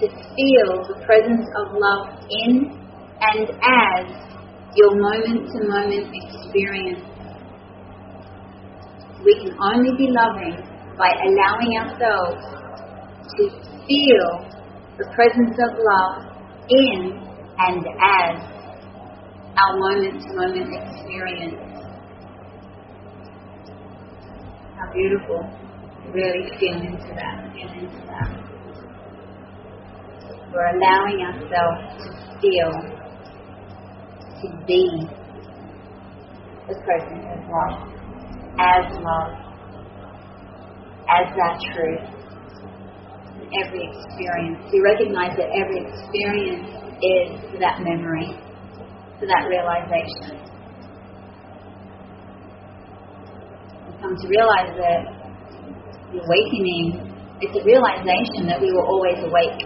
to 0.00 0.08
feel 0.10 0.70
the 0.90 0.98
presence 1.06 1.46
of 1.56 1.72
love 1.72 2.18
in 2.28 2.84
and 3.20 3.48
as 3.48 4.33
your 4.76 4.90
moment 4.96 5.48
to 5.52 5.68
moment 5.68 6.10
experience. 6.12 7.00
We 9.24 9.34
can 9.40 9.56
only 9.62 9.96
be 9.96 10.08
loving 10.10 10.58
by 10.98 11.10
allowing 11.24 11.78
ourselves 11.78 12.42
to 13.36 13.50
feel 13.86 14.26
the 14.98 15.06
presence 15.14 15.56
of 15.58 15.78
love 15.78 16.34
in 16.68 17.18
and 17.58 17.86
as 18.02 18.54
our 19.56 19.76
moment 19.78 20.22
to 20.22 20.34
moment 20.34 20.70
experience. 20.74 21.54
How 24.76 24.92
beautiful. 24.92 25.40
Really 26.12 26.50
feel 26.58 26.76
into 26.76 27.14
that, 27.14 27.52
feel 27.54 27.70
into 27.72 28.06
that. 28.06 28.30
We're 30.52 30.76
allowing 30.76 31.20
ourselves 31.22 32.04
to 32.04 32.40
feel 32.40 33.03
to 34.44 34.66
be 34.66 34.84
the 36.68 36.74
person 36.84 37.18
of 37.32 37.40
love, 37.48 37.88
as 38.60 38.84
love, 39.00 39.32
as 41.08 41.26
that 41.36 41.56
truth 41.72 42.04
in 43.40 43.48
every 43.64 43.88
experience. 43.88 44.60
You 44.72 44.82
recognize 44.84 45.36
that 45.36 45.48
every 45.52 45.80
experience 45.88 46.68
is 47.00 47.60
that 47.60 47.80
memory, 47.80 48.36
for 49.18 49.26
that 49.26 49.48
realization. 49.48 50.40
You 53.88 53.92
come 54.00 54.16
to 54.16 54.28
realize 54.28 54.76
that 54.76 55.00
the 56.12 56.20
awakening 56.20 57.00
is 57.42 57.50
a 57.50 57.64
realization 57.64 58.46
that 58.46 58.60
we 58.60 58.72
were 58.72 58.86
always 58.86 59.18
awake. 59.24 59.60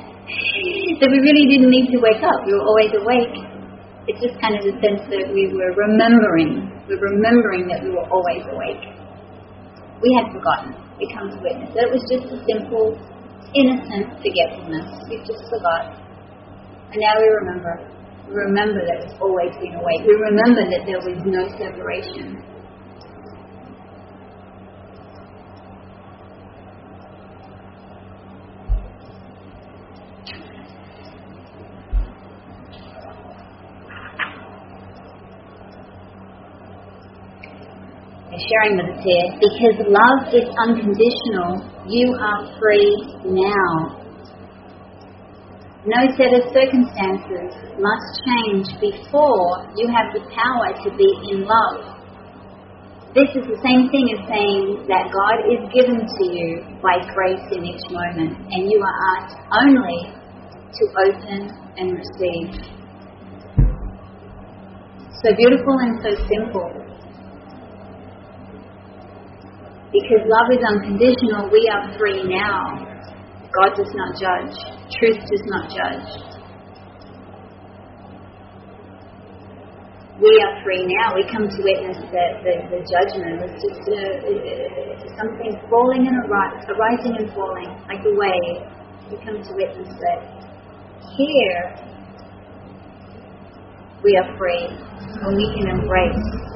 that 0.24 1.10
we 1.12 1.18
really 1.20 1.46
didn't 1.52 1.68
need 1.68 1.92
to 1.92 2.00
wake 2.00 2.24
up. 2.24 2.44
We 2.48 2.56
were 2.56 2.64
always 2.64 2.92
awake. 2.96 3.36
It's 4.08 4.20
just 4.20 4.36
kind 4.40 4.56
of 4.56 4.64
the 4.64 4.76
sense 4.80 5.00
that 5.08 5.32
we 5.32 5.52
were 5.52 5.72
remembering. 5.76 6.68
We're 6.88 7.00
remembering 7.00 7.68
that 7.72 7.84
we 7.84 7.92
were 7.92 8.04
always 8.08 8.44
awake. 8.52 8.84
we 10.00 10.12
had 10.16 10.28
forgotten. 10.32 10.76
We 11.00 11.08
come 11.12 11.32
witness 11.42 11.72
that 11.74 11.88
it 11.88 11.92
was 11.92 12.04
just 12.06 12.28
a 12.30 12.38
simple, 12.44 12.94
innocent 13.56 14.14
forgetfulness. 14.20 14.88
We 15.08 15.18
just 15.24 15.42
forgot. 15.48 15.96
And 16.92 17.00
now 17.00 17.16
we 17.18 17.28
remember. 17.44 17.88
We 18.28 18.36
remember 18.48 18.80
that 18.84 19.04
it's 19.04 19.16
always 19.20 19.52
been 19.60 19.74
awake. 19.76 20.04
We 20.06 20.16
remember 20.16 20.64
that 20.64 20.84
there 20.86 21.00
was 21.00 21.18
no 21.24 21.44
separation. 21.56 22.40
Sharing 38.54 38.78
with 38.78 38.94
us 38.94 39.02
here, 39.02 39.26
because 39.42 39.76
love 39.90 40.30
is 40.30 40.46
unconditional, 40.62 41.58
you 41.90 42.14
are 42.14 42.46
free 42.62 42.94
now. 43.26 43.98
No 45.86 46.00
set 46.16 46.32
of 46.32 46.48
circumstances 46.54 47.50
must 47.76 48.06
change 48.24 48.66
before 48.80 49.66
you 49.76 49.90
have 49.90 50.14
the 50.14 50.22
power 50.30 50.72
to 50.84 50.96
be 50.96 51.10
in 51.30 51.44
love. 51.44 51.98
This 53.14 53.28
is 53.34 53.46
the 53.46 53.60
same 53.62 53.90
thing 53.90 54.10
as 54.10 54.26
saying 54.26 54.86
that 54.88 55.12
God 55.12 55.46
is 55.46 55.60
given 55.70 56.02
to 56.02 56.24
you 56.24 56.64
by 56.82 56.98
grace 57.14 57.46
in 57.52 57.64
each 57.64 57.84
moment, 57.90 58.38
and 58.50 58.70
you 58.70 58.80
are 58.80 58.96
asked 59.18 59.36
only 59.52 60.14
to 60.72 60.82
open 61.06 61.50
and 61.76 61.92
receive. 61.94 62.50
So 65.22 65.34
beautiful 65.36 65.78
and 65.78 66.00
so 66.02 66.10
simple. 66.26 66.83
Because 69.94 70.26
love 70.26 70.50
is 70.50 70.58
unconditional, 70.58 71.46
we 71.54 71.62
are 71.70 71.86
free 71.94 72.26
now. 72.26 72.82
God 73.54 73.78
does 73.78 73.94
not 73.94 74.18
judge. 74.18 74.58
Truth 74.98 75.22
does 75.22 75.44
not 75.46 75.70
judge. 75.70 76.34
We 80.18 80.34
are 80.42 80.54
free 80.66 80.82
now. 80.98 81.14
We 81.14 81.22
come 81.30 81.46
to 81.46 81.60
witness 81.62 82.02
that 82.10 82.42
the, 82.42 82.54
the 82.74 82.80
judgment 82.82 83.38
was 83.38 83.54
just 83.54 83.86
uh, 83.86 83.94
a, 83.94 84.34
a, 84.34 85.14
something 85.14 85.62
falling 85.70 86.10
and 86.10 86.18
arising 86.26 87.14
and 87.14 87.30
falling, 87.30 87.70
like 87.86 88.02
a 88.02 88.14
wave. 88.18 88.66
We 89.10 89.16
come 89.22 89.38
to 89.38 89.52
witness 89.54 89.94
that 89.94 90.18
here 91.14 91.70
we 94.02 94.18
are 94.18 94.36
free 94.38 94.74
and 95.22 95.36
we 95.36 95.46
can 95.54 95.68
embrace 95.70 96.53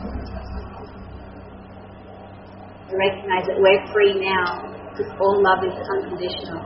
and 2.88 2.96
recognize 2.96 3.44
that 3.44 3.60
we're 3.60 3.84
free 3.92 4.16
now 4.16 4.64
because 4.96 5.12
all 5.20 5.36
love 5.44 5.60
is 5.60 5.76
unconditional. 5.76 6.64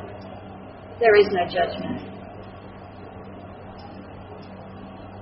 There 1.03 1.19
is 1.19 1.27
no 1.35 1.43
judgment. 1.51 1.99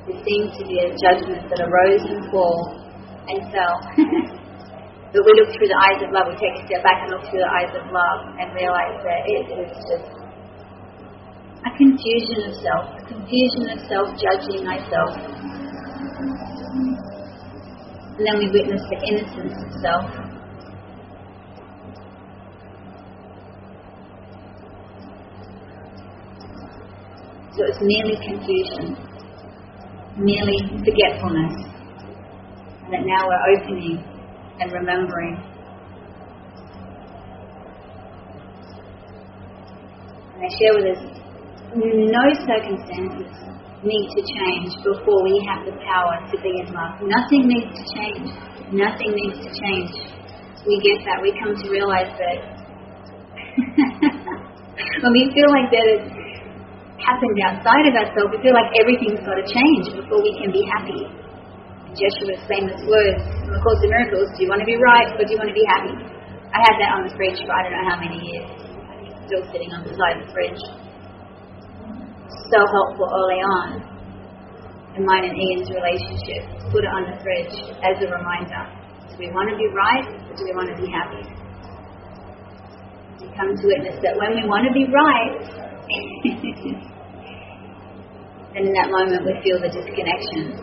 There 0.04 0.20
seems 0.20 0.52
to 0.60 0.64
be 0.68 0.76
a 0.84 0.92
judgment 1.00 1.48
that 1.48 1.60
arose 1.64 2.04
and 2.04 2.28
fall 2.30 2.76
and 3.32 3.40
fell. 3.48 3.80
but 5.12 5.24
we 5.24 5.32
look 5.40 5.48
through 5.56 5.72
the 5.72 5.80
eyes 5.88 6.04
of 6.04 6.12
love, 6.12 6.28
we 6.28 6.36
take 6.36 6.60
a 6.60 6.66
step 6.68 6.84
back 6.84 7.00
and 7.00 7.16
look 7.16 7.24
through 7.32 7.40
the 7.40 7.48
eyes 7.48 7.72
of 7.72 7.88
love 7.88 8.20
and 8.36 8.52
realize 8.52 9.00
that 9.00 9.24
it 9.24 9.48
is 9.56 9.72
just 9.88 10.04
a 11.64 11.70
confusion 11.80 12.44
of 12.44 12.52
self, 12.60 12.84
a 12.92 13.04
confusion 13.08 13.72
of 13.72 13.78
self 13.88 14.08
judging 14.20 14.68
myself. 14.68 15.16
And 18.20 18.22
then 18.28 18.36
we 18.36 18.52
witness 18.52 18.84
the 18.84 19.00
innocence 19.08 19.56
of 19.64 19.72
self 19.80 20.29
So 27.56 27.66
it's 27.66 27.78
merely 27.82 28.14
confusion, 28.22 28.94
merely 30.16 30.58
forgetfulness. 30.86 31.54
And 32.84 32.94
that 32.94 33.02
now 33.02 33.26
we're 33.26 33.58
opening 33.58 33.98
and 34.60 34.72
remembering. 34.72 35.36
And 40.34 40.42
they 40.42 40.50
share 40.58 40.74
with 40.78 40.96
us 40.96 41.20
no 41.74 42.24
circumstances 42.46 43.30
need 43.82 44.06
to 44.14 44.22
change 44.22 44.70
before 44.84 45.24
we 45.24 45.42
have 45.48 45.64
the 45.64 45.72
power 45.82 46.20
to 46.30 46.36
be 46.42 46.52
in 46.60 46.72
love. 46.72 47.00
Nothing 47.02 47.48
needs 47.48 47.72
to 47.72 47.84
change. 47.96 48.30
Nothing 48.72 49.10
needs 49.14 49.38
to 49.42 49.50
change. 49.58 49.90
We 50.66 50.78
get 50.84 51.02
that. 51.04 51.18
We 51.22 51.32
come 51.40 51.56
to 51.56 51.70
realize 51.70 52.12
that 52.14 52.38
when 55.02 55.12
we 55.12 55.32
feel 55.34 55.50
like 55.50 55.70
that 55.72 55.86
is 55.98 56.19
happens 57.10 57.36
outside 57.42 57.84
of 57.90 57.94
ourselves, 57.98 58.30
we 58.30 58.38
feel 58.38 58.54
like 58.54 58.70
everything's 58.78 59.18
got 59.26 59.34
to 59.34 59.46
change 59.50 59.90
before 59.98 60.22
we 60.22 60.30
can 60.38 60.54
be 60.54 60.62
happy. 60.62 61.02
Jeshua's 61.98 62.38
famous 62.46 62.78
words 62.86 63.18
from 63.42 63.50
the 63.50 63.62
Course 63.66 63.82
of 63.82 63.90
Miracles, 63.90 64.30
do 64.38 64.46
you 64.46 64.50
want 64.50 64.62
to 64.62 64.68
be 64.68 64.78
right 64.78 65.10
or 65.18 65.26
do 65.26 65.30
you 65.34 65.40
want 65.42 65.50
to 65.50 65.58
be 65.58 65.66
happy? 65.66 65.90
I 66.54 66.58
had 66.62 66.78
that 66.78 66.90
on 66.94 67.02
the 67.10 67.12
fridge 67.18 67.42
for 67.42 67.50
I 67.50 67.66
don't 67.66 67.74
know 67.74 67.86
how 67.90 67.98
many 67.98 68.18
years. 68.22 68.46
Still 69.26 69.42
sitting 69.50 69.74
on 69.74 69.82
the 69.82 69.94
side 69.98 70.22
of 70.22 70.26
the 70.26 70.30
fridge. 70.30 70.62
So 72.50 72.58
helpful 72.62 73.10
early 73.10 73.42
on 73.42 73.90
in 74.94 75.02
mine 75.06 75.26
and 75.26 75.34
Ian's 75.34 75.70
relationship. 75.70 76.46
Put 76.70 76.86
it 76.86 76.92
on 76.94 77.10
the 77.10 77.18
fridge 77.22 77.54
as 77.82 77.98
a 78.02 78.06
reminder. 78.06 78.62
Do 79.10 79.18
we 79.18 79.30
want 79.34 79.50
to 79.50 79.58
be 79.58 79.66
right 79.74 80.06
or 80.06 80.32
do 80.38 80.42
we 80.46 80.54
want 80.54 80.70
to 80.70 80.78
be 80.78 80.86
happy? 80.90 81.26
We 83.18 83.26
come 83.34 83.50
to 83.50 83.64
witness 83.66 83.98
that 84.02 84.14
when 84.14 84.38
we 84.38 84.46
want 84.46 84.66
to 84.66 84.74
be 84.74 84.86
right, 84.90 85.42
And 88.54 88.66
in 88.66 88.72
that 88.74 88.90
moment, 88.90 89.22
we 89.22 89.34
feel 89.46 89.62
the 89.62 89.70
disconnection 89.70 90.58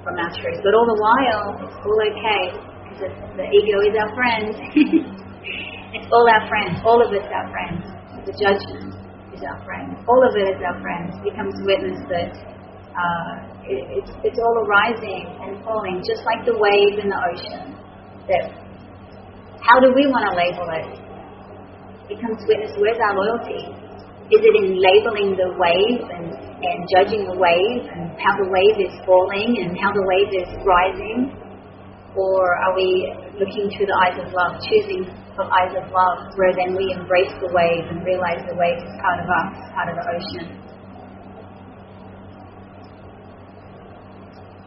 from 0.00 0.16
our 0.16 0.32
truth. 0.40 0.60
But 0.64 0.72
all 0.72 0.88
the 0.88 1.00
while, 1.00 1.44
it's 1.60 1.76
all 1.84 2.00
okay 2.00 2.44
because 2.88 3.12
the 3.36 3.46
ego 3.48 3.76
is 3.84 3.94
our 4.00 4.10
friend. 4.16 4.52
it's 5.96 6.08
all 6.08 6.24
our 6.24 6.44
friends. 6.48 6.80
All 6.84 7.00
of 7.00 7.12
it's 7.12 7.28
our 7.28 7.48
friends. 7.52 7.84
The 8.24 8.32
judgment 8.40 8.96
is 9.36 9.44
our 9.44 9.60
friend. 9.68 9.96
All 10.08 10.20
of 10.24 10.32
it 10.32 10.56
is 10.56 10.60
our 10.64 10.80
friend. 10.80 11.12
We 11.20 11.28
come 11.36 11.52
witness 11.68 12.00
that 12.08 12.32
uh, 12.96 13.32
it, 13.68 14.00
it's, 14.00 14.12
it's 14.24 14.38
all 14.40 14.56
arising 14.64 15.28
and 15.44 15.60
falling, 15.64 16.00
just 16.04 16.24
like 16.24 16.44
the 16.48 16.56
wave 16.56 17.00
in 17.00 17.12
the 17.12 17.20
ocean. 17.20 17.76
That 18.32 18.48
how 19.60 19.80
do 19.80 19.92
we 19.92 20.08
want 20.08 20.24
to 20.28 20.32
label 20.36 20.68
it? 20.72 21.04
Comes 22.14 22.38
to 22.40 22.46
witness 22.46 22.70
where's 22.78 22.96
our 23.02 23.12
loyalty? 23.16 23.83
Is 24.32 24.40
it 24.40 24.54
in 24.56 24.80
labeling 24.80 25.36
the 25.36 25.52
wave 25.60 26.00
and, 26.00 26.32
and 26.32 26.78
judging 26.88 27.28
the 27.28 27.36
wave 27.36 27.84
and 27.92 28.16
how 28.16 28.32
the 28.40 28.48
wave 28.48 28.80
is 28.80 28.92
falling 29.04 29.60
and 29.60 29.76
how 29.76 29.92
the 29.92 30.00
wave 30.00 30.32
is 30.32 30.48
rising? 30.64 31.28
Or 32.16 32.40
are 32.64 32.72
we 32.72 33.12
looking 33.36 33.68
through 33.68 33.84
the 33.84 33.98
eyes 34.08 34.16
of 34.16 34.32
love, 34.32 34.56
choosing 34.64 35.04
the 35.04 35.44
eyes 35.44 35.76
of 35.76 35.92
love, 35.92 36.32
where 36.40 36.56
then 36.56 36.72
we 36.72 36.96
embrace 36.96 37.36
the 37.36 37.52
wave 37.52 37.84
and 37.84 38.00
realize 38.00 38.40
the 38.48 38.56
wave 38.56 38.80
is 38.80 38.96
part 39.04 39.20
of 39.20 39.28
us, 39.28 39.52
part 39.76 39.92
of 39.92 39.96
the 40.00 40.06
ocean? 40.08 40.46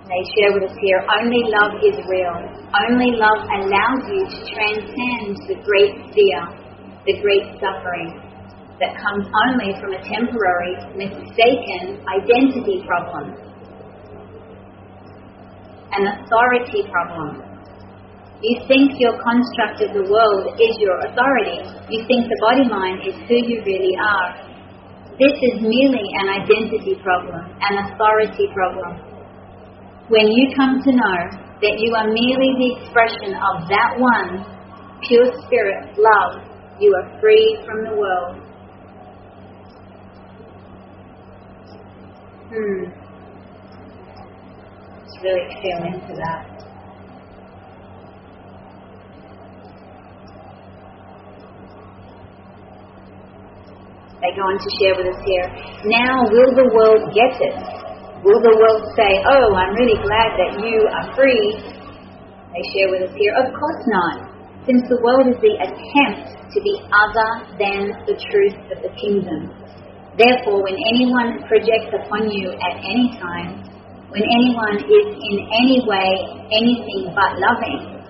They 0.06 0.22
share 0.38 0.54
with 0.54 0.70
us 0.70 0.78
here 0.78 1.02
only 1.18 1.50
love 1.50 1.82
is 1.82 1.98
real. 2.06 2.38
Only 2.78 3.18
love 3.18 3.42
allows 3.42 4.06
you 4.06 4.22
to 4.22 4.40
transcend 4.54 5.34
the 5.50 5.58
great 5.66 5.98
fear, 6.14 6.46
the 7.10 7.18
great 7.26 7.58
suffering, 7.58 8.27
that 8.80 8.94
comes 9.02 9.26
only 9.26 9.74
from 9.82 9.94
a 9.94 10.02
temporary, 10.06 10.78
mistaken 10.94 11.98
identity 12.06 12.86
problem, 12.86 13.34
an 15.98 16.04
authority 16.14 16.86
problem. 16.86 17.42
You 18.38 18.62
think 18.70 19.02
your 19.02 19.18
construct 19.18 19.82
of 19.82 19.98
the 19.98 20.06
world 20.06 20.54
is 20.62 20.78
your 20.78 20.94
authority. 21.10 21.58
You 21.90 22.06
think 22.06 22.30
the 22.30 22.38
body 22.46 22.70
mind 22.70 23.02
is 23.02 23.18
who 23.26 23.34
you 23.34 23.66
really 23.66 23.98
are. 23.98 24.46
This 25.18 25.34
is 25.42 25.58
merely 25.58 26.06
an 26.22 26.30
identity 26.30 27.02
problem, 27.02 27.50
an 27.66 27.82
authority 27.82 28.46
problem. 28.54 29.02
When 30.10 30.30
you 30.30 30.54
come 30.54 30.78
to 30.86 30.92
know 30.94 31.20
that 31.66 31.76
you 31.82 31.90
are 31.98 32.06
merely 32.06 32.54
the 32.62 32.70
expression 32.78 33.34
of 33.34 33.66
that 33.74 33.98
one, 33.98 34.46
pure 35.02 35.34
spirit, 35.42 35.98
love, 35.98 36.46
you 36.80 36.94
are 36.94 37.20
free 37.20 37.58
from 37.66 37.90
the 37.90 37.98
world 37.98 38.47
Hmm. 42.48 42.84
Let's 44.96 45.16
really 45.22 45.48
feel 45.62 45.80
into 45.84 46.14
that. 46.16 46.44
They 54.22 54.32
go 54.34 54.42
on 54.48 54.58
to 54.58 54.70
share 54.82 54.96
with 54.98 55.08
us 55.14 55.22
here. 55.28 55.48
Now, 55.86 56.24
will 56.32 56.52
the 56.56 56.68
world 56.74 57.14
get 57.14 57.36
it? 57.38 57.56
Will 58.24 58.42
the 58.42 58.56
world 58.58 58.84
say, 58.96 59.12
Oh, 59.28 59.54
I'm 59.54 59.76
really 59.76 60.00
glad 60.02 60.34
that 60.42 60.52
you 60.64 60.88
are 60.90 61.14
free? 61.16 61.60
They 62.56 62.64
share 62.74 62.90
with 62.90 63.12
us 63.12 63.16
here. 63.16 63.34
Of 63.38 63.54
course 63.54 63.84
not. 63.88 64.38
since 64.68 64.84
the 64.92 65.00
world 65.00 65.32
is 65.32 65.40
the 65.40 65.56
attempt 65.64 66.52
to 66.52 66.60
be 66.60 66.76
other 66.92 67.30
than 67.56 67.88
the 68.04 68.20
truth 68.20 68.60
of 68.76 68.84
the 68.84 68.92
kingdom. 69.00 69.48
Therefore, 70.18 70.66
when 70.66 70.74
anyone 70.98 71.46
projects 71.46 71.94
upon 71.94 72.34
you 72.34 72.50
at 72.58 72.76
any 72.82 73.14
time, 73.22 73.62
when 74.10 74.26
anyone 74.26 74.82
is 74.82 75.08
in 75.14 75.38
any 75.46 75.86
way 75.86 76.10
anything 76.50 77.14
but 77.14 77.38
loving, 77.38 78.02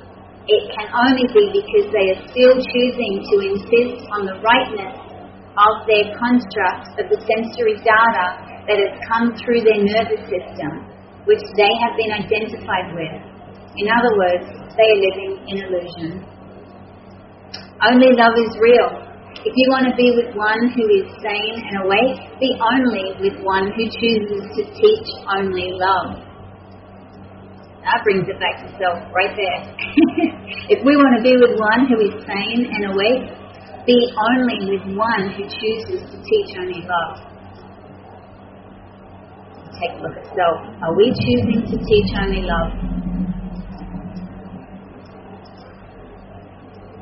it 0.48 0.72
can 0.72 0.88
only 0.96 1.28
be 1.36 1.52
because 1.52 1.92
they 1.92 2.16
are 2.16 2.22
still 2.32 2.56
choosing 2.56 3.14
to 3.28 3.36
insist 3.52 4.08
on 4.16 4.24
the 4.24 4.40
rightness 4.40 4.96
of 5.60 5.74
their 5.84 6.08
construct 6.16 6.96
of 6.96 7.12
the 7.12 7.20
sensory 7.28 7.76
data 7.84 8.26
that 8.72 8.78
has 8.80 8.94
come 9.04 9.36
through 9.44 9.68
their 9.68 9.84
nervous 9.84 10.24
system, 10.32 10.88
which 11.28 11.44
they 11.60 11.74
have 11.84 12.00
been 12.00 12.16
identified 12.16 12.88
with. 12.96 13.20
In 13.76 13.92
other 13.92 14.14
words, 14.16 14.48
they 14.80 14.88
are 14.88 15.02
living 15.12 15.34
in 15.52 15.56
illusion. 15.68 16.24
Only 17.84 18.16
love 18.16 18.40
is 18.40 18.56
real. 18.64 19.07
If 19.48 19.56
you 19.56 19.72
want 19.72 19.88
to 19.88 19.96
be 19.96 20.12
with 20.12 20.36
one 20.36 20.60
who 20.76 20.84
is 20.92 21.08
sane 21.24 21.56
and 21.56 21.88
awake, 21.88 22.20
be 22.36 22.52
only 22.60 23.16
with 23.24 23.40
one 23.48 23.72
who 23.72 23.88
chooses 23.88 24.44
to 24.44 24.62
teach 24.76 25.08
only 25.24 25.72
love. 25.72 26.20
That 27.80 28.04
brings 28.04 28.28
it 28.28 28.36
back 28.44 28.60
to 28.60 28.68
self 28.76 29.00
right 29.16 29.32
there. 29.32 29.62
if 30.76 30.84
we 30.84 31.00
want 31.00 31.16
to 31.16 31.24
be 31.24 31.40
with 31.40 31.56
one 31.56 31.88
who 31.88 31.96
is 32.12 32.20
sane 32.28 32.68
and 32.68 32.92
awake, 32.92 33.24
be 33.88 33.96
only 34.20 34.68
with 34.68 34.84
one 35.00 35.32
who 35.32 35.48
chooses 35.48 36.04
to 36.12 36.18
teach 36.28 36.52
only 36.60 36.84
love. 36.84 37.24
Take 39.80 39.96
a 39.96 40.02
look 40.04 40.18
at 40.20 40.28
self. 40.36 40.60
Are 40.84 40.92
we 41.00 41.08
choosing 41.24 41.64
to 41.72 41.76
teach 41.88 42.12
only 42.20 42.44
love? 42.44 42.76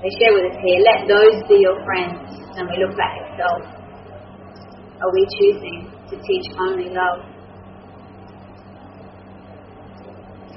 They 0.06 0.14
share 0.22 0.38
with 0.38 0.54
us 0.54 0.58
here, 0.62 0.86
let 0.86 1.10
those 1.10 1.42
be 1.50 1.66
your 1.66 1.82
friends. 1.82 2.25
And 2.56 2.70
we 2.72 2.76
look 2.80 2.96
back 2.96 3.20
at 3.20 3.38
self. 3.38 3.62
Are 5.02 5.12
we 5.12 5.28
choosing 5.40 5.92
to 6.10 6.16
teach 6.16 6.48
only 6.60 6.90
love? 6.90 7.20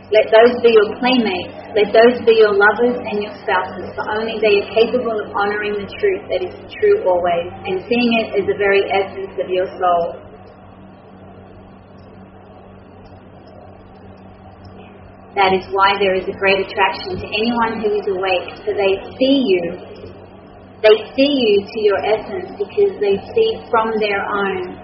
Let 0.08 0.30
those 0.32 0.56
be 0.62 0.72
your 0.72 0.94
playmates. 0.96 1.58
Let 1.76 1.92
those 1.92 2.24
be 2.24 2.40
your 2.40 2.56
lovers 2.56 2.96
and 2.96 3.20
your 3.20 3.34
spouses, 3.44 3.92
for 3.92 4.08
only 4.08 4.40
they 4.40 4.64
are 4.64 4.68
capable 4.72 5.20
of 5.20 5.28
honoring 5.36 5.74
the 5.74 5.90
truth 6.00 6.24
that 6.32 6.40
is 6.40 6.54
true 6.80 7.04
always 7.04 7.52
and 7.66 7.84
seeing 7.84 8.12
it 8.24 8.40
as 8.40 8.46
the 8.48 8.56
very 8.56 8.88
essence 8.88 9.36
of 9.36 9.50
your 9.50 9.66
soul. 9.76 10.28
That 15.36 15.52
is 15.52 15.66
why 15.70 15.94
there 16.00 16.16
is 16.16 16.24
a 16.26 16.34
great 16.40 16.66
attraction 16.66 17.20
to 17.20 17.26
anyone 17.28 17.84
who 17.84 18.00
is 18.00 18.06
awake, 18.08 18.58
for 18.64 18.72
they 18.72 18.96
see 19.20 19.44
you. 19.44 19.87
They 20.78 20.94
see 21.10 21.32
you 21.42 21.66
to 21.66 21.78
your 21.82 21.98
essence 22.06 22.54
because 22.54 22.94
they 23.02 23.18
see 23.34 23.50
from 23.66 23.98
their 23.98 24.22
own. 24.22 24.78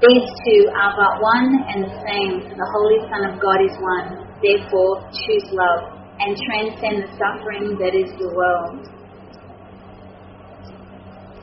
These 0.00 0.24
two 0.24 0.72
are 0.72 0.92
but 0.96 1.20
one 1.20 1.52
and 1.68 1.84
the 1.84 1.94
same, 2.00 2.48
the 2.48 2.68
Holy 2.72 3.04
Son 3.12 3.28
of 3.28 3.36
God 3.36 3.60
is 3.60 3.76
one. 3.76 4.24
Therefore, 4.40 5.04
choose 5.12 5.44
love 5.52 6.00
and 6.16 6.32
transcend 6.48 7.04
the 7.04 7.10
suffering 7.20 7.76
that 7.76 7.92
is 7.92 8.08
the 8.16 8.32
world. 8.32 8.88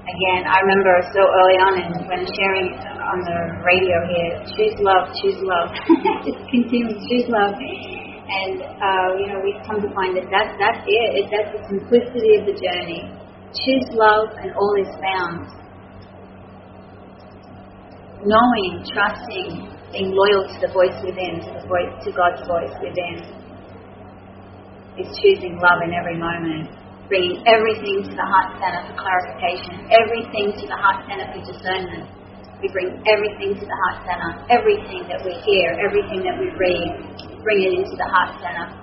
Again, 0.02 0.50
I 0.50 0.58
remember 0.66 0.98
so 1.14 1.22
early 1.22 1.58
on 1.62 1.74
in, 1.78 1.94
when 2.10 2.26
sharing 2.26 2.74
on 3.06 3.22
the 3.22 3.38
radio 3.62 4.02
here, 4.10 4.34
choose 4.58 4.82
love, 4.82 5.14
choose 5.22 5.38
love. 5.46 5.70
Just 6.26 6.42
continue, 6.50 6.98
choose 7.06 7.30
love. 7.30 7.54
And, 7.54 8.66
uh, 8.66 9.08
you 9.22 9.30
know, 9.30 9.40
we've 9.46 9.62
come 9.62 9.78
to 9.78 9.90
find 9.94 10.18
that, 10.18 10.26
that 10.34 10.58
that's 10.58 10.82
it. 10.90 11.30
That's 11.30 11.54
the 11.54 11.62
simplicity 11.70 12.42
of 12.42 12.50
the 12.50 12.58
journey. 12.58 13.21
Choose 13.52 13.92
love 13.92 14.32
and 14.40 14.56
all 14.56 14.76
is 14.80 14.88
found. 14.96 15.44
Knowing, 18.24 18.80
trusting, 18.88 19.68
being 19.92 20.16
loyal 20.16 20.48
to 20.48 20.58
the 20.64 20.72
voice 20.72 20.96
within, 21.04 21.44
to 21.44 21.52
the 21.60 21.68
voice, 21.68 21.92
to 22.00 22.16
God's 22.16 22.48
voice 22.48 22.72
within, 22.80 23.20
is 24.96 25.12
choosing 25.20 25.60
love 25.60 25.84
in 25.84 25.92
every 25.92 26.16
moment, 26.16 26.72
bringing 27.12 27.44
everything 27.44 28.08
to 28.08 28.14
the 28.16 28.24
heart 28.24 28.56
center 28.56 28.88
for 28.88 28.96
clarification, 28.96 29.84
everything 29.92 30.56
to 30.56 30.66
the 30.72 30.80
heart 30.80 31.04
center 31.12 31.28
for 31.36 31.44
discernment. 31.44 32.08
We 32.64 32.72
bring 32.72 33.04
everything 33.04 33.60
to 33.60 33.66
the 33.68 33.78
heart 33.84 34.00
center, 34.08 34.32
everything 34.48 35.12
that 35.12 35.20
we 35.28 35.36
hear, 35.44 35.76
everything 35.76 36.24
that 36.24 36.40
we 36.40 36.48
read, 36.56 37.44
bring 37.44 37.68
it 37.68 37.74
into 37.84 38.00
the 38.00 38.08
heart 38.16 38.32
center. 38.40 38.80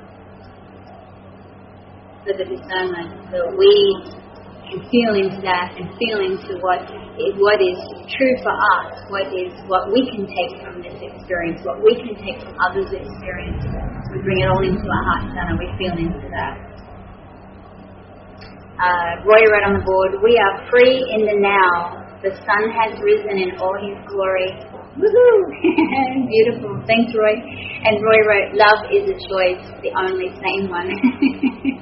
For 2.27 2.37
the 2.37 2.45
discernment, 2.45 3.33
so 3.33 3.49
we 3.57 4.28
can 4.71 4.81
feel 4.93 5.13
into 5.17 5.41
that 5.43 5.75
and 5.77 5.89
feel 5.97 6.21
into 6.21 6.61
what 6.61 6.85
what 7.41 7.59
is 7.59 7.79
true 8.15 8.35
for 8.45 8.55
us, 8.55 9.03
what 9.11 9.27
is 9.35 9.51
what 9.67 9.91
we 9.91 10.07
can 10.07 10.29
take 10.29 10.61
from 10.63 10.79
this 10.85 10.95
experience, 11.01 11.65
what 11.65 11.83
we 11.83 11.97
can 11.99 12.15
take 12.23 12.39
from 12.45 12.55
others' 12.63 12.93
experience. 12.93 13.65
We 14.13 14.23
bring 14.23 14.41
it 14.45 14.49
all 14.49 14.63
into 14.63 14.87
our 14.87 15.05
heart 15.11 15.25
center. 15.35 15.57
We 15.59 15.69
feel 15.81 15.97
into 15.99 16.29
that. 16.31 16.55
Uh, 18.79 19.27
Roy 19.27 19.43
wrote 19.51 19.67
on 19.67 19.75
the 19.75 19.85
board, 19.85 20.23
"We 20.23 20.39
are 20.39 20.63
free 20.71 21.03
in 21.11 21.27
the 21.27 21.37
now. 21.43 22.07
The 22.23 22.31
sun 22.47 22.71
has 22.71 22.95
risen 23.03 23.39
in 23.39 23.59
all 23.59 23.75
his 23.83 23.99
glory." 24.07 24.55
Woohoo! 24.99 25.39
Beautiful. 26.31 26.83
Thanks, 26.87 27.15
Roy. 27.15 27.35
And 27.35 27.99
Roy 28.03 28.21
wrote, 28.27 28.55
"Love 28.55 28.87
is 28.91 29.11
a 29.11 29.19
choice, 29.27 29.65
the 29.83 29.91
only 29.99 30.31
sane 30.39 30.71
one." 30.71 30.91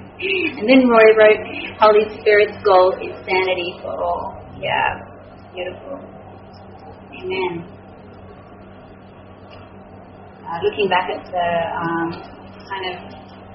and 0.58 0.64
then 0.68 0.88
Roy 0.88 1.08
wrote, 1.16 1.42
"Holy 1.78 2.06
Spirit's 2.20 2.56
goal 2.64 2.94
is 3.00 3.14
sanity 3.26 3.78
for 3.82 3.94
all." 4.02 4.36
Yeah. 4.60 5.16
Beautiful. 5.56 5.96
Amen. 7.16 7.64
Uh, 10.46 10.58
looking 10.62 10.88
back 10.88 11.08
at 11.10 11.24
the 11.26 11.48
um, 11.74 12.08
kind 12.70 12.84
of 12.92 12.96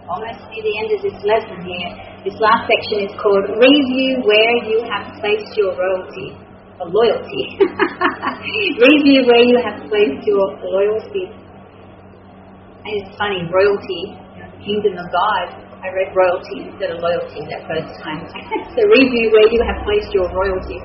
almost 0.10 0.44
near 0.52 0.64
the 0.66 0.76
end 0.82 0.90
of 0.92 1.00
this 1.06 1.18
lesson 1.24 1.62
here, 1.64 1.90
this 2.26 2.36
last 2.42 2.68
section 2.68 3.08
is 3.08 3.14
called 3.22 3.48
Review 3.54 4.20
Where 4.28 4.56
You 4.66 4.84
Have 4.92 5.14
Placed 5.22 5.56
Your 5.56 5.78
Royalty 5.78 6.36
or 6.82 6.90
Loyalty. 6.90 7.56
Review 8.82 9.24
Where 9.30 9.46
You 9.46 9.58
Have 9.64 9.88
Placed 9.88 10.26
Your 10.28 10.58
Loyalty. 10.58 11.32
And 12.82 12.92
it's 12.98 13.16
funny, 13.16 13.46
royalty, 13.48 14.18
you 14.36 14.42
know, 14.42 14.52
kingdom 14.66 14.98
of 14.98 15.08
God. 15.14 15.71
I 15.82 15.90
read 15.90 16.14
royalty 16.14 16.70
instead 16.70 16.94
of 16.94 17.02
loyalty 17.02 17.42
that 17.50 17.66
first 17.66 17.90
time. 18.06 18.22
so 18.78 18.82
review 18.86 19.34
where 19.34 19.50
you 19.50 19.62
have 19.66 19.82
placed 19.82 20.14
your 20.14 20.30
royalty. 20.30 20.78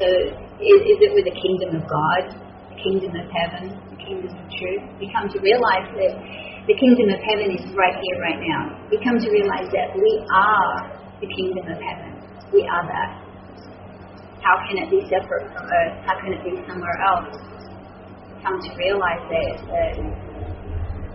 So 0.00 0.08
is, 0.56 0.80
is 0.80 0.98
it 1.04 1.12
with 1.12 1.28
the 1.28 1.36
kingdom 1.36 1.76
of 1.76 1.84
God, 1.84 2.22
the 2.72 2.78
kingdom 2.80 3.12
of 3.20 3.28
heaven, 3.28 3.76
the 3.92 4.00
kingdom 4.00 4.32
of 4.32 4.48
truth? 4.48 4.84
We 4.96 5.12
come 5.12 5.28
to 5.28 5.38
realize 5.44 5.92
that 5.92 6.12
the 6.64 6.72
kingdom 6.72 7.12
of 7.12 7.20
heaven 7.20 7.52
is 7.52 7.68
right 7.76 7.92
here, 7.92 8.16
right 8.24 8.40
now. 8.40 8.80
We 8.88 8.96
come 9.04 9.20
to 9.20 9.28
realize 9.28 9.68
that 9.76 9.92
we 9.92 10.12
are 10.32 10.88
the 11.20 11.28
kingdom 11.28 11.68
of 11.68 11.76
heaven. 11.76 12.16
We 12.48 12.64
are 12.64 12.84
that. 12.88 13.20
How 14.40 14.56
can 14.64 14.80
it 14.80 14.88
be 14.88 15.04
separate 15.12 15.52
from 15.52 15.68
earth? 15.68 16.00
How 16.08 16.16
can 16.16 16.32
it 16.32 16.40
be 16.40 16.56
somewhere 16.64 16.96
else? 17.04 17.28
Come 18.40 18.56
to 18.56 18.70
realize 18.80 19.20
that, 19.28 19.52
that 19.68 19.92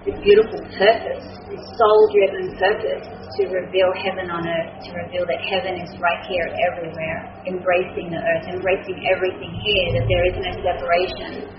this 0.06 0.22
beautiful 0.22 0.62
purpose, 0.78 1.26
this 1.50 1.66
soul 1.82 2.00
driven 2.14 2.54
purpose 2.62 3.10
to 3.10 3.42
reveal 3.50 3.90
heaven 3.98 4.30
on 4.30 4.46
earth, 4.46 4.86
to 4.86 4.94
reveal 4.94 5.26
that 5.26 5.42
heaven 5.50 5.82
is 5.82 5.90
right 5.98 6.22
here 6.30 6.46
everywhere, 6.70 7.26
embracing 7.50 8.14
the 8.14 8.22
earth, 8.22 8.46
embracing 8.46 9.02
everything 9.10 9.50
here, 9.66 9.86
that 9.98 10.06
there 10.06 10.26
is 10.30 10.38
no 10.38 10.52
separation. 10.62 11.50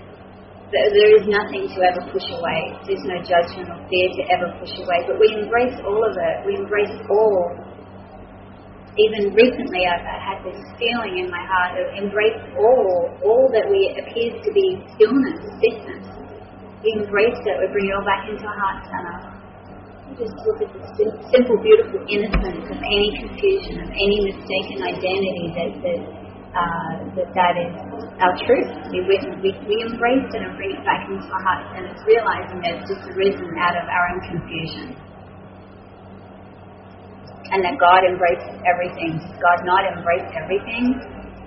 That 0.71 0.91
there 0.95 1.11
is 1.15 1.23
nothing 1.27 1.67
to 1.75 1.77
ever 1.79 2.03
push 2.11 2.27
away. 2.27 2.75
There's 2.83 3.03
no 3.07 3.19
judgment 3.23 3.71
or 3.71 3.79
fear 3.87 4.07
to 4.19 4.23
ever 4.35 4.51
push 4.59 4.75
away. 4.75 4.99
But 5.07 5.15
we 5.15 5.31
embrace 5.39 5.75
all 5.83 6.03
of 6.03 6.11
it. 6.11 6.35
We 6.43 6.59
embrace 6.59 6.91
all. 7.07 7.55
Even 8.99 9.31
recently, 9.31 9.87
I've 9.87 10.03
had 10.03 10.43
this 10.43 10.59
feeling 10.75 11.23
in 11.23 11.31
my 11.31 11.39
heart 11.39 11.79
of 11.79 11.87
embrace 11.95 12.35
all, 12.59 13.15
all 13.23 13.47
that 13.55 13.63
we 13.71 13.95
appears 13.95 14.43
to 14.43 14.51
be 14.51 14.83
stillness, 14.95 15.39
sickness. 15.63 16.16
Embrace 16.85 17.41
it. 17.41 17.55
We 17.57 17.65
bring 17.73 17.89
it 17.89 17.93
all 17.97 18.05
back 18.05 18.29
into 18.29 18.45
our 18.45 18.57
heart 18.57 18.85
center 18.85 19.37
just 20.15 20.33
look 20.49 20.57
at 20.63 20.71
the 20.73 20.81
simple, 21.29 21.57
beautiful 21.61 22.01
innocence 22.09 22.65
of 22.65 22.79
any 22.79 23.11
confusion, 23.21 23.83
of 23.83 23.89
any 23.91 24.17
mistaken 24.25 24.81
identity 24.81 25.45
that 25.53 25.71
that, 25.83 26.01
uh, 26.57 26.91
that, 27.13 27.29
that 27.37 27.53
is 27.59 27.73
our 28.17 28.33
truth. 28.41 28.71
We, 28.89 29.05
we, 29.05 29.51
we 29.67 29.75
embrace 29.83 30.25
it 30.33 30.41
and 30.41 30.57
bring 30.57 30.73
it 30.73 30.83
back 30.87 31.05
into 31.05 31.27
our 31.27 31.43
hearts, 31.43 31.69
and 31.75 31.83
it's 31.91 32.01
realizing 32.07 32.63
that 32.65 32.81
it's 32.81 32.87
just 32.89 33.03
arisen 33.13 33.51
out 33.61 33.77
of 33.77 33.85
our 33.85 34.05
own 34.15 34.21
confusion. 34.25 34.95
And 37.53 37.63
that 37.63 37.77
God 37.79 38.03
embraces 38.03 38.57
everything. 38.65 39.21
Does 39.21 39.37
God 39.39 39.63
not 39.63 39.85
embrace 39.85 40.27
everything? 40.35 40.97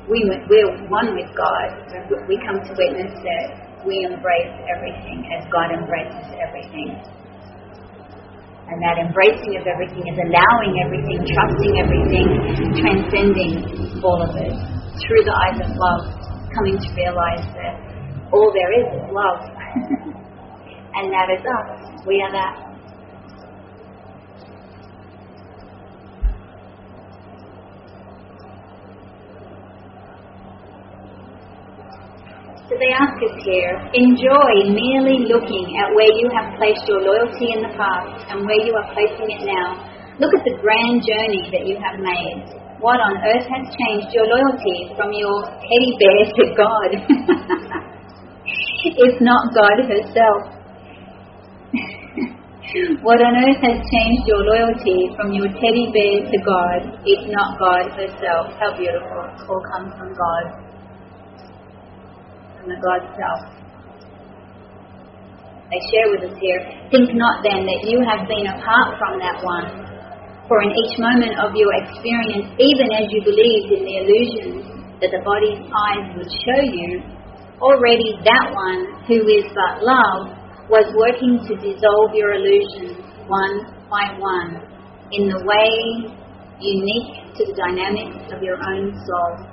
We, 0.09 0.25
we're 0.49 0.73
one 0.89 1.13
with 1.13 1.29
God. 1.37 1.75
We 2.29 2.41
come 2.41 2.57
to 2.57 2.73
witness 2.73 3.13
that 3.21 3.70
we 3.87 4.05
embrace 4.05 4.53
everything 4.69 5.25
as 5.33 5.47
God 5.49 5.73
embraces 5.73 6.27
everything. 6.37 7.01
And 8.71 8.79
that 8.87 9.03
embracing 9.03 9.59
of 9.59 9.67
everything 9.67 10.05
is 10.07 10.19
allowing 10.21 10.73
everything, 10.79 11.19
trusting 11.27 11.75
everything, 11.81 12.29
transcending 12.79 14.01
all 14.05 14.23
of 14.23 14.37
it 14.37 14.55
through 15.03 15.23
the 15.27 15.35
eyes 15.35 15.59
of 15.59 15.75
love, 15.75 16.03
coming 16.55 16.79
to 16.79 16.89
realize 16.95 17.43
that 17.59 17.75
all 18.31 18.53
there 18.55 18.71
is 18.79 18.87
is 18.95 19.07
love. 19.11 19.43
and 20.95 21.11
that 21.11 21.29
is 21.35 21.43
us. 21.43 22.07
We 22.07 22.23
are 22.23 22.31
that. 22.31 22.70
So 32.71 32.79
they 32.79 32.95
ask 32.95 33.19
us 33.19 33.35
here, 33.43 33.75
enjoy 33.99 34.71
merely 34.71 35.27
looking 35.27 35.67
at 35.83 35.91
where 35.91 36.15
you 36.15 36.31
have 36.39 36.55
placed 36.55 36.87
your 36.87 37.03
loyalty 37.03 37.51
in 37.51 37.67
the 37.67 37.75
past 37.75 38.31
and 38.31 38.47
where 38.47 38.63
you 38.63 38.71
are 38.79 38.87
placing 38.95 39.27
it 39.27 39.43
now. 39.43 39.75
Look 40.23 40.31
at 40.39 40.47
the 40.47 40.55
grand 40.63 41.03
journey 41.03 41.51
that 41.51 41.67
you 41.67 41.75
have 41.83 41.99
made. 41.99 42.47
What 42.79 43.03
on 43.03 43.19
earth 43.27 43.43
has 43.43 43.75
changed 43.75 44.15
your 44.15 44.31
loyalty 44.31 44.95
from 44.95 45.11
your 45.11 45.51
teddy 45.51 45.99
bear 45.99 46.31
to 46.31 46.45
God? 46.55 46.91
if 49.03 49.19
not 49.19 49.51
God 49.51 49.91
herself. 49.91 50.41
what 53.03 53.19
on 53.19 53.35
earth 53.51 53.63
has 53.67 53.83
changed 53.83 54.31
your 54.31 54.47
loyalty 54.47 55.11
from 55.19 55.35
your 55.35 55.51
teddy 55.59 55.91
bear 55.91 56.23
to 56.23 56.39
God, 56.47 57.03
if 57.03 57.19
not 57.35 57.59
God 57.59 57.91
herself? 57.99 58.55
How 58.63 58.71
beautiful. 58.79 59.27
All 59.51 59.59
comes 59.75 59.91
from 59.99 60.15
God 60.15 60.70
from 62.61 62.69
the 62.69 62.81
God 62.85 63.01
self. 63.17 63.41
They 65.73 65.81
share 65.89 66.13
with 66.13 66.29
us 66.29 66.37
here, 66.37 66.61
think 66.93 67.17
not 67.17 67.41
then 67.41 67.65
that 67.65 67.81
you 67.89 68.05
have 68.05 68.29
been 68.29 68.53
apart 68.53 69.01
from 69.01 69.17
that 69.23 69.41
one. 69.41 69.89
For 70.45 70.61
in 70.67 70.75
each 70.75 70.99
moment 70.99 71.39
of 71.41 71.55
your 71.55 71.71
experience, 71.81 72.53
even 72.59 72.91
as 72.93 73.07
you 73.09 73.23
believed 73.23 73.71
in 73.71 73.83
the 73.87 73.97
illusions 74.03 74.61
that 75.01 75.15
the 75.15 75.23
body's 75.23 75.63
eyes 75.63 76.11
would 76.19 76.29
show 76.43 76.61
you, 76.61 77.01
already 77.63 78.19
that 78.27 78.51
one 78.51 78.99
who 79.07 79.25
is 79.31 79.47
but 79.55 79.81
love 79.81 80.37
was 80.69 80.91
working 80.99 81.39
to 81.49 81.55
dissolve 81.57 82.13
your 82.13 82.35
illusions 82.35 82.99
one 83.31 83.71
by 83.89 84.11
one 84.19 84.59
in 85.15 85.31
the 85.31 85.39
way 85.47 86.13
unique 86.59 87.31
to 87.39 87.47
the 87.47 87.55
dynamics 87.55 88.27
of 88.35 88.43
your 88.43 88.59
own 88.59 88.91
soul. 89.07 89.50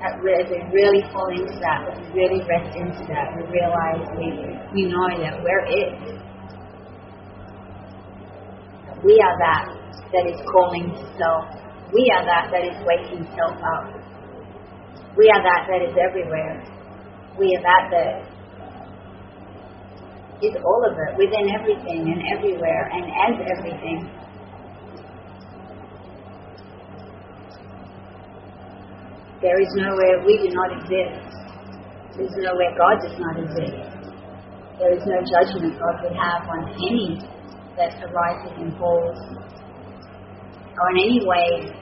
That 0.00 0.16
as 0.16 0.48
we 0.48 0.58
really 0.72 1.04
fall 1.12 1.28
into 1.28 1.52
that, 1.60 1.84
as 1.92 2.00
we 2.00 2.24
really 2.24 2.40
rest 2.48 2.72
into 2.72 3.04
that, 3.12 3.36
we 3.36 3.44
realize 3.52 4.00
we, 4.16 4.32
we 4.72 4.82
know 4.88 5.08
that 5.20 5.36
we're 5.44 5.66
it. 5.68 5.92
We 9.04 9.16
are 9.20 9.36
that 9.40 9.64
that 10.12 10.24
is 10.28 10.40
calling 10.48 10.88
to 10.92 11.04
self. 11.16 11.44
We 11.92 12.04
are 12.16 12.24
that 12.24 12.48
that 12.52 12.64
is 12.64 12.76
waking 12.84 13.28
self 13.36 13.56
up. 13.60 13.92
We 15.16 15.28
are 15.28 15.42
that 15.42 15.68
that 15.68 15.82
is 15.84 15.94
everywhere. 15.96 16.64
We 17.38 17.48
are 17.56 17.62
that 17.62 17.84
that 17.92 18.30
is 20.40 20.56
all 20.64 20.82
of 20.88 20.96
it, 20.96 21.12
within 21.16 21.48
everything 21.52 22.08
and 22.08 22.20
everywhere 22.36 22.88
and 22.92 23.04
as 23.04 23.36
everything. 23.58 24.19
There 29.40 29.56
is 29.56 29.72
nowhere 29.72 30.20
we 30.28 30.36
do 30.36 30.52
not 30.52 30.68
exist. 30.76 31.32
There 32.12 32.28
is 32.28 32.36
nowhere 32.44 32.76
God 32.76 33.00
does 33.00 33.16
not 33.16 33.40
exist. 33.40 33.72
There 34.76 34.92
is 34.92 35.00
no 35.08 35.16
judgment 35.24 35.80
God 35.80 35.96
would 36.04 36.12
have 36.12 36.44
on 36.44 36.68
any 36.76 37.24
that 37.80 37.96
arises 38.04 38.52
and 38.60 38.76
falls, 38.76 39.16
or 40.76 40.86
in 40.92 40.96
any 41.00 41.24
way 41.24 41.72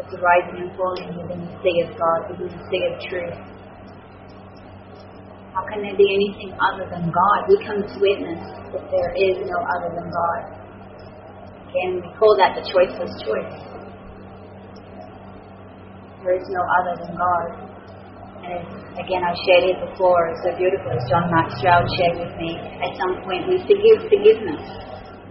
that's 0.00 0.14
arising 0.16 0.64
and 0.64 0.72
falling 0.80 1.12
within 1.12 1.44
the 1.44 1.52
sea 1.60 1.76
of 1.84 1.92
God, 1.92 2.32
within 2.32 2.56
the 2.56 2.64
sea 2.72 2.82
of 2.88 2.96
truth. 3.04 3.36
How 5.52 5.60
can 5.68 5.84
there 5.84 5.96
be 5.96 6.08
anything 6.08 6.56
other 6.56 6.88
than 6.88 7.12
God? 7.12 7.38
We 7.52 7.60
come 7.68 7.84
to 7.84 7.96
witness 8.00 8.40
that 8.72 8.88
there 8.88 9.12
is 9.12 9.44
no 9.44 9.58
other 9.76 9.92
than 9.92 10.08
God. 10.08 10.40
Again, 11.68 12.00
we 12.00 12.08
call 12.16 12.32
that 12.40 12.56
the 12.56 12.64
choiceless 12.64 13.12
choice. 13.28 13.67
There 16.28 16.36
is 16.36 16.52
no 16.52 16.60
other 16.60 16.92
than 17.00 17.16
God. 17.16 17.48
And 18.44 18.60
again, 19.00 19.24
I've 19.24 19.40
shared 19.48 19.64
it 19.64 19.80
before, 19.80 20.28
so 20.44 20.52
beautiful, 20.60 20.92
as 20.92 21.00
John 21.08 21.32
Mark 21.32 21.48
Stroud 21.56 21.88
shared 21.96 22.20
with 22.20 22.36
me. 22.36 22.52
At 22.84 22.92
some 23.00 23.24
point, 23.24 23.48
we 23.48 23.56
forgive 23.64 24.04
forgiveness. 24.12 24.60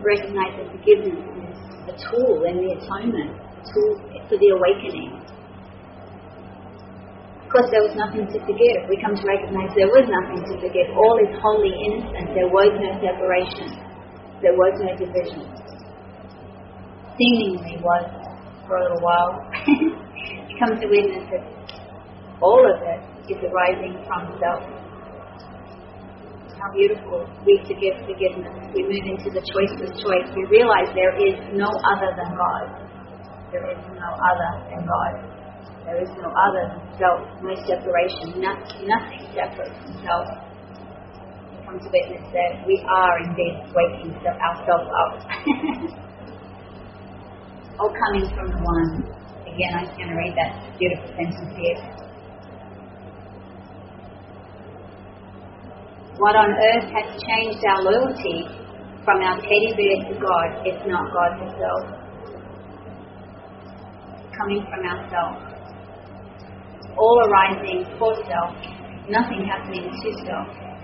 Recognize 0.02 0.58
that 0.58 0.74
forgiveness 0.74 1.22
is 1.22 1.94
a 1.94 1.96
tool 2.02 2.50
in 2.50 2.66
the 2.66 2.82
atonement, 2.82 3.30
a 3.30 3.62
tool 3.70 3.94
for 4.26 4.42
the 4.42 4.50
awakening. 4.58 5.22
Of 7.46 7.48
course, 7.54 7.70
there 7.70 7.86
was 7.86 7.94
nothing 7.94 8.26
to 8.34 8.38
forgive. 8.42 8.90
We 8.90 8.98
come 8.98 9.14
to 9.14 9.26
recognize 9.30 9.70
there 9.78 9.94
was 9.94 10.10
nothing 10.10 10.50
to 10.50 10.54
forgive. 10.58 10.98
All 10.98 11.22
is 11.22 11.30
wholly 11.38 11.78
innocent. 11.78 12.34
There 12.34 12.50
was 12.50 12.74
no 12.74 12.90
separation. 13.06 13.70
There 14.42 14.58
was 14.58 14.74
no 14.82 14.98
division. 14.98 15.46
Seemingly 17.22 17.86
was 17.86 18.10
for 18.66 18.82
a 18.82 18.90
little 18.90 19.06
while. 19.06 19.46
come 20.60 20.74
to 20.80 20.88
witness 20.90 21.26
that 21.30 21.46
all 22.42 22.62
of 22.66 22.82
it 22.82 23.02
is 23.30 23.38
arising 23.46 23.98
from 24.06 24.30
self. 24.42 24.62
How 26.58 26.70
beautiful. 26.74 27.26
We 27.46 27.62
forgive 27.70 28.02
forgiveness. 28.06 28.58
We 28.74 28.82
move 28.90 29.06
into 29.06 29.30
the 29.30 29.42
choiceless 29.46 29.94
choice. 30.02 30.26
We 30.34 30.46
realize 30.50 30.90
there 30.98 31.14
is 31.22 31.38
no 31.54 31.70
other 31.94 32.10
than 32.18 32.34
God. 32.34 32.66
There 33.54 33.70
is 33.70 33.78
no 33.94 34.10
other 34.18 34.52
than 34.70 34.82
God. 34.86 35.14
There 35.86 36.02
is 36.02 36.10
no 36.18 36.34
other 36.34 36.66
than 36.74 36.82
self. 36.98 37.22
No 37.46 37.54
separation. 37.70 38.42
Nothing, 38.42 38.90
nothing 38.90 39.22
separate 39.38 39.70
from 39.86 40.02
self. 40.02 40.26
We 41.54 41.62
come 41.66 41.78
to 41.78 41.90
witness 41.94 42.26
that 42.34 42.66
we 42.66 42.82
are 42.90 43.22
indeed 43.22 43.62
waking 43.78 44.18
ourselves 44.26 44.90
up. 44.90 45.22
all 47.80 47.94
coming 47.94 48.26
from 48.34 48.50
the 48.50 48.58
one 48.58 49.06
again, 49.58 49.74
going 49.98 50.10
to 50.10 50.16
read 50.16 50.36
that 50.38 50.78
beautiful 50.78 51.10
sentence 51.18 51.54
here. 51.58 51.82
What 56.18 56.36
on 56.36 56.54
earth 56.54 56.86
has 56.94 57.08
changed 57.22 57.66
our 57.66 57.82
loyalty 57.82 58.46
from 59.04 59.22
our 59.22 59.42
teddy 59.42 59.74
bear 59.74 59.98
to 60.10 60.14
God 60.22 60.62
if 60.62 60.78
not 60.86 61.10
God 61.10 61.42
Himself? 61.42 61.84
Coming 64.38 64.62
from 64.70 64.86
ourselves. 64.86 65.42
All 66.98 67.18
arising 67.26 67.86
for 67.98 68.14
self, 68.30 68.54
nothing 69.10 69.46
happening 69.46 69.90
to 69.90 70.10
self. 70.26 70.77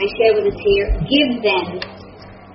They 0.00 0.08
share 0.16 0.32
with 0.32 0.48
us 0.48 0.56
here, 0.64 0.88
give 1.04 1.30
them, 1.44 1.66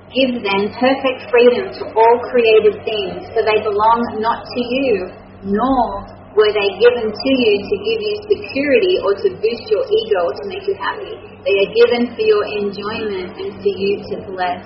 give 0.10 0.34
them 0.42 0.62
perfect 0.82 1.30
freedom 1.30 1.70
to 1.78 1.84
all 1.94 2.16
created 2.34 2.82
things, 2.82 3.22
for 3.38 3.46
they 3.46 3.62
belong 3.62 4.18
not 4.18 4.42
to 4.50 4.62
you, 4.66 5.14
nor 5.46 6.10
were 6.34 6.50
they 6.50 6.70
given 6.82 7.14
to 7.14 7.32
you 7.38 7.54
to 7.62 7.76
give 7.86 8.00
you 8.02 8.16
security 8.34 8.98
or 9.06 9.14
to 9.14 9.30
boost 9.38 9.70
your 9.70 9.86
ego 9.86 10.26
or 10.26 10.34
to 10.34 10.46
make 10.50 10.66
you 10.66 10.74
happy. 10.82 11.14
They 11.46 11.56
are 11.62 11.72
given 11.86 12.18
for 12.18 12.26
your 12.26 12.44
enjoyment 12.66 13.38
and 13.38 13.54
for 13.62 13.74
you 13.78 14.02
to 14.10 14.16
bless. 14.26 14.66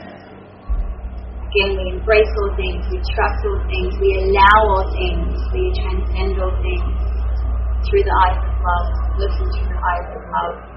Again, 1.52 1.76
we 1.76 2.00
embrace 2.00 2.32
all 2.32 2.56
things, 2.56 2.88
we 2.88 2.98
trust 3.12 3.44
all 3.44 3.60
things, 3.68 3.92
we 4.00 4.24
allow 4.24 4.60
all 4.72 4.88
things, 4.96 5.36
we 5.52 5.68
transcend 5.84 6.40
all 6.40 6.56
things 6.64 6.96
through 7.92 8.08
the 8.08 8.16
eyes 8.24 8.40
of 8.40 8.56
love, 8.64 8.88
listen 9.20 9.46
through 9.52 9.68
the 9.68 9.82
eyes 9.84 10.08
of 10.16 10.24
love. 10.32 10.69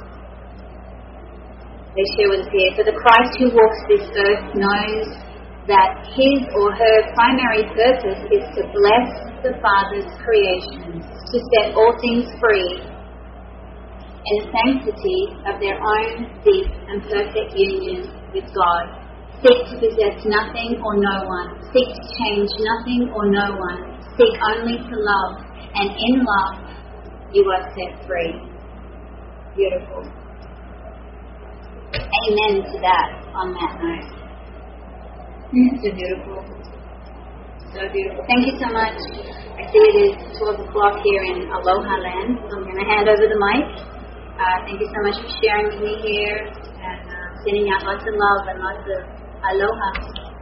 They 1.93 2.07
share 2.17 2.33
with 2.33 2.49
us 2.49 2.53
here. 2.57 2.73
For 2.73 2.85
the 2.89 2.97
Christ 2.97 3.37
who 3.37 3.53
walks 3.53 3.81
this 3.85 4.07
earth 4.17 4.57
knows 4.57 5.13
that 5.69 6.09
his 6.17 6.41
or 6.57 6.73
her 6.73 6.97
primary 7.13 7.69
purpose 7.77 8.23
is 8.33 8.45
to 8.57 8.65
bless 8.73 9.09
the 9.45 9.53
Father's 9.61 10.09
creations, 10.25 11.05
to 11.05 11.37
set 11.53 11.77
all 11.77 11.93
things 12.01 12.33
free 12.41 12.81
in 14.25 14.35
the 14.41 14.49
sanctity 14.57 15.37
of 15.45 15.61
their 15.61 15.77
own 15.77 16.33
deep 16.41 16.73
and 16.89 17.05
perfect 17.05 17.53
union 17.61 18.09
with 18.33 18.49
God. 18.57 18.89
Seek 19.45 19.61
to 19.69 19.77
possess 19.77 20.25
nothing 20.25 20.81
or 20.81 20.97
no 20.97 21.29
one. 21.29 21.61
Seek 21.77 21.93
to 21.93 22.05
change 22.25 22.49
nothing 22.65 23.13
or 23.13 23.29
no 23.29 23.53
one. 23.53 24.01
Seek 24.17 24.33
only 24.49 24.81
to 24.81 24.95
love. 24.97 25.45
And 25.77 25.93
in 25.93 26.25
love, 26.25 26.57
you 27.33 27.45
are 27.53 27.69
set 27.77 28.07
free. 28.07 28.41
Beautiful 29.57 30.22
amen 32.01 32.65
to 32.65 32.77
that 32.81 33.09
on 33.37 33.53
that 33.53 33.73
note. 33.85 34.09
It's 35.53 35.85
so 35.85 35.91
beautiful. 35.93 36.41
So 37.73 37.81
beautiful. 37.93 38.25
Thank 38.25 38.49
you 38.49 38.57
so 38.57 38.69
much. 38.73 38.97
I 39.61 39.69
see 39.69 39.83
it 39.85 39.97
is 40.09 40.15
12 40.41 40.65
o'clock 40.65 41.05
here 41.05 41.23
in 41.29 41.45
Aloha 41.53 42.01
land, 42.01 42.41
so 42.49 42.57
I'm 42.57 42.65
going 42.65 42.81
to 42.81 42.89
hand 42.89 43.09
over 43.09 43.29
the 43.29 43.37
mic. 43.37 43.69
Uh, 44.41 44.59
thank 44.65 44.81
you 44.81 44.89
so 44.89 45.01
much 45.05 45.17
for 45.21 45.29
sharing 45.45 45.69
with 45.69 45.81
me 45.85 45.93
here 46.01 46.49
and 46.49 47.05
uh, 47.05 47.29
sending 47.45 47.69
out 47.69 47.85
lots 47.85 48.05
of 48.09 48.17
love 48.17 48.43
and 48.49 48.59
lots 48.65 48.85
of 48.89 49.01
aloha. 49.53 50.22